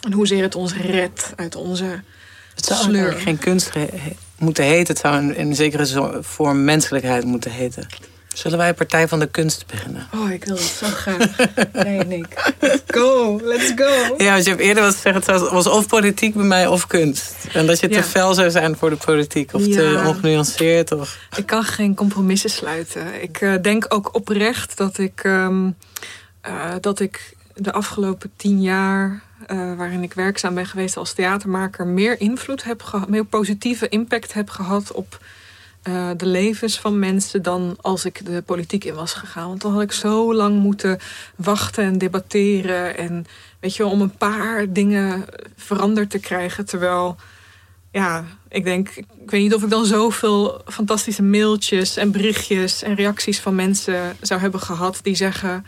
En 0.00 0.12
hoezeer 0.12 0.42
het 0.42 0.54
ons 0.54 0.74
redt 0.74 1.32
uit 1.36 1.56
onze 1.56 2.02
Het 2.54 2.64
zou 2.64 2.82
sleur. 2.82 2.94
eigenlijk 2.94 3.22
geen 3.22 3.38
kunst 3.38 3.70
moeten 4.42 4.64
heten. 4.64 4.94
Het 4.94 4.98
zou 4.98 5.16
in, 5.16 5.36
in 5.36 5.48
een 5.48 5.54
zekere 5.54 6.18
vorm 6.22 6.64
menselijkheid 6.64 7.24
moeten 7.24 7.50
heten. 7.50 7.86
Zullen 8.34 8.58
wij 8.58 8.74
Partij 8.74 9.08
van 9.08 9.18
de 9.18 9.26
Kunst 9.26 9.66
beginnen? 9.66 10.06
Oh, 10.14 10.30
ik 10.30 10.44
wil 10.44 10.54
dat 10.54 10.64
zo 10.64 10.86
graag. 10.86 11.36
Nee, 11.84 11.98
Nick. 11.98 12.52
Let's 12.60 12.82
go, 12.86 13.40
let's 13.42 13.72
go. 13.76 14.14
Ja, 14.16 14.32
want 14.32 14.44
je 14.44 14.50
hebt 14.50 14.62
eerder 14.62 14.82
wat 14.82 14.94
gezegd, 14.94 15.26
het 15.26 15.50
was- 15.50 15.66
of 15.66 15.86
politiek 15.86 16.34
bij 16.34 16.44
mij 16.44 16.66
of 16.66 16.86
kunst. 16.86 17.34
En 17.52 17.66
dat 17.66 17.80
je 17.80 17.88
te 17.88 18.02
fel 18.02 18.34
zou 18.34 18.50
zijn 18.50 18.76
voor 18.76 18.90
de 18.90 18.96
politiek. 18.96 19.54
Of 19.54 19.62
te 19.62 20.02
ongenuanceerd. 20.06 20.92
Of... 20.92 21.18
Ik 21.36 21.46
kan 21.46 21.64
geen 21.64 21.94
compromissen 21.94 22.50
sluiten. 22.50 23.22
Ik 23.22 23.40
eh, 23.40 23.54
denk 23.62 23.86
ook 23.88 24.14
oprecht 24.14 24.76
dat 24.76 24.98
ik, 24.98 25.20
ehm, 25.24 25.70
eh, 26.40 26.52
dat 26.80 27.00
ik 27.00 27.34
de 27.54 27.72
afgelopen 27.72 28.32
tien 28.36 28.60
jaar... 28.62 29.22
eh, 29.46 29.74
waarin 29.74 30.02
ik 30.02 30.14
werkzaam 30.14 30.54
ben 30.54 30.66
geweest 30.66 30.96
als 30.96 31.12
theatermaker... 31.12 31.86
meer 31.86 32.20
invloed 32.20 32.64
heb 32.64 32.82
gehad, 32.82 33.08
meer 33.08 33.24
positieve 33.24 33.88
impact 33.88 34.32
heb 34.32 34.50
gehad... 34.50 34.92
op 34.92 35.20
eh, 35.82 36.10
de 36.16 36.26
levens 36.26 36.80
van 36.80 36.98
mensen 36.98 37.42
dan 37.42 37.76
als 37.80 38.04
ik 38.04 38.24
de 38.24 38.42
politiek 38.42 38.84
in 38.84 38.94
was 38.94 39.12
gegaan. 39.12 39.48
Want 39.48 39.60
dan 39.60 39.72
had 39.72 39.82
ik 39.82 39.92
zo 39.92 40.34
lang 40.34 40.58
moeten 40.58 40.98
wachten 41.36 41.84
en 41.84 41.98
debatteren... 41.98 42.96
en 42.96 43.26
weet 43.60 43.76
je 43.76 43.86
om 43.86 44.00
een 44.00 44.16
paar 44.16 44.72
dingen 44.72 45.24
veranderd 45.56 46.10
te 46.10 46.18
krijgen... 46.18 46.66
terwijl 46.66 47.16
ja, 47.92 48.24
ik 48.48 48.64
denk, 48.64 48.88
ik 48.96 49.30
weet 49.30 49.42
niet 49.42 49.54
of 49.54 49.62
ik 49.62 49.70
dan 49.70 49.86
zoveel 49.86 50.62
fantastische 50.66 51.22
mailtjes 51.22 51.96
en 51.96 52.10
berichtjes 52.10 52.82
en 52.82 52.94
reacties 52.94 53.40
van 53.40 53.54
mensen 53.54 54.16
zou 54.20 54.40
hebben 54.40 54.60
gehad 54.60 55.00
die 55.02 55.14
zeggen: 55.14 55.66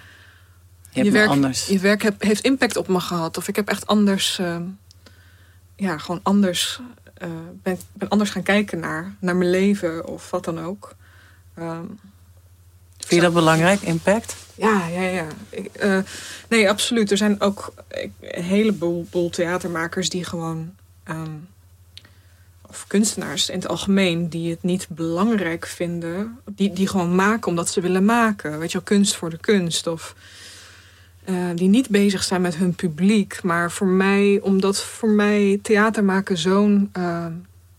Je 0.95 1.05
me 1.05 1.11
werk, 1.11 1.29
anders. 1.29 1.67
je 1.67 1.79
werk 1.79 2.03
heb- 2.03 2.23
heeft 2.23 2.45
impact 2.45 2.77
op 2.77 2.89
me 2.89 3.01
gehad. 3.01 3.37
Of 3.37 3.49
ik 3.49 3.57
heb 3.57 3.69
echt 3.69 3.87
anders, 3.87 4.39
ehm, 4.39 4.63
ja, 5.77 5.99
gewoon 5.99 6.21
anders, 6.23 6.81
eh, 7.15 7.29
ben, 7.63 7.79
ben 7.93 8.09
anders 8.09 8.31
gaan 8.31 8.43
kijken 8.43 8.79
naar, 8.81 9.15
naar 9.19 9.37
mijn 9.37 9.51
leven 9.51 10.07
of 10.07 10.31
wat 10.31 10.45
dan 10.45 10.61
ook. 10.65 10.95
Ehm, 11.55 11.85
Vind 12.99 13.21
je 13.21 13.21
dat 13.21 13.35
belangrijk, 13.35 13.81
impact? 13.81 14.37
ja, 14.55 14.87
ja, 14.87 15.01
ja. 15.01 15.27
Ik, 15.51 15.67
eh, 15.75 15.99
nee, 16.49 16.69
absoluut. 16.71 17.11
Er 17.11 17.17
zijn 17.17 17.41
ook 17.41 17.75
een 18.21 18.43
heleboel 18.43 19.07
boel 19.11 19.31
theatermakers 19.31 20.09
die 20.09 20.25
gewoon. 20.25 20.75
ehm, 21.05 21.31
of 22.69 22.85
kunstenaars 22.87 23.49
in 23.49 23.55
het 23.59 23.69
algemeen, 23.69 24.29
die 24.29 24.51
het 24.51 24.63
niet 24.63 24.87
belangrijk 24.89 25.67
vinden. 25.67 26.39
Die, 26.51 26.73
die 26.73 26.89
gewoon 26.89 27.15
maken 27.15 27.49
omdat 27.49 27.69
ze 27.71 27.81
willen 27.81 28.05
maken. 28.05 28.59
Weet 28.59 28.73
je 28.73 28.79
wel, 28.79 28.87
kunst 28.87 29.17
voor 29.17 29.31
de 29.31 29.39
kunst. 29.39 29.87
Of 29.87 30.15
eh, 31.25 31.35
die 31.55 31.69
niet 31.69 31.89
bezig 31.89 32.23
zijn 32.23 32.41
met 32.41 32.57
hun 32.57 32.75
publiek. 32.75 33.43
Maar 33.43 33.71
voor 33.71 33.87
mij, 33.87 34.41
omdat 34.43 34.83
voor 34.83 35.09
mij 35.09 35.59
theater 35.63 36.05
maken 36.05 36.39
zo'n 36.39 36.89
eh, 36.93 37.27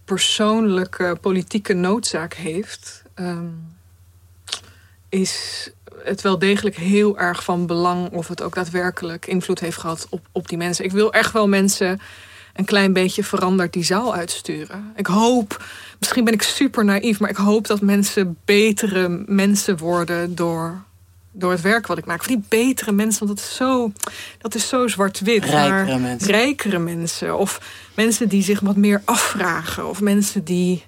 persoonlijke 0.05 1.17
politieke 1.21 1.73
noodzaak 1.73 2.33
heeft. 2.33 3.03
ehm, 3.13 3.45
is 5.09 5.69
het 6.03 6.21
wel 6.21 6.39
degelijk 6.39 6.75
heel 6.75 7.17
erg 7.17 7.43
van 7.43 7.65
belang 7.65 8.11
of 8.11 8.27
het 8.27 8.41
ook 8.41 8.55
daadwerkelijk 8.55 9.27
invloed 9.27 9.59
heeft 9.59 9.77
gehad 9.77 10.07
op, 10.09 10.27
op 10.31 10.47
die 10.47 10.57
mensen. 10.57 10.85
Ik 10.85 10.91
wil 10.91 11.13
echt 11.13 11.31
wel 11.31 11.47
mensen 11.47 11.99
een 12.53 12.65
klein 12.65 12.93
beetje 12.93 13.23
veranderd 13.23 13.73
die 13.73 13.83
zaal 13.83 14.15
uitsturen. 14.15 14.93
Ik 14.95 15.07
hoop, 15.07 15.65
misschien 15.99 16.23
ben 16.23 16.33
ik 16.33 16.41
super 16.41 16.85
naïef, 16.85 17.19
maar 17.19 17.29
ik 17.29 17.35
hoop 17.35 17.67
dat 17.67 17.81
mensen 17.81 18.37
betere 18.45 19.23
mensen 19.25 19.77
worden 19.77 20.35
door, 20.35 20.83
door 21.37 21.51
het 21.51 21.61
werk 21.61 21.87
wat 21.87 21.97
ik 21.97 22.05
maak. 22.05 22.23
Voor 22.23 22.35
die 22.35 22.43
betere 22.49 22.91
mensen, 22.91 23.25
want 23.25 23.37
dat 23.39 23.47
is 23.49 23.55
zo, 23.55 23.91
dat 24.37 24.55
is 24.55 24.67
zo 24.67 24.87
zwart-wit. 24.87 25.43
Rijkere 25.45 25.85
maar 25.85 25.99
mensen. 25.99 26.31
Rijkere 26.31 26.79
mensen. 26.79 27.37
Of 27.37 27.61
mensen 27.95 28.29
die 28.29 28.43
zich 28.43 28.59
wat 28.59 28.75
meer 28.75 29.01
afvragen. 29.05 29.89
Of 29.89 30.01
mensen 30.01 30.43
die 30.43 30.83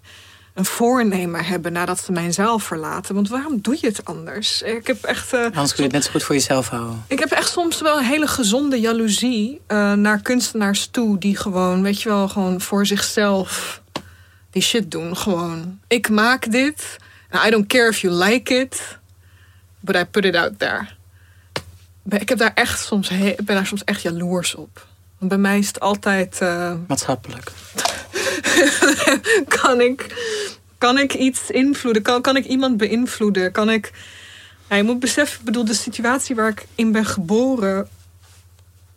een 0.53 0.65
voornemen 0.65 1.45
hebben 1.45 1.71
nadat 1.73 1.99
ze 2.03 2.11
mijn 2.11 2.33
zaal 2.33 2.59
verlaten. 2.59 3.15
Want 3.15 3.29
waarom 3.29 3.61
doe 3.61 3.77
je 3.81 3.87
het 3.87 4.05
anders? 4.05 4.61
Ik 4.61 4.87
heb 4.87 5.03
echt. 5.03 5.33
eh, 5.33 5.43
Anders 5.43 5.53
kun 5.73 5.75
je 5.77 5.83
het 5.83 5.91
net 5.91 6.03
zo 6.03 6.11
goed 6.11 6.23
voor 6.23 6.35
jezelf 6.35 6.67
houden. 6.69 7.03
ik 7.07 7.19
heb 7.19 7.31
echt 7.31 7.51
soms 7.51 7.81
wel 7.81 7.97
een 7.97 8.05
hele 8.05 8.27
gezonde 8.27 8.79
jaloezie 8.79 9.61
eh, 9.67 9.93
naar 9.93 10.21
kunstenaars 10.21 10.87
toe 10.91 11.17
die 11.17 11.35
gewoon, 11.37 11.81
weet 11.81 12.01
je 12.01 12.09
wel, 12.09 12.27
gewoon 12.29 12.61
voor 12.61 12.85
zichzelf 12.85 13.81
die 14.51 14.61
shit 14.61 14.91
doen. 14.91 15.17
Gewoon, 15.17 15.79
ik 15.87 16.09
maak 16.09 16.51
dit. 16.51 16.97
I 17.45 17.49
don't 17.49 17.67
care 17.67 17.87
if 17.89 17.99
you 18.01 18.13
like 18.13 18.53
it, 18.53 18.97
but 19.79 19.95
I 19.95 20.03
put 20.03 20.25
it 20.25 20.35
out 20.35 20.59
there. 20.59 20.87
Ik 22.09 22.29
heb 22.29 22.37
daar 22.37 22.53
echt 22.53 22.85
soms, 22.85 23.09
ik 23.09 23.35
ben 23.45 23.55
daar 23.55 23.65
soms 23.65 23.83
echt 23.83 24.01
jaloers 24.01 24.55
op. 24.55 24.85
Want 25.17 25.31
bij 25.31 25.39
mij 25.39 25.57
is 25.57 25.67
het 25.67 25.79
altijd. 25.79 26.41
eh, 26.41 26.73
Maatschappelijk. 26.87 27.51
kan 29.61 29.81
ik, 29.81 30.15
kan 30.77 30.97
ik 30.97 31.13
iets 31.13 31.49
invloeden? 31.49 32.01
Kan, 32.01 32.21
kan 32.21 32.35
ik 32.35 32.45
iemand 32.45 32.77
beïnvloeden? 32.77 33.51
Kan 33.51 33.69
ik. 33.69 33.91
Ja, 34.69 34.75
je 34.75 34.83
moet 34.83 34.99
beseffen, 34.99 35.39
ik 35.39 35.45
bedoel, 35.45 35.65
de 35.65 35.73
situatie 35.73 36.35
waar 36.35 36.49
ik 36.49 36.65
in 36.75 36.91
ben 36.91 37.05
geboren. 37.05 37.87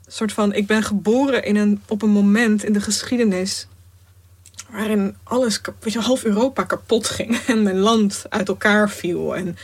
soort 0.07 0.33
van, 0.33 0.53
ik 0.53 0.67
ben 0.67 0.83
geboren 0.83 1.45
in 1.45 1.57
een, 1.57 1.83
op 1.89 2.03
een 2.03 2.11
moment 2.11 2.65
in 2.65 2.73
de 2.73 2.81
geschiedenis. 2.81 3.67
waarin 4.71 5.17
alles, 5.23 5.61
weet 5.81 5.93
je, 5.93 6.01
half 6.01 6.25
Europa 6.25 6.63
kapot 6.65 7.07
ging. 7.09 7.39
En 7.47 7.63
mijn 7.63 7.79
land 7.79 8.25
uit 8.29 8.49
elkaar 8.49 8.91
viel. 8.91 9.37
En 9.37 9.57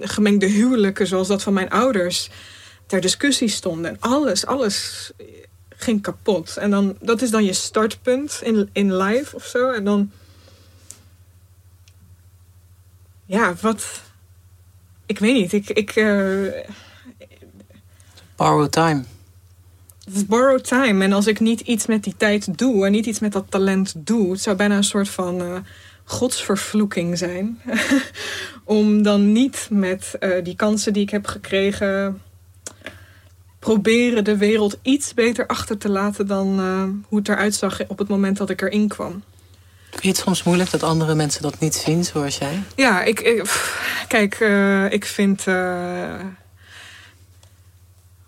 gemengde 0.00 0.46
huwelijken, 0.46 1.06
zoals 1.06 1.28
dat 1.28 1.42
van 1.42 1.52
mijn 1.52 1.70
ouders, 1.70 2.30
ter 2.86 3.00
discussie 3.00 3.48
stonden. 3.48 3.90
En 3.90 3.96
alles, 4.00 4.46
alles 4.46 5.10
ging 5.68 6.02
kapot. 6.02 6.56
En 6.56 6.70
dan, 6.70 6.96
dat 7.00 7.22
is 7.22 7.30
dan 7.30 7.44
je 7.44 7.52
startpunt 7.52 8.40
in, 8.42 8.68
in 8.72 8.96
live 8.96 9.36
of 9.36 9.44
zo. 9.44 9.70
En 9.70 9.84
dan. 9.84 10.10
Ja, 13.24 13.54
wat. 13.60 14.00
Ik 15.06 15.18
weet 15.18 15.34
niet. 15.34 15.52
Ik. 15.52 15.70
ik 15.70 15.90
eh, 15.90 16.64
Borrow 18.36 18.68
time. 18.68 19.04
het 20.04 20.14
is 20.14 20.26
borrowed 20.26 20.64
time. 20.64 21.04
En 21.04 21.12
als 21.12 21.26
ik 21.26 21.40
niet 21.40 21.60
iets 21.60 21.86
met 21.86 22.04
die 22.04 22.14
tijd 22.16 22.58
doe 22.58 22.86
en 22.86 22.92
niet 22.92 23.06
iets 23.06 23.18
met 23.18 23.32
dat 23.32 23.50
talent 23.50 23.94
doe, 23.96 24.30
het 24.30 24.40
zou 24.40 24.56
bijna 24.56 24.76
een 24.76 24.84
soort 24.84 25.08
van 25.08 25.40
eh, 25.40 25.56
godsvervloeking 26.08 27.18
zijn. 27.18 27.60
Om 28.64 29.02
dan 29.02 29.32
niet 29.32 29.68
met 29.70 30.16
eh, 30.20 30.44
die 30.44 30.56
kansen 30.56 30.92
die 30.92 31.02
ik 31.02 31.10
heb 31.10 31.26
gekregen, 31.26 32.20
proberen 33.58 34.24
de 34.24 34.36
wereld 34.36 34.78
iets 34.82 35.14
beter 35.14 35.46
achter 35.46 35.78
te 35.78 35.88
laten 35.88 36.26
dan 36.26 36.58
eh, 36.58 36.82
hoe 37.08 37.18
het 37.18 37.28
eruit 37.28 37.54
zag 37.54 37.86
op 37.88 37.98
het 37.98 38.08
moment 38.08 38.36
dat 38.36 38.50
ik 38.50 38.62
erin 38.62 38.88
kwam. 38.88 39.22
Vind 39.90 40.02
je 40.02 40.08
het 40.08 40.16
soms 40.16 40.42
moeilijk 40.42 40.70
dat 40.70 40.82
andere 40.82 41.14
mensen 41.14 41.42
dat 41.42 41.58
niet 41.60 41.74
zien 41.74 42.04
zoals 42.04 42.38
jij? 42.38 42.62
Ja, 42.76 43.02
ik, 43.02 43.20
ik- 43.20 43.42
pff, 43.42 44.04
kijk, 44.08 44.34
eh, 44.34 44.92
ik 44.92 45.04
vind. 45.04 45.44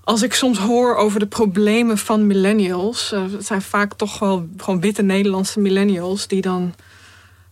als 0.05 0.23
ik 0.23 0.35
soms 0.35 0.59
hoor 0.59 0.97
over 0.97 1.21
de 1.21 1.27
problemen 1.27 1.99
van 1.99 2.27
millennials, 2.27 3.11
het 3.11 3.47
zijn 3.47 3.63
vaak 3.63 3.95
toch 3.95 4.19
wel 4.19 4.49
gewoon 4.57 4.81
witte 4.81 5.03
Nederlandse 5.03 5.61
millennials 5.61 6.27
die 6.27 6.41
dan 6.41 6.75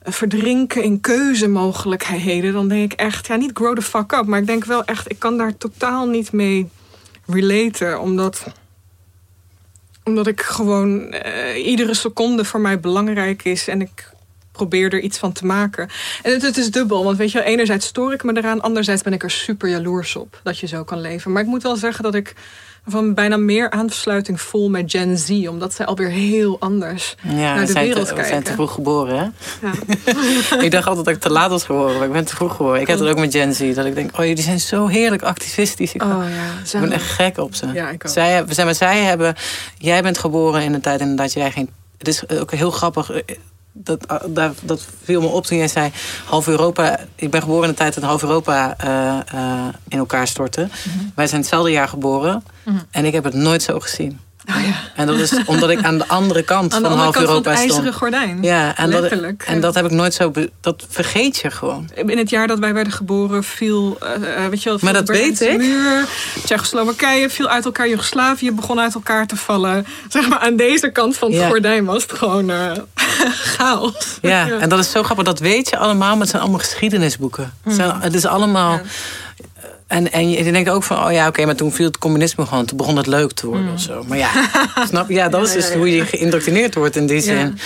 verdrinken 0.03 0.83
in 0.83 1.01
keuzemogelijkheden, 1.01 2.53
dan 2.53 2.69
denk 2.69 2.93
ik 2.93 2.99
echt, 3.01 3.27
ja, 3.27 3.37
niet 3.37 3.51
grow 3.55 3.77
the 3.77 3.83
fuck 3.83 4.13
up, 4.13 4.27
maar 4.27 4.41
ik 4.41 4.47
denk 4.47 4.65
wel 4.65 4.85
echt, 4.85 5.11
ik 5.11 5.19
kan 5.19 5.39
daar 5.39 5.57
totaal 5.57 6.07
niet 6.07 6.33
mee 6.33 6.69
relaten, 7.27 8.01
omdat 8.01 8.45
omdat 10.05 10.27
ik 10.27 10.41
gewoon 10.41 11.11
eh, 11.13 11.67
iedere 11.67 11.95
seconde 11.95 12.45
voor 12.45 12.61
mij 12.61 12.81
belangrijk 12.81 13.45
is 13.45 13.69
en 13.69 13.81
ik 13.81 14.11
probeer 14.53 14.93
er 14.93 15.01
iets 15.01 15.19
van 15.19 15.33
te 15.33 15.47
maken. 15.47 15.89
En 16.23 16.33
het, 16.33 16.43
het 16.43 16.57
is 16.57 16.71
dubbel, 16.71 17.05
want 17.05 17.17
weet 17.17 17.33
je, 17.33 17.43
enerzijds 17.43 17.87
stoor 17.87 18.13
ik 18.13 18.25
me 18.25 18.37
eraan, 18.37 18.61
anderzijds 18.61 19.03
ben 19.03 19.13
ik 19.13 19.23
er 19.23 19.31
super 19.31 19.69
jaloers 19.69 20.17
op 20.17 20.41
dat 20.43 20.59
je 20.59 20.67
zo 20.67 20.85
kan 20.85 21.01
leven. 21.01 21.33
Maar 21.33 21.43
ik 21.43 21.49
moet 21.49 21.63
wel 21.63 21.77
zeggen 21.77 22.05
dat 22.05 22.15
ik 22.15 22.35
van 22.89 23.15
bijna 23.15 23.37
meer 23.37 23.71
aansluiting 23.71 24.41
voel 24.41 24.69
met 24.71 24.91
Gen 24.91 25.19
Z, 25.19 25.31
omdat 25.49 25.75
zij 25.75 25.87
alweer 25.87 26.09
heel 26.09 26.57
anders 26.61 27.15
Ja, 27.23 27.31
naar 27.55 27.67
de 27.67 27.73
zijn, 27.73 27.87
wereld 27.87 28.07
te, 28.09 28.15
we 28.15 28.21
zijn 28.21 28.31
kijken. 28.31 28.45
te 28.49 28.53
vroeg 28.53 28.73
geboren, 28.73 29.17
hè? 29.19 29.25
Ja. 29.67 29.73
ik 30.65 30.71
dacht 30.71 30.87
altijd 30.87 31.05
dat 31.07 31.15
ik 31.15 31.21
te 31.21 31.31
laat 31.31 31.51
was 31.51 31.65
geboren, 31.65 31.97
maar 31.99 32.07
ik 32.07 32.13
ben 32.13 32.25
te 32.25 32.35
vroeg 32.37 32.57
geboren. 32.57 32.81
Ik 32.81 32.87
heb 32.87 32.99
het 32.99 33.09
ook 33.09 33.19
met 33.19 33.35
Gen 33.35 33.55
Z, 33.55 33.75
dat 33.75 33.87
ik 33.87 33.95
denk, 33.95 34.19
oh, 34.19 34.25
jullie 34.27 34.43
zijn 34.43 34.61
zo 34.61 34.87
heerlijk 34.87 35.23
activistisch. 35.23 35.93
Ik, 35.93 36.03
Oh 36.03 36.09
ja, 36.09 36.79
ik 36.79 36.81
ben 36.81 36.93
echt 36.93 37.11
gek 37.11 37.39
op 37.39 37.55
ze. 37.55 37.67
Ja, 37.73 37.89
ik 37.91 38.05
ook. 38.07 38.13
Zij, 38.13 38.31
hebben- 38.31 38.55
zeg 38.55 38.65
maar, 38.65 38.75
zij 38.75 38.99
hebben, 39.03 39.35
jij 39.79 40.03
bent 40.03 40.19
geboren 40.19 40.63
in 40.63 40.75
een 40.75 40.81
tijd 40.81 41.01
inderdaad, 41.01 41.33
jij 41.33 41.51
geen. 41.51 41.69
Het 41.99 42.09
is 42.09 42.29
ook 42.29 42.51
heel 42.53 42.71
grappig. 42.71 43.11
Dat, 43.85 44.07
eh, 44.07 44.17
dat, 44.29 44.55
dat 44.63 44.87
viel 45.05 45.21
me 45.21 45.27
op 45.27 45.47
toen 45.47 45.59
jij 45.59 45.69
zei: 45.69 45.91
half 46.25 46.49
Europa. 46.49 46.99
Ik 47.15 47.31
ben 47.31 47.41
geboren 47.41 47.63
in 47.65 47.71
de 47.71 47.77
tijd 47.77 47.95
dat 47.95 48.03
half 48.05 48.23
Europa 48.23 48.75
eh, 48.79 49.19
eh, 49.35 49.67
in 49.89 49.99
elkaar 49.99 50.27
stortte. 50.29 50.61
Mhm. 50.61 51.05
Wij 51.15 51.27
zijn 51.27 51.41
hetzelfde 51.41 51.71
jaar 51.71 51.89
geboren. 51.89 52.43
En 52.91 53.05
ik 53.05 53.13
heb 53.13 53.25
het 53.25 53.35
nooit 53.35 53.63
zo 53.63 53.81
gezien. 53.81 54.21
Oh 54.49 54.63
ja. 54.67 54.75
En 54.97 55.07
dat 55.07 55.17
is 55.19 55.45
omdat 55.45 55.71
ik 55.71 55.83
aan 55.83 55.99
de 55.99 56.09
andere 56.09 56.43
kant 56.53 56.75
Aan 56.75 56.83
de 56.83 56.89
van 56.89 56.99
andere 56.99 57.03
half 57.03 57.15
kant 57.15 57.27
van 57.27 57.35
het 57.37 57.45
Europa 57.47 57.61
ijzeren 57.61 57.83
stond. 57.83 57.95
gordijn. 57.97 58.43
Ja, 58.43 58.77
en 58.77 58.91
dat, 58.91 59.05
en 59.47 59.61
dat 59.61 59.75
heb 59.75 59.85
ik 59.85 59.91
nooit 59.91 60.15
zo. 60.15 60.33
Dat 60.61 60.87
vergeet 60.89 61.37
je 61.37 61.51
gewoon. 61.51 61.91
In 61.95 62.19
het 62.19 62.31
jaar 62.31 62.47
dat 62.47 62.59
wij 62.59 62.75
werden 62.75 62.93
geboren 62.93 63.45
viel, 63.45 63.99
eh, 64.01 64.47
weet 64.47 64.63
je 64.63 64.69
wel, 64.69 64.79
Maar 64.83 64.93
dat 64.93 65.07
de 65.07 65.13
Berlijnse 65.13 65.45
weet 65.45 65.53
ik. 65.53 65.59
muur, 65.59 66.07
Tsjechoslowakije 66.45 67.31
viel 67.31 67.49
uit 67.49 67.65
elkaar, 67.65 67.89
Joegoslavië 67.89 68.53
begon 68.53 68.81
uit 68.81 68.95
elkaar 68.95 69.27
te 69.27 69.37
vallen. 69.37 69.87
Zeg 70.09 70.29
maar 70.29 70.39
aan 70.39 70.57
deze 70.57 70.91
kant 70.91 71.17
van 71.17 71.31
het 71.31 71.41
Ja. 71.41 71.49
gordijn 71.49 71.85
was 71.85 72.03
het 72.03 72.13
gewoon 72.13 72.51
chaos. 73.57 74.19
Ja, 74.23 74.49
en 74.51 74.69
dat 74.69 74.79
is 74.79 74.91
zo 74.91 75.03
grappig. 75.03 75.25
Dat 75.25 75.39
weet 75.39 75.69
je 75.69 75.79
allemaal, 75.79 76.11
maar 76.11 76.21
het 76.21 76.29
zijn 76.29 76.43
allemaal 76.43 76.61
geschiedenisboeken. 76.61 77.53
Het, 77.63 77.75
zijn, 77.75 78.01
het 78.01 78.15
is 78.15 78.27
allemaal. 78.27 78.81
En, 79.87 80.13
en 80.13 80.31
je 80.31 80.53
denkt 80.53 80.71
ook 80.71 80.83
van, 80.83 81.05
oh 81.05 81.13
ja, 81.13 81.29
oké, 81.29 81.45
maar 81.45 81.55
toen 81.55 81.73
viel 81.73 81.87
het 81.87 81.99
communisme 81.99 82.47
gewoon. 82.47 82.65
Toen 82.65 82.77
begon 82.77 82.97
het 82.97 83.07
leuk 83.07 83.33
te 83.33 83.47
worden 83.47 83.73
of 83.73 83.81
zo. 83.81 84.05
Maar 84.07 84.19
ja, 84.19 84.31
snap 84.89 85.09
je? 85.09 85.15
Ja, 85.15 85.29
dat 85.29 85.47
is 85.47 85.53
dus 85.53 85.73
hoe 85.73 85.95
je 85.95 86.05
geïndoctrineerd 86.05 86.75
wordt 86.75 86.97
in 86.97 87.07
die 87.07 87.21
zin. 87.21 87.59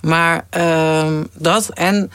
Maar 0.00 0.46
ehm, 0.50 1.24
dat 1.32 1.68
en, 1.68 2.10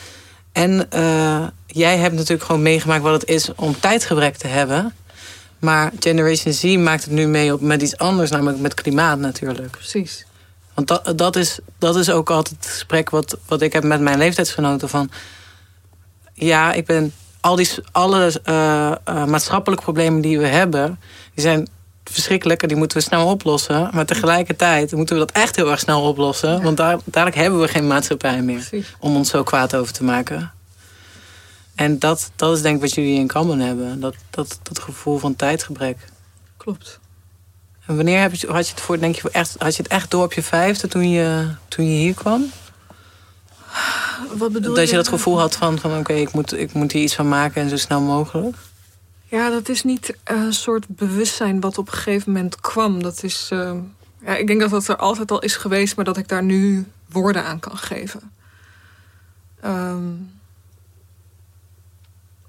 en 0.52 0.86
eh, 0.90 1.44
jij 1.68 1.98
hebt 1.98 2.14
natuurlijk 2.16 2.44
gewoon 2.44 2.62
meegemaakt 2.62 3.04
wat 3.04 3.22
het 3.22 3.30
is 3.30 3.50
om 3.56 3.80
tijdgebrek 3.80 4.36
te 4.36 4.48
hebben. 4.48 4.94
Maar 5.60 5.92
Generation 6.00 6.54
Z 6.54 6.76
maakt 6.76 7.04
het 7.04 7.14
nu 7.14 7.28
mee 7.28 7.54
op 7.54 7.62
met 7.62 7.82
iets 7.82 7.98
anders, 7.98 8.32
namelijk 8.32 8.60
met 8.60 8.74
klimaat 8.74 9.20
natuurlijk. 9.20 9.72
Precies. 9.72 10.26
Want 10.74 10.88
dat, 10.88 11.18
dat, 11.18 11.36
is, 11.36 11.60
dat 11.78 11.96
is 11.96 12.10
ook 12.10 12.30
altijd 12.30 12.56
het 12.56 12.70
gesprek 12.72 13.10
wat, 13.10 13.38
wat 13.48 13.62
ik 13.62 13.74
heb 13.74 13.84
met 13.84 14.02
mijn 14.02 14.18
leeftijdsgenoten. 14.18 14.90
Van, 14.90 15.12
ja, 16.34 16.74
ik 16.74 16.86
ben 16.86 17.14
al 17.40 17.56
die 17.56 17.70
alle 17.92 18.40
eh, 18.44 18.92
eh, 18.92 19.26
maatschappelijke 19.26 19.84
problemen 19.84 20.22
die 20.22 20.40
we 20.40 20.48
hebben, 20.48 21.00
die 21.34 21.44
zijn 21.44 21.68
verschrikkelijk 22.04 22.62
en 22.62 22.68
die 22.68 22.78
moeten 22.78 22.98
we 22.98 23.04
snel 23.04 23.28
oplossen. 23.28 23.90
Maar 23.94 24.06
tegelijkertijd 24.06 24.92
moeten 24.92 25.16
we 25.16 25.26
dat 25.26 25.32
echt 25.32 25.56
heel 25.56 25.72
erg 25.72 25.80
snel 25.80 26.02
oplossen. 26.02 26.62
Want 26.62 26.78
daar, 26.78 26.98
dadelijk 27.04 27.38
hebben 27.38 27.60
we 27.60 27.68
geen 27.68 27.88
maatschappij 27.88 28.42
meer 28.42 28.70
om 29.00 29.16
ons 29.16 29.30
zo 29.30 29.44
kwaad 29.44 29.76
over 29.76 29.94
te 29.94 30.04
maken. 30.04 30.52
En 31.76 32.00
dat, 32.00 32.32
dat 32.36 32.56
is 32.56 32.62
denk 32.62 32.76
ik 32.76 32.82
wat 32.82 32.94
jullie 32.94 33.20
in 33.20 33.28
common 33.28 33.60
hebben. 33.60 34.00
Dat, 34.00 34.16
dat, 34.30 34.60
dat 34.64 34.80
gevoel 34.80 35.18
van 35.18 35.36
tijdgebrek. 35.36 35.98
Klopt. 36.58 37.00
En 37.86 37.96
wanneer 37.96 38.22
heb 38.22 38.34
je, 38.34 38.48
had 38.48 38.68
je 38.68 38.74
het 38.74 38.82
voor, 38.82 39.00
denk 39.00 39.16
je, 39.16 39.30
echt, 39.32 39.56
had 39.58 39.76
je 39.76 39.84
het 39.84 39.92
echt 39.92 40.12
door 40.12 40.24
op 40.24 40.34
je 40.34 40.44
vijfde 40.44 40.88
toen 40.88 41.10
je, 41.10 41.48
toen 41.68 41.86
je 41.86 41.98
hier 41.98 42.14
kwam? 42.14 42.52
Wat 44.38 44.52
bedoel 44.52 44.76
dat 44.76 44.90
je 44.90 44.96
dat 44.96 45.08
gevoel 45.08 45.40
had 45.40 45.56
van, 45.56 45.80
van 45.80 45.98
oké, 45.98 46.14
ik, 46.14 46.34
moet, 46.34 46.54
ik 46.58 46.74
moet 46.74 46.92
hier 46.92 47.04
iets 47.04 47.16
van 47.16 47.28
maken 47.28 47.62
en 47.62 47.70
zo 47.70 47.78
snel 47.78 48.02
mogelijk? 48.02 48.56
Ja, 49.26 49.50
dat 49.50 49.70
is 49.70 49.84
niet 49.84 50.16
eh, 50.24 50.38
een 50.38 50.54
soort 50.54 50.88
bewustzijn 50.88 51.60
wat 51.60 51.78
op 51.78 51.88
een 51.88 51.94
gegeven 51.94 52.32
moment 52.32 52.60
kwam. 52.60 53.04
Dat 53.04 53.24
is, 53.24 53.50
eh, 53.52 53.74
ja, 54.26 54.36
ik 54.36 54.48
denk 54.48 54.60
dat 54.60 54.70
dat 54.70 54.88
er 54.88 54.96
altijd 54.96 55.32
al 55.32 55.42
is 55.42 55.56
geweest, 55.56 55.96
maar 55.96 56.06
dat 56.06 56.18
ik 56.18 56.28
daar 56.28 56.44
nu 56.44 56.86
woorden 57.10 57.44
aan 57.44 57.60
kan 57.60 57.78
geven. 57.78 58.32
Ehm, 59.62 60.12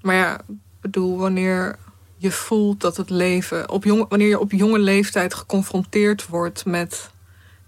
maar 0.01 0.15
ja, 0.15 0.39
ik 0.39 0.55
bedoel, 0.81 1.17
wanneer 1.17 1.77
je 2.25 2.31
voelt 2.31 2.81
dat 2.81 2.97
het 2.97 3.09
leven, 3.09 3.69
op 3.69 3.83
jonge, 3.83 4.05
wanneer 4.09 4.27
je 4.27 4.39
op 4.39 4.51
jonge 4.51 4.79
leeftijd 4.79 5.33
geconfronteerd 5.33 6.27
wordt 6.27 6.65
met 6.65 7.09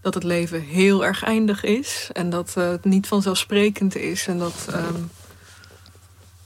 dat 0.02 0.14
het 0.14 0.24
leven 0.24 0.62
heel 0.62 1.06
erg 1.06 1.24
eindig 1.24 1.64
is 1.64 2.10
en 2.14 2.30
dat 2.30 2.54
eh, 2.58 2.70
het 2.70 2.86
niet 2.86 3.08
vanzelfsprekend 3.08 3.96
is 3.96 4.28
en 4.28 4.38
dat. 4.38 4.68
ehm, 4.72 5.02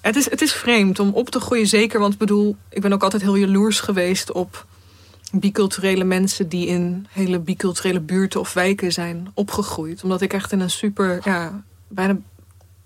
het 0.01 0.15
is, 0.15 0.29
het 0.29 0.41
is 0.41 0.53
vreemd 0.53 0.99
om 0.99 1.13
op 1.13 1.29
te 1.29 1.39
groeien, 1.39 1.67
zeker. 1.67 1.99
Want 1.99 2.13
ik 2.13 2.19
bedoel, 2.19 2.55
ik 2.69 2.81
ben 2.81 2.93
ook 2.93 3.03
altijd 3.03 3.21
heel 3.21 3.35
jaloers 3.35 3.79
geweest 3.79 4.31
op 4.31 4.65
biculturele 5.31 6.03
mensen 6.03 6.49
die 6.49 6.67
in 6.67 7.07
hele 7.09 7.39
biculturele 7.39 7.99
buurten 7.99 8.39
of 8.39 8.53
wijken 8.53 8.91
zijn 8.91 9.31
opgegroeid. 9.33 10.03
Omdat 10.03 10.21
ik 10.21 10.33
echt 10.33 10.51
in 10.51 10.59
een 10.59 10.69
super, 10.69 11.19
ja, 11.23 11.63
bijna, 11.87 12.17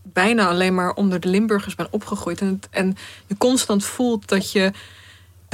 bijna 0.02 0.48
alleen 0.48 0.76
maar 0.76 0.94
onder 0.94 1.20
de 1.20 1.28
Limburgers 1.28 1.76
ben 1.76 1.88
opgegroeid. 1.90 2.42
En, 2.42 2.60
en 2.70 2.98
je 3.28 3.38
constant 3.38 3.86
voelt 3.86 4.28
dat 4.28 4.52
je 4.52 4.72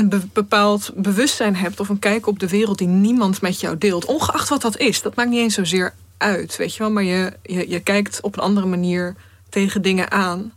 een 0.01 0.09
be- 0.09 0.27
bepaald 0.33 0.91
bewustzijn 0.95 1.55
hebt 1.55 1.79
of 1.79 1.89
een 1.89 1.99
kijk 1.99 2.27
op 2.27 2.39
de 2.39 2.47
wereld 2.47 2.77
die 2.77 2.87
niemand 2.87 3.41
met 3.41 3.59
jou 3.59 3.77
deelt. 3.77 4.05
Ongeacht 4.05 4.49
wat 4.49 4.61
dat 4.61 4.77
is. 4.77 5.01
Dat 5.01 5.15
maakt 5.15 5.29
niet 5.29 5.39
eens 5.39 5.53
zozeer 5.53 5.93
uit, 6.17 6.55
weet 6.57 6.73
je 6.73 6.79
wel. 6.79 6.91
Maar 6.91 7.03
je, 7.03 7.33
je, 7.43 7.69
je 7.69 7.79
kijkt 7.79 8.21
op 8.21 8.37
een 8.37 8.43
andere 8.43 8.67
manier 8.67 9.15
tegen 9.49 9.81
dingen 9.81 10.11
aan. 10.11 10.51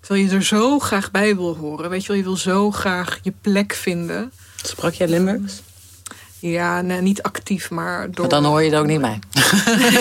Terwijl 0.00 0.26
je 0.28 0.34
er 0.34 0.42
zo 0.44 0.78
graag 0.78 1.10
bij 1.10 1.36
wil 1.36 1.56
horen. 1.56 1.90
Weet 1.90 2.02
je 2.02 2.08
wel, 2.08 2.16
je 2.16 2.22
wil 2.22 2.36
zo 2.36 2.70
graag 2.70 3.18
je 3.22 3.32
plek 3.40 3.72
vinden. 3.74 4.32
Sprak 4.62 4.92
jij 4.92 5.08
Limburgs? 5.08 5.62
Ja, 6.40 6.80
nee, 6.80 7.00
niet 7.00 7.22
actief, 7.22 7.70
maar 7.70 8.10
door... 8.10 8.20
Maar 8.20 8.28
dan 8.40 8.44
hoor 8.44 8.62
je 8.62 8.70
het 8.70 8.78
ook 8.78 8.86
niet 8.86 9.00
mij. 9.00 9.18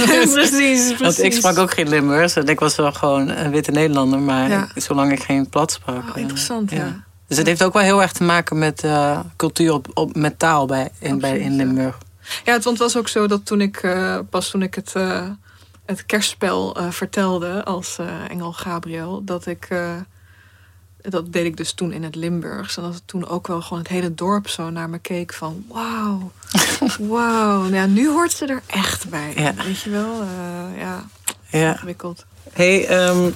precies, 0.04 0.34
precies. 0.34 0.98
Want 1.00 1.24
ik 1.24 1.34
sprak 1.34 1.58
ook 1.58 1.74
geen 1.74 1.90
Limburgs. 1.90 2.36
En 2.36 2.48
ik 2.48 2.60
was 2.60 2.76
wel 2.76 2.94
gewoon 2.94 3.30
een 3.30 3.52
witte 3.52 3.72
Nederlander. 3.72 4.20
Maar 4.20 4.50
Ja. 4.50 4.68
zolang 4.76 5.12
ik 5.12 5.24
geen 5.24 5.50
plat 5.50 5.72
sprak. 5.72 6.04
Oh, 6.10 6.16
eh, 6.16 6.22
interessant, 6.22 6.72
ja. 6.72 7.06
Dus 7.28 7.38
het 7.38 7.48
heeft 7.48 7.64
ook 7.64 7.74
wel 7.74 7.82
heel 7.84 8.02
erg 8.02 8.12
te 8.12 8.24
maken 8.24 8.58
met 8.58 8.84
eh, 8.84 9.20
cultuur 9.36 9.74
op, 9.74 9.88
op, 9.94 10.16
met 10.16 10.40
taal 10.40 10.66
bij, 10.66 10.90
in, 11.00 11.20
bij, 11.20 11.40
in. 11.40 11.56
Limburg. 11.56 11.98
Ja, 12.44 12.54
het, 12.54 12.64
want 12.64 12.80
het 12.80 12.94
was 12.94 12.98
ook 12.98 13.08
zo 13.08 13.28
dat 13.28 13.46
toen 13.46 13.62
ik, 13.62 13.78
eh, 13.78 14.20
pas 14.30 14.50
toen 14.50 14.62
ik 14.62 14.76
het, 14.76 14.96
eh, 14.96 15.30
het 15.86 16.06
kerstspel 16.06 16.76
eh, 16.76 16.90
vertelde 16.92 17.64
als 17.66 17.98
eh, 17.98 18.30
Engel 18.30 18.52
Gabriel, 18.54 19.24
dat 19.24 19.46
ik, 19.46 19.66
eh, 19.70 19.92
dat 21.02 21.34
deed 21.34 21.46
ik 21.46 21.58
dus 21.58 21.74
toen 21.74 21.92
in 21.92 22.04
het 22.04 22.16
Limburgs. 22.16 22.78
En 22.78 22.84
dat 22.84 22.94
het 22.94 23.04
toen 23.08 23.28
ook 23.28 23.48
wel 23.48 23.62
gewoon 23.62 23.80
het 23.80 23.88
hele 23.88 24.14
dorp 24.14 24.48
zo 24.48 24.70
naar 24.70 24.90
me 24.90 25.00
keek 25.00 25.34
van, 25.34 25.66
wauw, 25.68 26.32
wauw. 27.00 27.62
Nou 27.62 27.74
ja, 27.76 27.86
nu 27.86 28.10
hoort 28.10 28.32
ze 28.32 28.46
er 28.46 28.62
echt 28.66 29.10
bij. 29.10 29.34
Ja. 29.36 29.54
Weet 29.54 29.82
je 29.82 29.90
wel? 29.90 30.22
Eh, 30.22 30.80
ja, 30.80 31.06
Ja. 31.50 31.72
ingewikkeld. 31.72 32.26
Hey, 32.54 32.88
ehm, 32.88 33.30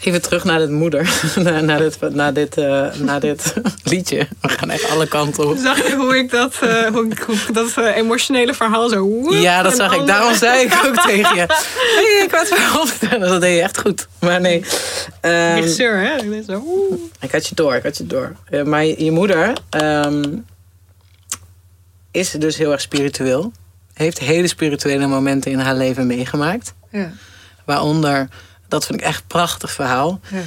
even 0.00 0.22
terug 0.22 0.44
naar 0.44 0.58
dit 0.58 0.70
moeder. 0.70 1.20
naar, 1.44 1.64
naar 1.64 1.78
dit, 1.78 1.98
naar, 2.10 2.32
dit, 2.32 2.56
eh, 2.56 2.94
naar 2.94 3.20
dit 3.20 3.54
liedje. 3.82 4.28
We 4.40 4.48
gaan 4.48 4.70
echt 4.70 4.90
alle 4.90 5.08
kanten 5.08 5.48
op. 5.48 5.56
Zag 5.56 5.88
je 5.88 5.94
hoe 5.94 6.16
ik 6.16 6.30
dat, 6.30 6.54
eh, 6.60 6.86
hoe 6.86 7.08
dat 7.52 7.76
eh, 7.76 7.96
emotionele 7.96 8.54
verhaal 8.54 8.88
zo... 8.88 9.00
woep, 9.00 9.32
Ja, 9.32 9.62
dat 9.62 9.76
zag 9.76 9.94
ik. 9.94 10.06
Daarom 10.06 10.34
zei 10.34 10.64
ik 10.64 10.80
ook 10.86 11.00
tegen 11.08 11.36
je. 11.36 11.46
Hey, 11.46 12.24
ik 12.24 12.46
verhaal 12.46 12.86
vertellen. 12.86 13.28
Dat 13.28 13.40
deed 13.40 13.56
je 13.56 13.62
echt 13.62 13.78
goed. 13.78 14.08
Maar 14.20 14.40
nee. 14.40 14.64
Regisseur, 15.20 15.98
hè? 15.98 16.16
Ik 16.16 16.44
zo... 16.46 16.62
ik 17.20 17.32
had 17.32 17.46
je 17.46 17.54
door, 17.54 17.74
ik 17.74 17.82
had 17.82 17.96
je 17.96 18.06
door. 18.06 18.36
Maar 18.64 18.84
je, 18.84 19.04
je 19.04 19.10
moeder 19.10 19.52
ehm, 19.70 20.24
is 22.10 22.30
dus 22.30 22.56
heel 22.56 22.72
erg 22.72 22.80
spiritueel. 22.80 23.52
Heeft 23.94 24.18
hele 24.18 24.46
spirituele 24.46 25.06
momenten 25.06 25.50
in 25.50 25.58
haar 25.58 25.74
leven 25.74 26.06
meegemaakt. 26.06 26.74
Ja, 26.90 27.12
Waaronder, 27.64 28.28
dat 28.68 28.86
vind 28.86 29.00
ik 29.00 29.06
echt 29.06 29.20
een 29.20 29.26
prachtig 29.26 29.72
verhaal. 29.72 30.20
ja. 30.30 30.38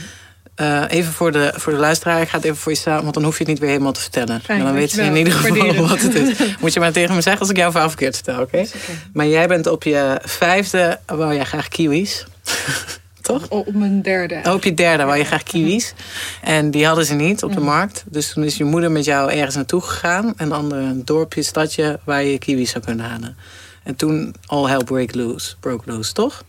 Eh, 0.55 0.83
even 0.87 1.13
voor 1.13 1.31
de, 1.31 1.53
voor 1.55 1.73
de 1.73 1.79
luisteraar, 1.79 2.21
ik 2.21 2.29
ga 2.29 2.35
het 2.35 2.45
even 2.45 2.57
voor 2.57 2.71
je 2.71 2.77
samen, 2.77 3.01
want 3.01 3.13
dan 3.13 3.23
hoef 3.23 3.33
je 3.33 3.39
het 3.39 3.47
niet 3.47 3.59
weer 3.59 3.69
helemaal 3.69 3.91
te 3.91 3.99
vertellen. 4.01 4.41
Fijn, 4.41 4.59
en 4.59 4.65
dan 4.65 4.73
weten 4.73 4.95
ze 4.95 5.01
in 5.03 5.15
ieder 5.15 5.33
geval 5.33 5.87
wat 5.87 6.01
het. 6.01 6.15
is. 6.15 6.37
Moet 6.61 6.73
je 6.73 6.79
maar 6.79 6.91
tegen 6.91 7.15
me 7.15 7.21
zeggen 7.21 7.41
als 7.41 7.49
ik 7.49 7.57
jouw 7.57 7.71
verhaal 7.71 7.89
verkeerd 7.89 8.15
vertel, 8.15 8.41
oké? 8.41 8.65
Maar 9.13 9.27
jij 9.27 9.47
bent 9.47 9.67
op 9.67 9.83
je 9.83 10.19
vijfde, 10.23 10.99
wou 11.05 11.33
jij 11.35 11.43
graag 11.45 11.67
kiwis. 11.67 12.25
Toch? 13.21 13.43
Op 13.49 13.67
op 13.67 13.73
mijn 13.73 14.01
derde. 14.01 14.41
Oh, 14.43 14.53
op 14.53 14.63
je 14.63 14.73
derde 14.73 15.03
wou 15.03 15.17
je 15.17 15.23
graag 15.23 15.43
kiwis. 15.43 15.93
En 16.41 16.71
die 16.71 16.85
hadden 16.85 17.05
ze 17.05 17.13
niet 17.13 17.43
op 17.43 17.53
de 17.53 17.59
Mm. 17.59 17.65
markt. 17.65 18.03
Dus 18.07 18.33
toen 18.33 18.43
is 18.43 18.57
je 18.57 18.63
moeder 18.63 18.91
met 18.91 19.05
jou 19.05 19.31
ergens 19.31 19.55
naartoe 19.55 19.81
gegaan. 19.81 20.33
Een 20.37 20.51
ander 20.51 21.05
dorpje, 21.05 21.43
stadje, 21.43 21.99
waar 22.03 22.23
je 22.23 22.37
kiwis 22.37 22.71
zou 22.71 22.83
kunnen 22.83 23.05
halen. 23.05 23.35
En 23.83 23.95
toen 23.95 24.35
all 24.45 24.69
hell 24.69 24.83
break 24.83 25.15
loose, 25.15 25.55
broke 25.59 25.91
loose, 25.91 26.13
toch? 26.13 26.43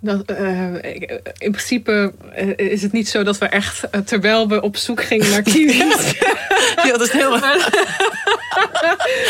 Dat, 0.00 0.22
eh, 0.24 0.74
ik- 0.74 1.20
in 1.38 1.50
principe 1.50 2.12
eh, 2.34 2.52
is 2.56 2.82
het 2.82 2.92
niet 2.92 3.08
zo 3.08 3.22
dat 3.22 3.38
we 3.38 3.46
echt, 3.46 3.90
eh, 3.90 4.00
terwijl 4.00 4.48
we 4.48 4.60
op 4.60 4.76
zoek 4.76 5.02
gingen 5.04 5.30
naar 5.30 5.42
kiwis, 5.42 6.18
Ja, 6.84 6.90
dat 6.90 7.00
is 7.00 7.10
heel... 7.10 7.34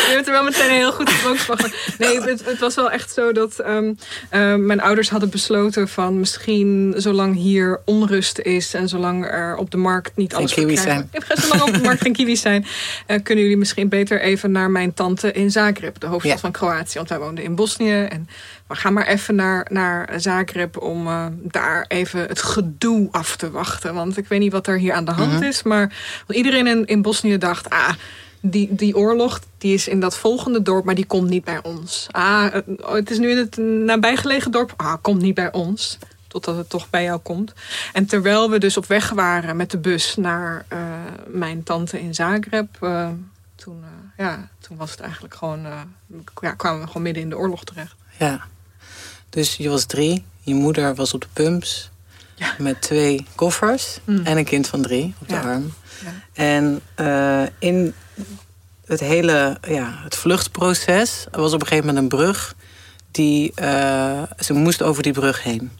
je 0.07 0.11
hebt 0.13 0.27
er 0.27 0.33
wel 0.33 0.43
meteen 0.43 0.69
een 0.69 0.75
heel 0.75 0.91
goed 0.91 1.09
gesproken. 1.09 1.71
Nee, 1.97 2.21
het, 2.21 2.45
het 2.45 2.59
was 2.59 2.75
wel 2.75 2.91
echt 2.91 3.13
zo 3.13 3.31
dat 3.31 3.59
ehm, 3.59 3.93
eh, 4.29 4.55
mijn 4.55 4.81
ouders 4.81 5.09
hadden 5.09 5.29
besloten 5.29 5.87
van 5.87 6.19
misschien 6.19 6.93
zolang 6.97 7.35
hier 7.35 7.81
onrust 7.85 8.39
is 8.39 8.73
en 8.73 8.89
zolang 8.89 9.25
er 9.25 9.55
op 9.55 9.71
de 9.71 9.77
markt 9.77 10.11
niet 10.15 10.29
Geen 10.31 10.39
alles 10.39 10.53
kiwis 10.53 10.79
verkrijgbaar- 10.81 11.23
Ja, 11.35 11.41
zolang 11.41 11.61
op 11.61 11.73
de 11.73 11.81
markt 11.81 12.01
geen 12.01 12.13
kiwis 12.13 12.41
zijn, 12.41 12.65
eh, 13.05 13.19
kunnen 13.23 13.43
jullie 13.43 13.59
misschien 13.59 13.89
beter 13.89 14.21
even 14.21 14.51
naar 14.51 14.69
mijn 14.71 14.93
tante 14.93 15.31
in 15.31 15.51
Zagreb, 15.51 15.99
de 15.99 16.07
hoofdstad 16.07 16.33
Ja. 16.35 16.39
van 16.41 16.51
Kroatië. 16.51 16.97
Want 16.97 17.09
wij 17.09 17.19
woonden 17.19 17.43
in 17.43 17.55
Bosnië 17.55 18.03
en 18.03 18.29
we 18.67 18.75
gaan 18.75 18.93
maar 18.93 19.07
even 19.07 19.35
naar, 19.35 19.67
naar 19.71 20.13
Zagreb 20.21 20.77
om 20.81 21.07
eh, 21.07 21.25
daar 21.41 21.85
even 21.87 22.19
het 22.19 22.41
gedoe 22.41 23.07
af 23.11 23.35
te 23.35 23.51
wachten. 23.51 23.93
Want 23.93 24.17
ik 24.17 24.27
weet 24.27 24.39
niet 24.39 24.51
wat 24.51 24.67
er 24.67 24.77
hier 24.77 24.93
aan 24.93 25.05
de 25.05 25.11
hand 25.11 25.33
Mhm. 25.33 25.43
is, 25.43 25.63
maar 25.63 25.93
iedereen 26.29 26.67
in, 26.67 26.85
in 26.85 27.01
Bosnië 27.01 27.37
dacht, 27.37 27.69
ah, 27.69 27.89
die, 28.39 28.75
die 28.75 28.97
oorlog 28.97 29.39
die 29.57 29.73
is 29.73 29.87
in 29.87 29.99
dat 29.99 30.17
volgende 30.17 30.61
dorp, 30.61 30.85
maar 30.85 30.95
die 30.95 31.05
komt 31.05 31.29
niet 31.29 31.43
bij 31.43 31.59
ons. 31.63 32.07
Ah, 32.11 32.51
het- 32.53 32.65
het 32.85 33.11
is 33.11 33.17
nu 33.17 33.29
in 33.29 33.37
het 33.37 33.57
nabijgelegen 33.57 34.51
dorp, 34.51 34.73
ah, 34.75 34.93
komt 35.01 35.21
niet 35.21 35.35
bij 35.35 35.51
ons. 35.51 35.97
Totdat 36.27 36.57
het 36.57 36.69
toch 36.69 36.89
bij 36.89 37.03
jou 37.03 37.19
komt. 37.19 37.53
En 37.93 38.05
terwijl 38.05 38.49
we 38.49 38.59
dus 38.59 38.77
op 38.77 38.85
weg 38.85 39.09
waren 39.09 39.55
met 39.55 39.71
de 39.71 39.77
bus 39.77 40.15
naar 40.15 40.65
eh, 40.67 40.79
mijn 41.27 41.63
tante 41.63 41.99
in 42.01 42.15
Zagreb, 42.15 42.67
eh, 42.81 43.09
toen, 43.55 43.83
eh, 43.83 44.25
ja, 44.25 44.47
toen 44.59 44.77
was 44.77 44.91
het 44.91 44.99
eigenlijk 44.99 45.35
gewoon, 45.35 45.65
eh, 45.65 45.71
ja, 46.41 46.51
kwamen 46.51 46.81
we 46.81 46.87
gewoon 46.87 47.01
midden 47.01 47.23
in 47.23 47.29
de 47.29 47.37
oorlog 47.37 47.63
terecht. 47.63 47.95
Ja. 48.19 48.41
Dus 49.37 49.55
je 49.55 49.69
was 49.69 49.85
drie. 49.85 50.25
Je 50.41 50.53
moeder 50.53 50.95
was 50.95 51.13
op 51.13 51.21
de 51.21 51.27
pumps. 51.33 51.89
Ja. 52.35 52.53
Met 52.57 52.81
twee 52.81 53.25
koffers. 53.35 53.99
Mm. 54.03 54.25
En 54.25 54.37
een 54.37 54.45
kind 54.45 54.67
van 54.67 54.81
drie 54.81 55.13
op 55.21 55.27
de 55.27 55.33
Ja. 55.33 55.41
arm. 55.41 55.73
Ja. 56.03 56.13
En 56.33 56.81
eh, 56.95 57.43
in 57.59 57.93
het 58.85 58.99
hele 58.99 59.57
ja, 59.67 59.99
het 60.03 60.15
vluchtproces 60.15 61.25
was 61.31 61.53
op 61.53 61.61
een 61.61 61.67
gegeven 61.67 61.87
moment 61.87 62.03
een 62.03 62.17
brug. 62.17 62.55
Die, 63.11 63.51
eh, 63.55 64.21
ze 64.39 64.53
moest 64.53 64.81
over 64.81 65.03
die 65.03 65.13
brug 65.13 65.43
heen. 65.43 65.71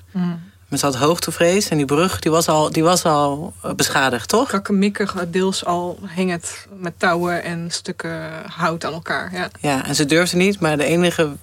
Maar 0.67 0.79
ze 0.79 0.85
had 0.85 0.95
hoogtevrees 0.95 1.69
en 1.69 1.77
die 1.77 1.85
brug 1.85 2.19
die 2.19 2.31
was 2.31 2.47
al, 2.47 2.71
die 2.71 2.83
was 2.83 3.03
al 3.03 3.53
eh, 3.63 3.73
beschadigd, 3.73 4.29
toch? 4.29 4.47
Krakkemikkig, 4.47 5.15
deels 5.27 5.65
al 5.65 5.99
hing 6.15 6.31
het 6.31 6.67
met 6.79 6.93
touwen 6.97 7.43
en 7.43 7.71
stukken 7.71 8.29
hout 8.47 8.85
aan 8.85 8.93
elkaar. 8.93 9.33
Ja. 9.33 9.49
Ja, 9.61 9.85
en 9.85 9.95
ze 9.95 10.05
durfde 10.05 10.37
niet, 10.37 10.59
maar 10.59 10.77
de 10.77 10.83
enige, 10.83 11.35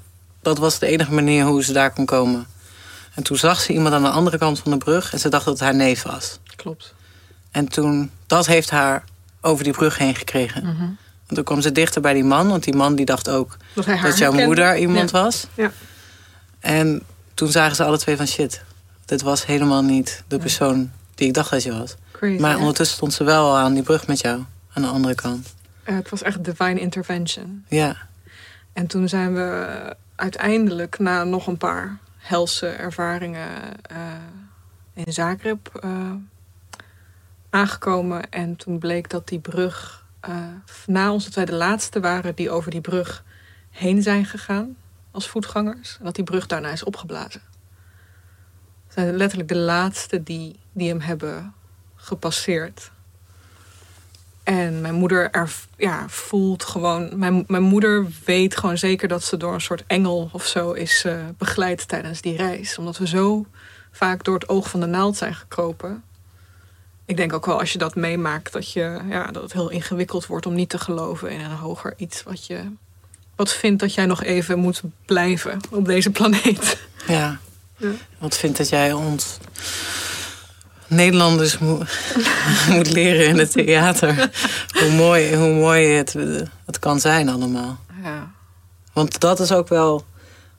dat 0.45 0.59
was 0.59 0.79
de 0.79 0.87
enige 0.87 1.13
manier 1.13 1.45
hoe 1.45 1.65
ze 1.65 1.73
daar 1.73 1.91
kon 1.93 2.05
komen. 2.07 2.47
En 3.15 3.23
toen 3.23 3.37
zag 3.37 3.61
ze 3.61 3.73
iemand 3.73 3.95
aan 3.95 4.03
de 4.03 4.09
andere 4.09 4.39
kant 4.39 4.59
van 4.59 4.71
de 4.71 4.79
brug 4.79 5.13
en 5.13 5.19
ze 5.19 5.29
dacht 5.29 5.45
dat 5.45 5.55
het 5.55 5.63
haar 5.63 5.75
neef 5.75 6.03
was. 6.03 6.39
Klopt. 6.57 6.95
En 7.51 7.69
toen, 7.69 8.11
dat 8.27 8.47
heeft 8.47 8.71
haar 8.71 9.05
over 9.41 9.65
die 9.65 9.73
brug 9.73 9.99
heen 9.99 10.15
gekregen. 10.15 10.63
Mhm. 10.65 10.83
En 11.27 11.35
toen 11.35 11.45
kwam 11.45 11.61
ze 11.61 11.73
dichter 11.73 12.01
bij 12.01 12.13
die 12.15 12.25
man, 12.25 12.49
want 12.49 12.65
die 12.65 12.75
man 12.75 12.95
die 12.95 13.05
dacht 13.07 13.29
ook 13.29 13.57
Dat, 13.75 13.85
jouw 13.85 13.95
herkende. 13.97 14.45
moeder 14.45 14.77
iemand 14.79 15.11
Ja. 15.11 15.23
was. 15.23 15.47
Ja. 15.55 15.71
En 16.61 17.03
toen 17.35 17.49
zagen 17.49 17.77
ze 17.77 17.85
alle 17.85 17.99
twee 17.99 18.17
van 18.17 18.27
shit, 18.27 18.63
dit 19.05 19.23
was 19.23 19.47
helemaal 19.47 19.83
niet 19.83 20.23
de 20.29 20.39
persoon 20.39 20.91
die 21.15 21.27
ik 21.29 21.35
dacht 21.35 21.51
dat 21.51 21.63
je 21.63 21.79
was. 21.79 21.95
Crazy, 22.13 22.41
Maar 22.41 22.59
ondertussen 22.59 22.97
stond 22.97 23.13
ze 23.13 23.25
wel 23.25 23.57
aan 23.57 23.75
die 23.75 23.83
brug 23.83 24.07
met 24.07 24.21
jou, 24.21 24.43
aan 24.73 24.83
de 24.83 24.89
andere 24.89 25.15
kant. 25.15 25.55
Eh, 25.85 25.95
het 25.95 26.09
was 26.09 26.23
echt 26.23 26.45
divine 26.45 26.81
intervention. 26.81 27.65
Ja, 27.69 27.97
En 28.73 28.87
toen 28.87 29.09
zijn 29.09 29.35
we 29.35 29.97
uiteindelijk 30.15 30.99
na 30.99 31.25
nog 31.25 31.47
een 31.47 31.57
paar 31.57 31.99
helse 32.17 32.67
ervaringen 32.67 33.83
eh, 33.83 33.99
in 34.93 35.13
Zagreb 35.13 35.79
eh, 35.83 36.13
aangekomen. 37.51 38.31
En 38.31 38.57
toen 38.57 38.79
bleek 38.79 39.11
dat 39.11 39.29
die 39.29 39.41
brug, 39.41 40.07
eh, 40.21 40.37
na 40.87 41.13
ons 41.13 41.25
dat 41.25 41.35
wij 41.35 41.45
de 41.45 41.55
laatste 41.55 42.01
waren 42.01 42.35
die 42.35 42.51
over 42.51 42.71
die 42.71 42.81
brug 42.81 43.25
heen 43.71 44.03
zijn 44.03 44.25
gegaan 44.25 44.77
als 45.11 45.29
voetgangers. 45.29 45.97
En 45.99 46.05
dat 46.05 46.15
die 46.15 46.25
brug 46.25 46.47
daarna 46.47 46.71
is 46.71 46.85
opgeblazen. 46.85 47.43
We 48.87 48.93
zijn 48.93 49.17
letterlijk 49.17 49.49
de 49.49 49.57
laatste 49.57 50.23
die, 50.23 50.59
die 50.73 50.89
hem 50.89 51.01
hebben 51.01 51.55
gepasseerd. 51.95 52.91
En 54.45 54.81
mijn 54.81 54.95
moeder 54.95 55.31
er, 55.31 55.53
ja, 55.77 56.09
voelt 56.09 56.65
gewoon. 56.65 57.19
Mijn, 57.19 57.45
mijn 57.47 57.63
moeder 57.63 58.07
weet 58.25 58.57
gewoon 58.57 58.79
zeker 58.79 59.09
dat 59.09 59.25
ze 59.25 59.37
door 59.37 59.55
een 59.55 59.61
soort 59.61 59.85
engel 59.87 60.31
of 60.33 60.47
zo 60.47 60.73
is 60.73 61.05
eh, 61.05 61.19
begeleid 61.39 61.89
tijdens 61.89 62.21
die 62.21 62.37
reis. 62.37 62.79
Omdat 62.79 62.99
we 62.99 63.07
zo 63.07 63.47
vaak 63.91 64.25
door 64.25 64.35
het 64.35 64.49
oog 64.49 64.71
van 64.71 64.81
de 64.81 64.87
naald 64.87 65.17
zijn 65.17 65.35
gekropen. 65.35 66.03
Ik 67.05 67.17
denk 67.17 67.33
ook 67.33 67.47
wel 67.47 67.59
als 67.59 67.73
je 67.73 67.79
dat 67.79 67.95
meemaakt, 67.95 68.53
dat, 68.53 68.73
je, 68.73 69.01
ja, 69.09 69.27
dat 69.27 69.43
het 69.43 69.53
heel 69.53 69.71
ingewikkeld 69.71 70.27
wordt 70.27 70.47
om 70.47 70.55
niet 70.55 70.69
te 70.69 70.79
geloven 70.79 71.31
in 71.31 71.41
een 71.41 71.51
hoger 71.51 71.95
iets 71.97 72.23
wat 72.23 72.47
je. 72.47 72.61
Wat 73.37 73.53
vindt 73.53 73.81
dat 73.81 73.95
jij 73.95 74.07
nog 74.07 74.23
even 74.23 74.59
moet 74.59 74.83
blijven 75.05 75.61
op 75.71 75.85
deze 75.85 76.11
planeet. 76.11 76.79
ja. 77.07 77.39
Ja. 77.77 77.91
Wat 78.19 78.37
vindt 78.37 78.57
dat 78.57 78.69
jij 78.69 78.93
ons 78.93 79.39
Nederlanders 80.87 81.59
moet, 81.59 81.89
moet 82.71 82.93
leren 82.93 83.27
in 83.27 83.39
het 83.39 83.53
theater? 83.53 84.31
hoe 84.73 84.91
mooi, 84.91 85.37
hoe 85.37 85.55
mooi 85.55 85.87
het, 85.87 86.13
het 86.67 86.79
kan 86.79 87.01
zijn 87.01 87.29
allemaal. 87.29 87.79
Ja. 88.03 88.31
Want 88.93 89.21
dat 89.21 89.41
is 89.41 89.53
ook 89.53 89.69
wel 89.69 90.05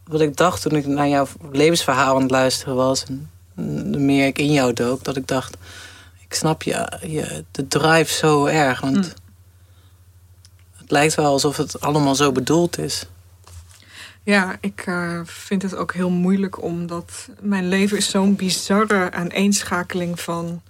wat 0.03 0.21
ik 0.21 0.35
dacht 0.37 0.61
toen 0.61 0.75
ik 0.75 0.85
naar 0.85 1.07
jouw 1.07 1.27
levensverhaal 1.51 2.15
aan 2.15 2.21
het 2.21 2.31
luisteren 2.31 2.75
was. 2.75 3.03
En 3.03 3.91
de 3.91 3.97
meer 3.97 4.25
ik 4.25 4.37
in 4.37 4.51
jou 4.51 4.73
dook, 4.73 5.03
dat 5.03 5.15
ik 5.15 5.27
dacht... 5.27 5.57
Ik 6.27 6.33
snap 6.33 6.63
je, 6.63 6.91
je 7.01 7.43
de 7.51 7.67
drive 7.67 8.13
zo 8.13 8.45
erg. 8.45 8.81
Want 8.81 8.95
Mm. 8.95 9.03
het 10.77 10.91
lijkt 10.91 11.15
wel 11.15 11.25
alsof 11.25 11.57
het 11.57 11.81
allemaal 11.81 12.15
zo 12.15 12.31
bedoeld 12.31 12.77
is. 12.77 13.05
Ja, 14.25 14.57
ik 14.61 14.83
eh, 14.85 15.21
vind 15.23 15.61
het 15.61 15.75
ook 15.75 15.93
heel 15.93 16.09
moeilijk 16.09 16.61
omdat 16.61 17.29
mijn 17.41 17.67
leven 17.67 17.97
is 17.97 18.09
zo'n 18.09 18.35
bizarre 18.35 19.11
aaneenschakeling 19.11 20.19
van. 20.19 20.61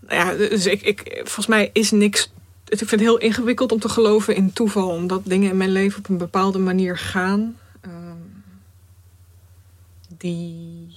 Nou 0.00 0.14
Ja, 0.14 0.48
dus 0.48 0.66
ik, 0.66 0.82
ik, 0.82 1.12
volgens 1.14 1.46
mij 1.46 1.70
is 1.72 1.90
niks. 1.90 2.30
Ik 2.64 2.78
vind 2.78 2.90
het 2.90 3.00
heel 3.00 3.18
ingewikkeld 3.18 3.72
om 3.72 3.78
te 3.78 3.88
geloven 3.88 4.34
in 4.34 4.52
toeval, 4.52 4.88
omdat 4.88 5.20
dingen 5.24 5.50
in 5.50 5.56
mijn 5.56 5.72
leven 5.72 5.98
op 5.98 6.08
een 6.08 6.18
bepaalde 6.18 6.58
manier 6.58 6.98
gaan. 6.98 7.58
ehm, 7.80 8.16
die 10.08 10.88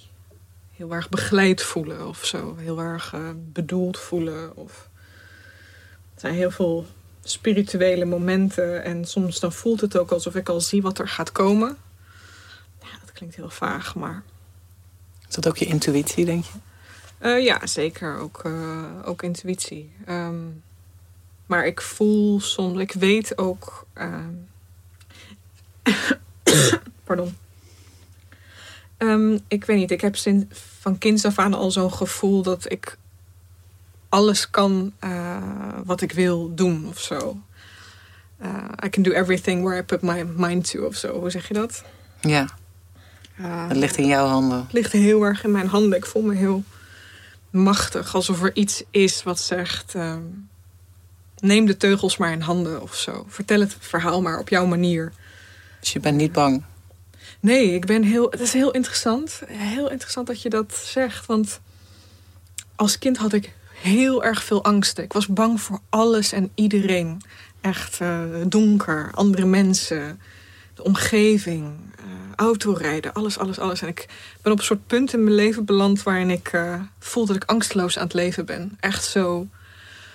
heel 0.71 0.91
erg 0.91 1.09
begeleid 1.09 1.61
voelen 1.61 2.07
of 2.07 2.25
zo. 2.25 2.55
Heel 2.57 2.79
erg 2.79 3.13
eh, 3.13 3.29
bedoeld 3.35 3.99
voelen. 3.99 4.55
Of... 4.55 4.89
Er 6.13 6.19
zijn 6.19 6.33
heel 6.33 6.51
veel 6.51 6.85
spirituele 7.23 8.05
momenten. 8.05 8.83
En 8.83 9.05
soms 9.05 9.39
dan 9.39 9.53
voelt 9.53 9.81
het 9.81 9.97
ook 9.97 10.11
alsof 10.11 10.35
ik 10.35 10.49
al 10.49 10.61
zie 10.61 10.81
wat 10.81 10.99
er 10.99 11.07
gaat 11.07 11.31
komen. 11.31 11.77
Ja, 12.81 12.87
dat 13.05 13.11
klinkt 13.11 13.35
heel 13.35 13.49
vaag, 13.49 13.95
maar... 13.95 14.23
Is 15.29 15.35
dat 15.35 15.47
ook 15.47 15.57
je 15.57 15.65
intuïtie, 15.65 16.25
denk 16.25 16.43
je? 16.43 16.51
eh, 17.19 17.43
ja, 17.43 17.67
zeker. 17.67 18.17
Ook, 18.17 18.41
eh, 18.43 18.83
ook 19.05 19.23
intuïtie. 19.23 19.91
Ehm, 20.05 20.45
maar 21.45 21.65
ik 21.65 21.81
voel 21.81 22.39
soms... 22.39 22.79
Ik 22.79 22.91
weet 22.91 23.37
ook... 23.37 23.85
ehm, 23.93 24.33
pardon. 27.03 27.37
Ehm, 28.97 29.37
ik 29.47 29.65
weet 29.65 29.77
niet. 29.77 29.91
Ik 29.91 30.01
heb 30.01 30.15
sinds 30.15 30.45
van 30.79 30.97
kinds 30.97 31.25
af 31.25 31.39
aan 31.39 31.53
al 31.53 31.71
zo'n 31.71 31.93
gevoel 31.93 32.41
dat 32.41 32.71
ik 32.71 32.97
alles 34.11 34.49
kan 34.49 34.93
eh, 34.99 35.37
wat 35.85 36.01
ik 36.01 36.11
wil 36.11 36.55
doen 36.55 36.87
of 36.89 36.99
zo. 36.99 37.37
Eh, 38.37 38.49
I 38.85 38.89
can 38.89 39.03
do 39.03 39.11
everything 39.11 39.63
where 39.63 39.79
I 39.79 39.83
put 39.83 40.01
my 40.01 40.23
mind 40.35 40.69
to 40.71 40.85
of 40.85 40.95
zo. 40.95 41.19
Hoe 41.19 41.29
zeg 41.29 41.47
je 41.47 41.53
dat? 41.53 41.83
Ja, 42.21 42.47
Eh, 43.37 43.67
het 43.67 43.77
ligt 43.77 43.97
in 43.97 44.07
jouw 44.07 44.27
handen. 44.27 44.57
het 44.63 44.73
ligt 44.73 44.91
heel 44.91 45.23
erg 45.23 45.43
in 45.43 45.51
mijn 45.51 45.67
handen. 45.67 45.97
Ik 45.97 46.05
voel 46.05 46.21
me 46.21 46.35
heel 46.35 46.63
machtig. 47.49 48.15
Alsof 48.15 48.43
er 48.43 48.55
iets 48.55 48.83
is 48.91 49.23
wat 49.23 49.39
zegt... 49.39 49.95
ehm, 49.95 50.21
neem 51.39 51.65
de 51.65 51.77
teugels 51.77 52.17
maar 52.17 52.31
in 52.31 52.41
handen 52.41 52.81
of 52.81 52.95
zo. 52.95 53.25
Vertel 53.27 53.59
het 53.59 53.75
verhaal 53.79 54.21
maar 54.21 54.39
op 54.39 54.49
jouw 54.49 54.65
manier. 54.65 55.11
Dus 55.79 55.93
je 55.93 55.99
bent 55.99 56.17
niet 56.17 56.31
bang. 56.31 56.63
Nee, 57.39 57.73
ik 57.73 57.85
ben 57.85 58.03
heel. 58.03 58.29
Het 58.31 58.39
is 58.39 58.53
heel 58.53 58.71
interessant. 58.71 59.41
Heel 59.47 59.89
interessant 59.91 60.27
dat 60.27 60.41
je 60.41 60.49
dat 60.49 60.73
zegt. 60.85 61.25
Want 61.25 61.59
als 62.75 62.97
kind 62.97 63.17
had 63.17 63.33
ik 63.33 63.53
heel 63.81 64.23
erg 64.23 64.43
veel 64.43 64.63
angsten. 64.63 65.03
Ik 65.03 65.13
was 65.13 65.27
bang 65.27 65.61
voor 65.61 65.79
alles 65.89 66.31
en 66.31 66.51
iedereen. 66.55 67.21
Echt 67.61 68.01
eh, 68.01 68.19
donker, 68.47 69.09
andere 69.13 69.45
mensen, 69.45 70.19
de 70.75 70.83
omgeving, 70.83 71.73
eh, 71.97 72.03
autorijden, 72.35 73.13
alles, 73.13 73.37
alles, 73.37 73.59
alles. 73.59 73.81
En 73.81 73.87
ik 73.87 74.05
ben 74.41 74.51
op 74.51 74.57
een 74.59 74.65
soort 74.65 74.87
punt 74.87 75.13
in 75.13 75.23
mijn 75.23 75.35
leven 75.35 75.65
beland 75.65 76.03
waarin 76.03 76.29
ik 76.29 76.47
eh, 76.47 76.79
voel 76.99 77.25
dat 77.25 77.35
ik 77.35 77.43
angstloos 77.45 77.97
aan 77.97 78.03
het 78.03 78.13
leven 78.13 78.45
ben. 78.45 78.77
Echt 78.79 79.03
zo 79.05 79.47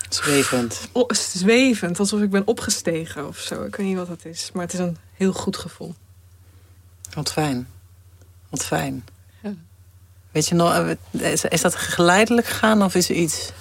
Zwevend. 0.08 0.88
o- 0.92 1.06
zwevend, 1.12 1.98
alsof 1.98 2.20
ik 2.22 2.30
ben 2.30 2.46
opgestegen 2.46 3.26
of 3.28 3.38
zo. 3.38 3.62
Ik 3.64 3.76
weet 3.76 3.86
niet 3.86 3.96
wat 3.96 4.06
dat 4.08 4.24
is, 4.24 4.50
maar 4.52 4.62
het 4.64 4.72
is 4.72 4.78
een 4.78 4.96
heel 5.14 5.32
goed 5.32 5.56
gevoel. 5.56 5.94
Wat 7.14 7.32
fijn. 7.32 7.68
Wat 8.48 8.64
fijn. 8.64 9.04
Weet 10.36 10.48
je 10.48 10.54
nog, 10.54 10.96
eh, 11.10 11.32
is, 11.50 11.60
dat 11.60 11.74
geleidelijk 11.74 12.46
gegaan 12.46 12.82
of 12.82 12.94
is 12.94 13.08
er 13.08 13.16
iets? 13.16 13.52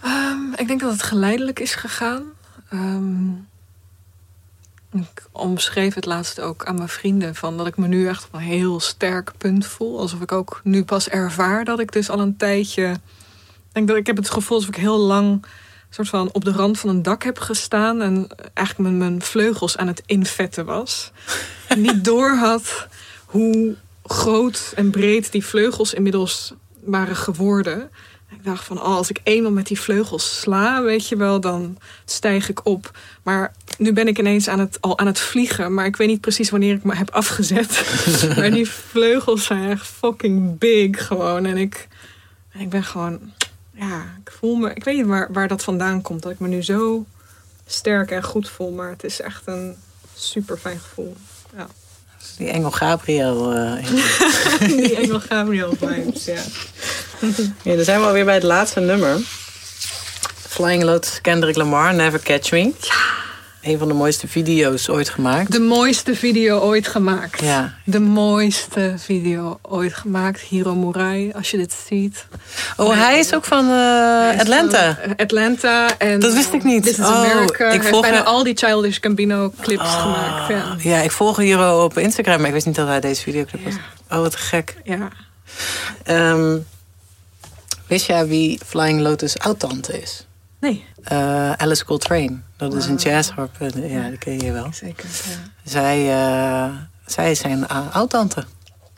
Ehm, 0.00 0.52
ik 0.56 0.66
denk 0.66 0.80
dat 0.80 0.92
het 0.92 1.02
geleidelijk 1.02 1.58
is 1.58 1.74
gegaan. 1.74 2.22
Ehm, 2.70 3.30
ik 4.92 5.26
omschreef 5.32 5.94
het 5.94 6.04
laatst 6.04 6.40
ook 6.40 6.64
aan 6.64 6.74
mijn 6.74 6.88
vrienden. 6.88 7.34
Van 7.34 7.56
dat 7.56 7.66
ik 7.66 7.76
me 7.76 7.86
nu 7.86 8.08
echt 8.08 8.24
op 8.24 8.34
een 8.34 8.40
heel 8.40 8.80
sterk 8.80 9.32
punt 9.38 9.66
voel. 9.66 9.98
Alsof 9.98 10.20
ik 10.20 10.32
ook 10.32 10.60
nu 10.64 10.84
pas 10.84 11.08
ervaar 11.08 11.64
dat 11.64 11.80
ik 11.80 11.92
dus 11.92 12.10
al 12.10 12.20
een 12.20 12.36
tijdje... 12.36 12.90
Ik 12.90 13.72
denk 13.72 13.88
dat 13.88 13.96
ik 13.96 14.06
heb 14.06 14.16
het 14.16 14.30
gevoel 14.30 14.56
alsof 14.56 14.74
ik 14.74 14.80
heel 14.80 14.98
lang 14.98 15.46
soort 15.90 16.08
van 16.08 16.28
op 16.32 16.44
de 16.44 16.52
rand 16.52 16.78
van 16.78 16.90
een 16.90 17.02
dak 17.02 17.22
heb 17.22 17.38
gestaan. 17.38 18.02
En 18.02 18.28
eigenlijk 18.54 18.90
met 18.90 18.98
mijn 18.98 19.22
vleugels 19.22 19.76
aan 19.76 19.86
het 19.86 20.02
invetten 20.06 20.64
was. 20.64 21.10
En 21.68 21.80
niet 21.80 22.04
door 22.04 22.36
had 22.36 22.88
hoe 23.24 23.76
groot 24.10 24.72
en 24.74 24.90
breed 24.90 25.32
die 25.32 25.44
vleugels 25.44 25.94
inmiddels 25.94 26.54
waren 26.80 27.16
geworden. 27.16 27.90
Ik 28.30 28.44
dacht 28.44 28.64
van, 28.64 28.78
oh, 28.78 28.96
als 28.96 29.10
ik 29.10 29.20
eenmaal 29.22 29.52
met 29.52 29.66
die 29.66 29.80
vleugels 29.80 30.40
sla, 30.40 30.82
weet 30.82 31.08
je 31.08 31.16
wel, 31.16 31.40
dan 31.40 31.78
stijg 32.04 32.48
ik 32.48 32.66
op. 32.66 32.98
Maar 33.22 33.52
nu 33.78 33.92
ben 33.92 34.08
ik 34.08 34.18
ineens 34.18 34.48
aan 34.48 34.58
het, 34.58 34.80
al 34.80 34.98
aan 34.98 35.06
het 35.06 35.20
vliegen, 35.20 35.74
maar 35.74 35.86
ik 35.86 35.96
weet 35.96 36.08
niet 36.08 36.20
precies 36.20 36.50
wanneer 36.50 36.74
ik 36.74 36.84
me 36.84 36.94
heb 36.94 37.10
afgezet. 37.10 37.84
maar 38.36 38.50
die 38.50 38.70
vleugels 38.70 39.44
zijn 39.44 39.70
echt 39.70 39.86
fucking 39.86 40.58
big 40.58 41.06
gewoon. 41.06 41.46
En 41.46 41.56
ik, 41.56 41.88
en 42.52 42.60
ik 42.60 42.68
ben 42.68 42.84
gewoon, 42.84 43.32
ja, 43.74 44.16
ik 44.24 44.32
voel 44.38 44.56
me, 44.56 44.74
ik 44.74 44.84
weet 44.84 44.96
niet 44.96 45.06
waar, 45.06 45.32
waar 45.32 45.48
dat 45.48 45.64
vandaan 45.64 46.02
komt, 46.02 46.22
dat 46.22 46.32
ik 46.32 46.38
me 46.38 46.48
nu 46.48 46.62
zo 46.62 47.06
sterk 47.66 48.10
en 48.10 48.22
goed 48.22 48.48
voel. 48.48 48.72
Maar 48.72 48.90
het 48.90 49.04
is 49.04 49.20
echt 49.20 49.42
een 49.44 49.76
super 50.14 50.56
fijn 50.56 50.78
gevoel. 50.78 51.16
Ja. 51.56 51.66
Die 52.36 52.48
engel 52.48 52.70
Gabriel. 52.70 53.52
eh, 53.52 53.86
Die 54.76 54.96
Engel 54.96 55.20
Gabriel 55.28 55.74
vibes, 55.80 56.24
ja. 56.24 56.42
ja, 57.70 57.74
dan 57.76 57.84
zijn 57.84 58.00
we 58.00 58.06
alweer 58.06 58.24
bij 58.24 58.34
het 58.34 58.42
laatste 58.42 58.80
nummer. 58.80 59.18
Flying 60.48 60.82
Lotus 60.82 61.20
Kendrick 61.20 61.56
Lamar, 61.56 61.94
Never 61.94 62.20
Catch 62.20 62.50
Me. 62.50 62.64
Ja. 62.64 62.72
Een 63.68 63.78
van 63.78 63.88
de 63.88 63.94
mooiste 63.94 64.28
video's 64.28 64.88
ooit 64.88 65.08
gemaakt. 65.08 65.52
De 65.52 65.60
mooiste 65.60 66.14
video 66.14 66.58
ooit 66.58 66.88
gemaakt. 66.88 67.40
Ja. 67.40 67.74
De 67.84 68.00
mooiste 68.00 68.94
video 68.98 69.58
ooit 69.62 69.94
gemaakt. 69.94 70.40
Hiro 70.40 70.74
Murai, 70.74 71.32
als 71.32 71.50
je 71.50 71.56
dit 71.56 71.74
ziet. 71.88 72.26
Oh, 72.76 72.92
hij 72.98 73.18
is 73.18 73.34
ook 73.34 73.44
van 73.44 73.64
eh, 73.70 74.40
Atlanta. 74.40 74.98
van 75.02 75.16
Atlanta. 75.16 75.98
En 75.98 76.20
Dat 76.20 76.32
wist 76.34 76.52
ik 76.52 76.64
niet. 76.64 76.82
This 76.82 76.98
is 76.98 77.04
Oh, 77.04 77.14
America. 77.14 77.52
ik 77.52 77.58
Hij 77.58 77.70
heeft 77.70 77.88
volg 77.88 78.02
bijna 78.02 78.22
al 78.22 78.42
die 78.42 78.56
Childish 78.56 78.98
Gambino 79.00 79.52
clips 79.60 79.82
Ah, 79.82 80.02
gemaakt. 80.02 80.48
Ja. 80.48 80.76
ja, 80.96 81.02
ik 81.02 81.10
volg 81.10 81.36
Hiro 81.36 81.84
op 81.84 81.98
Instagram, 81.98 82.38
maar 82.38 82.46
ik 82.46 82.52
wist 82.52 82.66
niet 82.66 82.74
dat 82.74 82.86
hij 82.88 83.00
deze 83.00 83.22
videoclip 83.22 83.64
was. 83.64 83.74
Ja. 83.74 84.16
Oh, 84.16 84.22
wat 84.22 84.36
gek. 84.36 84.76
ja. 84.84 85.08
Ehm, 86.04 86.56
wist 87.86 88.06
jij 88.06 88.26
wie 88.26 88.60
Flying 88.66 89.00
Lotus 89.00 89.38
oud-tante 89.38 90.00
is? 90.00 90.26
Nee, 90.60 90.84
Eh, 91.08 91.52
Alice 91.52 91.84
Coltrane. 91.84 92.36
Dat 92.56 92.74
is 92.74 92.86
een 92.86 92.94
jazzharp. 92.96 93.50
eh, 93.60 93.90
Ja, 93.92 94.08
die 94.08 94.18
ken 94.18 94.38
je 94.40 94.52
wel. 94.52 94.68
zeker. 94.72 95.04
Ja. 95.08 95.70
Zij, 95.70 96.10
eh, 96.12 96.74
zij 97.06 97.30
is 97.30 97.38
zijn 97.38 97.68
oud-tante. 97.68 98.44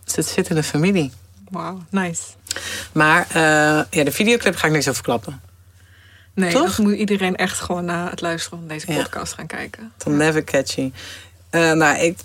Dus 0.04 0.16
het 0.16 0.26
zit 0.26 0.48
in 0.48 0.54
de 0.54 0.62
familie. 0.62 1.12
Wauw, 1.50 1.82
nice. 1.90 2.22
Maar 2.92 3.26
ja, 3.90 4.04
de 4.04 4.12
videoclip 4.12 4.56
ga 4.56 4.66
ik 4.66 4.72
niks 4.72 4.88
over 4.88 5.02
klappen. 5.02 5.40
Nee, 6.34 6.52
Toch? 6.52 6.76
dat 6.76 6.86
moet 6.86 6.94
iedereen 6.94 7.36
echt 7.36 7.58
gewoon 7.61 7.84
na 7.84 8.11
het 8.11 8.20
luisteren 8.20 8.58
van 8.58 8.68
deze 8.68 8.92
Ja. 8.92 9.02
podcast 9.02 9.32
gaan 9.32 9.46
kijken. 9.46 9.92
Van 9.98 10.16
Never 10.16 10.44
Catchy. 10.44 10.92
Nou, 11.50 11.98
ik, 11.98 12.18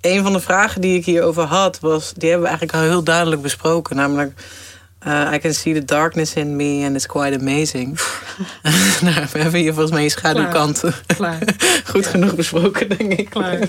een 0.00 0.22
van 0.22 0.32
de 0.32 0.40
vragen 0.40 0.80
die 0.80 0.98
ik 0.98 1.04
hierover 1.04 1.42
had, 1.44 1.80
was... 1.80 2.12
die 2.12 2.28
hebben 2.30 2.48
we 2.50 2.56
eigenlijk 2.56 2.84
al 2.84 2.90
heel 2.90 3.02
duidelijk 3.04 3.42
besproken. 3.42 3.96
Namelijk, 3.96 4.40
eh, 5.04 5.32
I 5.34 5.38
can 5.38 5.54
see 5.54 5.74
the 5.74 5.84
darkness 5.84 6.34
in 6.34 6.56
me 6.56 6.84
and 6.84 6.94
it's 6.94 7.06
quite 7.06 7.40
amazing. 7.40 7.98
nou, 9.02 9.26
we 9.32 9.38
hebben 9.38 9.60
hier 9.60 9.72
volgens 9.72 9.92
mij 9.92 10.02
je 10.02 10.08
schaduwkanten 10.08 10.94
Klaar, 11.06 11.38
goed 11.92 12.06
genoeg 12.06 12.34
besproken, 12.34 12.88
denk 12.88 13.12
ik. 13.12 13.30
klaar. 13.30 13.68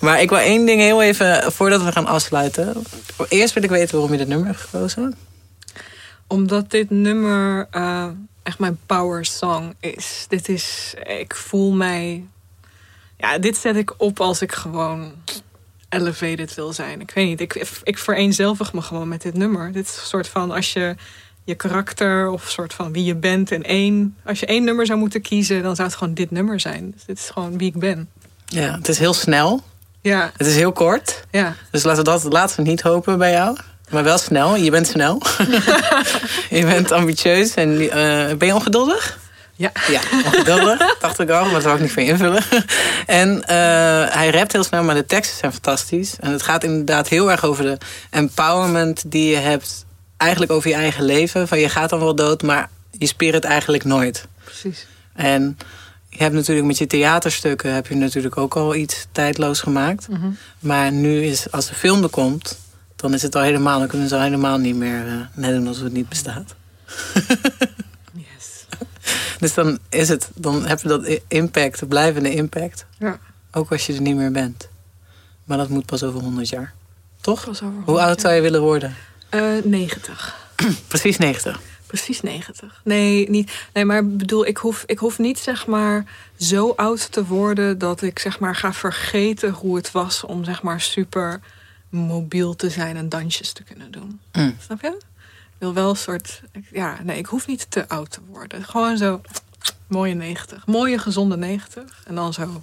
Maar 0.00 0.20
ik 0.20 0.28
wil 0.28 0.38
één 0.38 0.66
ding 0.66 0.80
heel 0.80 1.02
even, 1.02 1.52
voordat 1.52 1.82
we 1.82 1.92
gaan 1.92 2.06
afsluiten. 2.06 2.82
Eerst 3.28 3.54
wil 3.54 3.62
ik 3.62 3.70
weten 3.70 3.92
waarom 3.92 4.12
je 4.12 4.18
dit 4.18 4.28
nummer 4.28 4.46
hebt 4.46 4.60
gekozen. 4.60 5.14
Omdat 6.26 6.70
dit 6.70 6.90
nummer 6.90 7.66
eh, 7.70 8.08
echt 8.42 8.58
mijn 8.58 8.78
power 8.86 9.24
song 9.24 9.74
is. 9.80 10.24
Dit 10.28 10.48
is, 10.48 10.94
ik 11.02 11.34
voel 11.34 11.72
mij. 11.72 12.24
Ja, 13.16 13.38
dit 13.38 13.56
zet 13.56 13.76
ik 13.76 13.94
op 13.96 14.20
als 14.20 14.42
ik 14.42 14.52
gewoon 14.52 15.12
elevated 15.94 16.54
wil 16.54 16.72
zijn. 16.72 17.00
Ik 17.00 17.10
weet 17.14 17.26
niet, 17.26 17.40
ik, 17.40 17.66
ik 17.82 17.98
vereenzelvig 17.98 18.72
me 18.72 18.82
gewoon 18.82 19.08
met 19.08 19.22
dit 19.22 19.34
nummer. 19.34 19.72
Dit 19.72 19.84
is 19.88 19.96
een 19.96 20.06
soort 20.06 20.28
van 20.28 20.50
als 20.50 20.72
je 20.72 20.94
je 21.44 21.54
karakter 21.54 22.28
of 22.28 22.50
soort 22.50 22.74
van 22.74 22.92
wie 22.92 23.04
je 23.04 23.14
bent 23.14 23.50
in 23.50 23.64
één. 23.64 24.16
Als 24.24 24.40
je 24.40 24.46
één 24.46 24.64
nummer 24.64 24.86
zou 24.86 24.98
moeten 24.98 25.20
kiezen, 25.22 25.62
dan 25.62 25.74
zou 25.76 25.88
het 25.88 25.96
gewoon 25.96 26.14
dit 26.14 26.30
nummer 26.30 26.60
zijn. 26.60 26.90
Dus 26.90 27.04
dit 27.04 27.18
is 27.18 27.30
gewoon 27.32 27.58
wie 27.58 27.68
ik 27.68 27.78
ben. 27.78 28.08
Ja, 28.46 28.74
het 28.76 28.88
is 28.88 28.98
heel 28.98 29.14
snel. 29.14 29.62
Ja, 30.00 30.30
Het 30.36 30.46
is 30.46 30.56
heel 30.56 30.72
kort. 30.72 31.24
ja. 31.30 31.54
Dus 31.70 31.82
laten 31.82 32.04
we 32.04 32.10
dat 32.10 32.32
laten 32.32 32.56
we 32.56 32.70
niet 32.70 32.80
hopen 32.80 33.18
bij 33.18 33.30
jou. 33.32 33.56
Maar 33.90 34.04
wel 34.04 34.18
snel. 34.18 34.56
Je 34.56 34.70
bent 34.70 34.86
snel. 34.86 35.22
je 36.58 36.64
bent 36.64 36.92
ambitieus. 36.92 37.54
En 37.54 37.80
eh, 37.80 38.36
ben 38.36 38.48
je 38.48 38.54
ongeduldig? 38.54 39.18
Ja. 39.56 39.72
Ja, 39.90 40.00
ongeduldig. 40.24 40.96
dacht 41.00 41.18
ik 41.18 41.30
al, 41.30 41.44
maar 41.44 41.52
dat 41.52 41.62
zou 41.62 41.74
ik 41.74 41.80
niet 41.80 41.92
voor 41.92 42.02
invullen. 42.02 42.42
en 43.06 43.42
eh, 43.42 43.56
hij 44.14 44.30
rapt 44.30 44.52
heel 44.52 44.64
snel, 44.64 44.82
maar 44.82 44.94
de 44.94 45.06
teksten 45.06 45.38
zijn 45.38 45.52
fantastisch. 45.52 46.16
En 46.20 46.30
het 46.32 46.42
gaat 46.42 46.64
inderdaad 46.64 47.08
heel 47.08 47.30
erg 47.30 47.44
over 47.44 47.64
de 47.64 47.78
empowerment 48.10 49.02
die 49.06 49.30
je 49.30 49.36
hebt. 49.36 49.84
Eigenlijk 50.16 50.52
over 50.52 50.70
je 50.70 50.76
eigen 50.76 51.04
leven. 51.04 51.48
Van 51.48 51.58
je 51.58 51.68
gaat 51.68 51.90
dan 51.90 51.98
wel 51.98 52.14
dood, 52.14 52.42
maar 52.42 52.70
je 52.90 53.06
spirit 53.06 53.44
eigenlijk 53.44 53.84
nooit. 53.84 54.26
Precies. 54.44 54.86
En 55.14 55.58
je 56.08 56.22
hebt 56.22 56.34
natuurlijk 56.34 56.66
met 56.66 56.78
je 56.78 56.86
theaterstukken 56.86 57.74
heb 57.74 57.86
je 57.86 57.94
natuurlijk 57.94 58.36
ook 58.36 58.56
al 58.56 58.74
iets 58.74 59.06
tijdloos 59.12 59.60
gemaakt. 59.60 60.08
Mhm. 60.08 60.30
Maar 60.58 60.92
nu 60.92 61.22
is, 61.22 61.50
als 61.50 61.66
de 61.66 61.74
film 61.74 62.02
er 62.02 62.08
komt, 62.08 62.58
dan 62.96 63.14
is 63.14 63.22
het 63.22 63.34
al 63.34 63.42
helemaal, 63.42 63.78
dan 63.78 63.88
kunnen 63.88 64.08
ze 64.08 64.14
al 64.14 64.22
helemaal 64.22 64.58
niet 64.58 64.76
meer 64.76 65.06
eh, 65.06 65.12
net 65.34 65.50
doen 65.50 65.66
alsof 65.66 65.84
het 65.84 65.92
niet 65.92 66.08
bestaat. 66.08 66.54
Dus 69.40 69.54
dan 69.54 69.78
is 69.88 70.08
het, 70.08 70.30
dan 70.34 70.66
heb 70.66 70.80
je 70.80 70.88
dat 70.88 71.20
impact, 71.28 71.78
de 71.78 71.86
blijvende 71.86 72.34
impact. 72.34 72.86
Ja. 72.98 73.18
Ook 73.52 73.72
als 73.72 73.86
je 73.86 73.94
er 73.94 74.00
niet 74.00 74.16
meer 74.16 74.32
bent. 74.32 74.68
Maar 75.44 75.58
dat 75.58 75.68
moet 75.68 75.86
pas 75.86 76.02
over 76.02 76.20
100 76.20 76.48
jaar. 76.48 76.74
Toch? 77.20 77.44
Pas 77.44 77.62
over 77.62 77.74
Hoe 77.74 77.84
100 77.84 78.06
oud 78.06 78.20
zou 78.20 78.34
je 78.34 78.40
willen 78.40 78.60
worden? 78.60 78.96
jaar. 79.30 79.56
Eh, 79.56 79.64
90. 79.64 80.36
Precies 80.88 81.18
90. 81.18 81.60
Precies 81.86 82.20
90. 82.20 82.80
Nee, 82.84 83.30
niet, 83.30 83.52
nee 83.72 83.84
maar 83.84 84.06
bedoel, 84.06 84.46
ik 84.46 84.56
hoef, 84.56 84.82
ik 84.86 84.98
hoef 84.98 85.18
niet 85.18 85.38
zeg 85.38 85.66
maar 85.66 86.04
zo 86.36 86.72
oud 86.76 87.12
te 87.12 87.24
worden 87.24 87.78
dat 87.78 88.02
ik 88.02 88.18
zeg 88.18 88.38
maar 88.38 88.56
ga 88.56 88.72
vergeten 88.72 89.50
hoe 89.50 89.76
het 89.76 89.92
was 89.92 90.24
om 90.24 90.44
zeg 90.44 90.62
maar 90.62 90.80
super 90.80 91.40
mobiel 91.88 92.56
te 92.56 92.70
zijn 92.70 92.96
en 92.96 93.08
dansjes 93.08 93.52
te 93.52 93.62
kunnen 93.62 93.90
doen. 93.90 94.20
Mm. 94.32 94.56
Snap 94.60 94.80
je? 94.80 95.00
Wil 95.58 95.74
wel 95.74 95.90
een 95.90 95.96
soort, 95.96 96.42
ja, 96.72 96.98
nee, 97.02 97.18
ik 97.18 97.26
hoef 97.26 97.46
niet 97.46 97.66
te 97.70 97.88
oud 97.88 98.10
te 98.10 98.20
worden. 98.30 98.64
Gewoon 98.64 98.96
zo 98.96 99.20
mooie 99.86 100.14
90. 100.14 100.66
Mooie 100.66 100.98
gezonde 100.98 101.36
90. 101.36 101.82
En 102.06 102.14
dan 102.14 102.32
zo. 102.32 102.62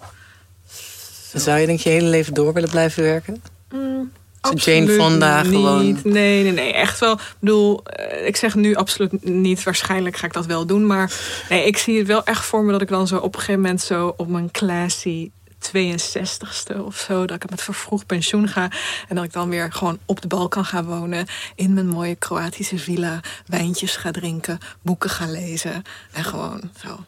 Zou 1.33 1.59
je 1.59 1.65
denk 1.65 1.79
je 1.79 1.89
je 1.89 1.95
hele 1.95 2.09
leven 2.09 2.33
door 2.33 2.53
willen 2.53 2.69
blijven 2.69 3.03
werken? 3.03 3.43
Mm, 3.73 4.11
Zo 4.41 4.53
Jane 4.53 4.87
Fonda 4.87 5.41
niet. 5.41 5.51
gewoon. 5.51 5.99
Nee, 6.03 6.43
nee, 6.43 6.51
nee. 6.51 6.73
Echt 6.73 6.99
wel. 6.99 7.13
Ik 7.13 7.35
bedoel, 7.39 7.83
eh, 7.83 8.27
ik 8.27 8.35
zeg 8.35 8.55
nu 8.55 8.75
absoluut 8.75 9.23
niet. 9.25 9.63
Waarschijnlijk 9.63 10.17
ga 10.17 10.25
ik 10.25 10.33
dat 10.33 10.45
wel 10.45 10.65
doen. 10.65 10.85
Maar 10.85 11.13
nee, 11.49 11.65
ik 11.65 11.77
zie 11.77 11.97
het 11.97 12.07
wel 12.07 12.23
echt 12.23 12.45
voor 12.45 12.63
me 12.63 12.71
dat 12.71 12.81
ik 12.81 12.87
dan 12.87 13.07
zo 13.07 13.17
op 13.17 13.33
een 13.33 13.39
gegeven 13.39 13.61
moment 13.61 13.81
zo 13.81 14.13
op 14.17 14.27
mijn 14.27 14.51
classy 14.51 15.31
62ste 15.69 16.85
of 16.85 16.97
zo. 16.97 17.25
Dat 17.25 17.43
ik 17.43 17.49
met 17.49 17.61
vervroegd 17.61 18.05
pensioen 18.05 18.47
ga. 18.47 18.71
En 19.07 19.15
dat 19.15 19.23
ik 19.23 19.33
dan 19.33 19.49
weer 19.49 19.71
gewoon 19.71 19.99
op 20.05 20.21
de 20.21 20.27
Balkan 20.27 20.65
ga 20.65 20.83
wonen. 20.83 21.25
In 21.55 21.73
mijn 21.73 21.87
mooie 21.87 22.15
Kroatische 22.15 22.77
villa. 22.77 23.19
Wijntjes 23.45 23.95
ga 23.95 24.11
drinken. 24.11 24.59
Boeken 24.81 25.09
ga 25.09 25.25
lezen. 25.25 25.83
En 26.11 26.23
gewoon 26.23 26.71
zo. 26.83 26.99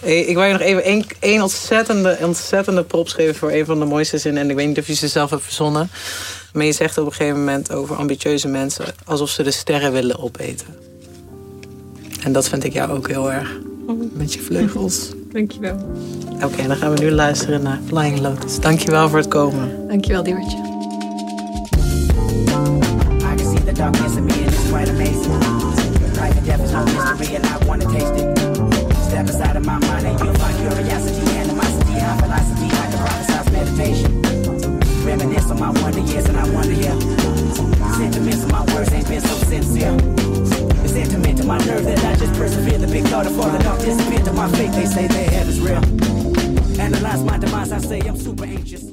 Hey, 0.00 0.20
ik 0.20 0.34
wou 0.34 0.46
je 0.46 0.52
nog 0.52 0.62
even 0.62 1.06
één 1.20 1.42
ontzettende, 1.42 2.18
ontzettende 2.20 2.84
props 2.84 3.12
geven 3.12 3.34
voor 3.34 3.50
een 3.50 3.64
van 3.64 3.78
de 3.78 3.84
mooiste 3.84 4.18
zinnen. 4.18 4.42
En 4.42 4.50
ik 4.50 4.56
weet 4.56 4.66
niet 4.66 4.78
of 4.78 4.86
je 4.86 4.94
ze 4.94 5.08
zelf 5.08 5.30
hebt 5.30 5.42
verzonnen. 5.42 5.90
Maar 6.52 6.64
je 6.64 6.72
zegt 6.72 6.98
op 6.98 7.06
een 7.06 7.12
gegeven 7.12 7.38
moment 7.38 7.72
over 7.72 7.96
ambitieuze 7.96 8.48
mensen 8.48 8.84
alsof 9.04 9.30
ze 9.30 9.42
de 9.42 9.50
sterren 9.50 9.92
willen 9.92 10.18
opeten. 10.18 10.76
En 12.22 12.32
dat 12.32 12.48
vind 12.48 12.64
ik 12.64 12.72
jou 12.72 12.90
ook 12.90 13.08
heel 13.08 13.32
erg. 13.32 13.50
Met 13.96 14.32
je 14.32 14.40
vleugels. 14.40 15.12
Dankjewel. 15.32 15.76
Oké, 16.44 16.66
dan 16.66 16.76
gaan 16.76 16.94
we 16.94 17.00
nu 17.00 17.10
luisteren 17.10 17.62
naar 17.62 17.80
Flying 17.86 18.20
Lotus. 18.20 18.60
Dankjewel 18.60 19.08
voor 19.08 19.18
het 19.18 19.28
komen. 19.28 19.88
Dankjewel, 19.88 20.22
Diewertje. 20.22 20.66
Reminisce 35.04 35.50
on 35.50 35.58
my 35.58 35.80
wonder 35.80 36.00
years 36.00 36.28
and 36.28 36.36
I 36.36 36.50
wonder, 36.50 36.74
yeah. 36.74 36.98
Sentiments 37.96 38.44
of 38.44 38.52
my 38.52 38.74
words 38.74 38.92
ain't 38.92 39.08
been 39.08 39.20
so 39.20 39.34
sincere. 39.46 40.17
My 41.48 41.56
nerve 41.64 41.82
that 41.86 42.04
I 42.04 42.14
just 42.14 42.34
persevere. 42.34 42.76
The 42.76 42.86
big 42.86 43.04
thought 43.04 43.26
of 43.26 43.34
falling 43.34 43.66
off 43.66 43.80
disappeared 43.80 44.26
to 44.26 44.34
my 44.34 44.50
faith. 44.50 44.70
They 44.74 44.84
say 44.84 45.06
their 45.06 45.30
heaven 45.30 45.48
is 45.48 45.60
real. 45.60 46.78
Analyze 46.78 47.24
my 47.24 47.38
demise, 47.38 47.72
I 47.72 47.78
say 47.78 48.00
I'm 48.00 48.18
super 48.18 48.44
anxious. 48.44 48.92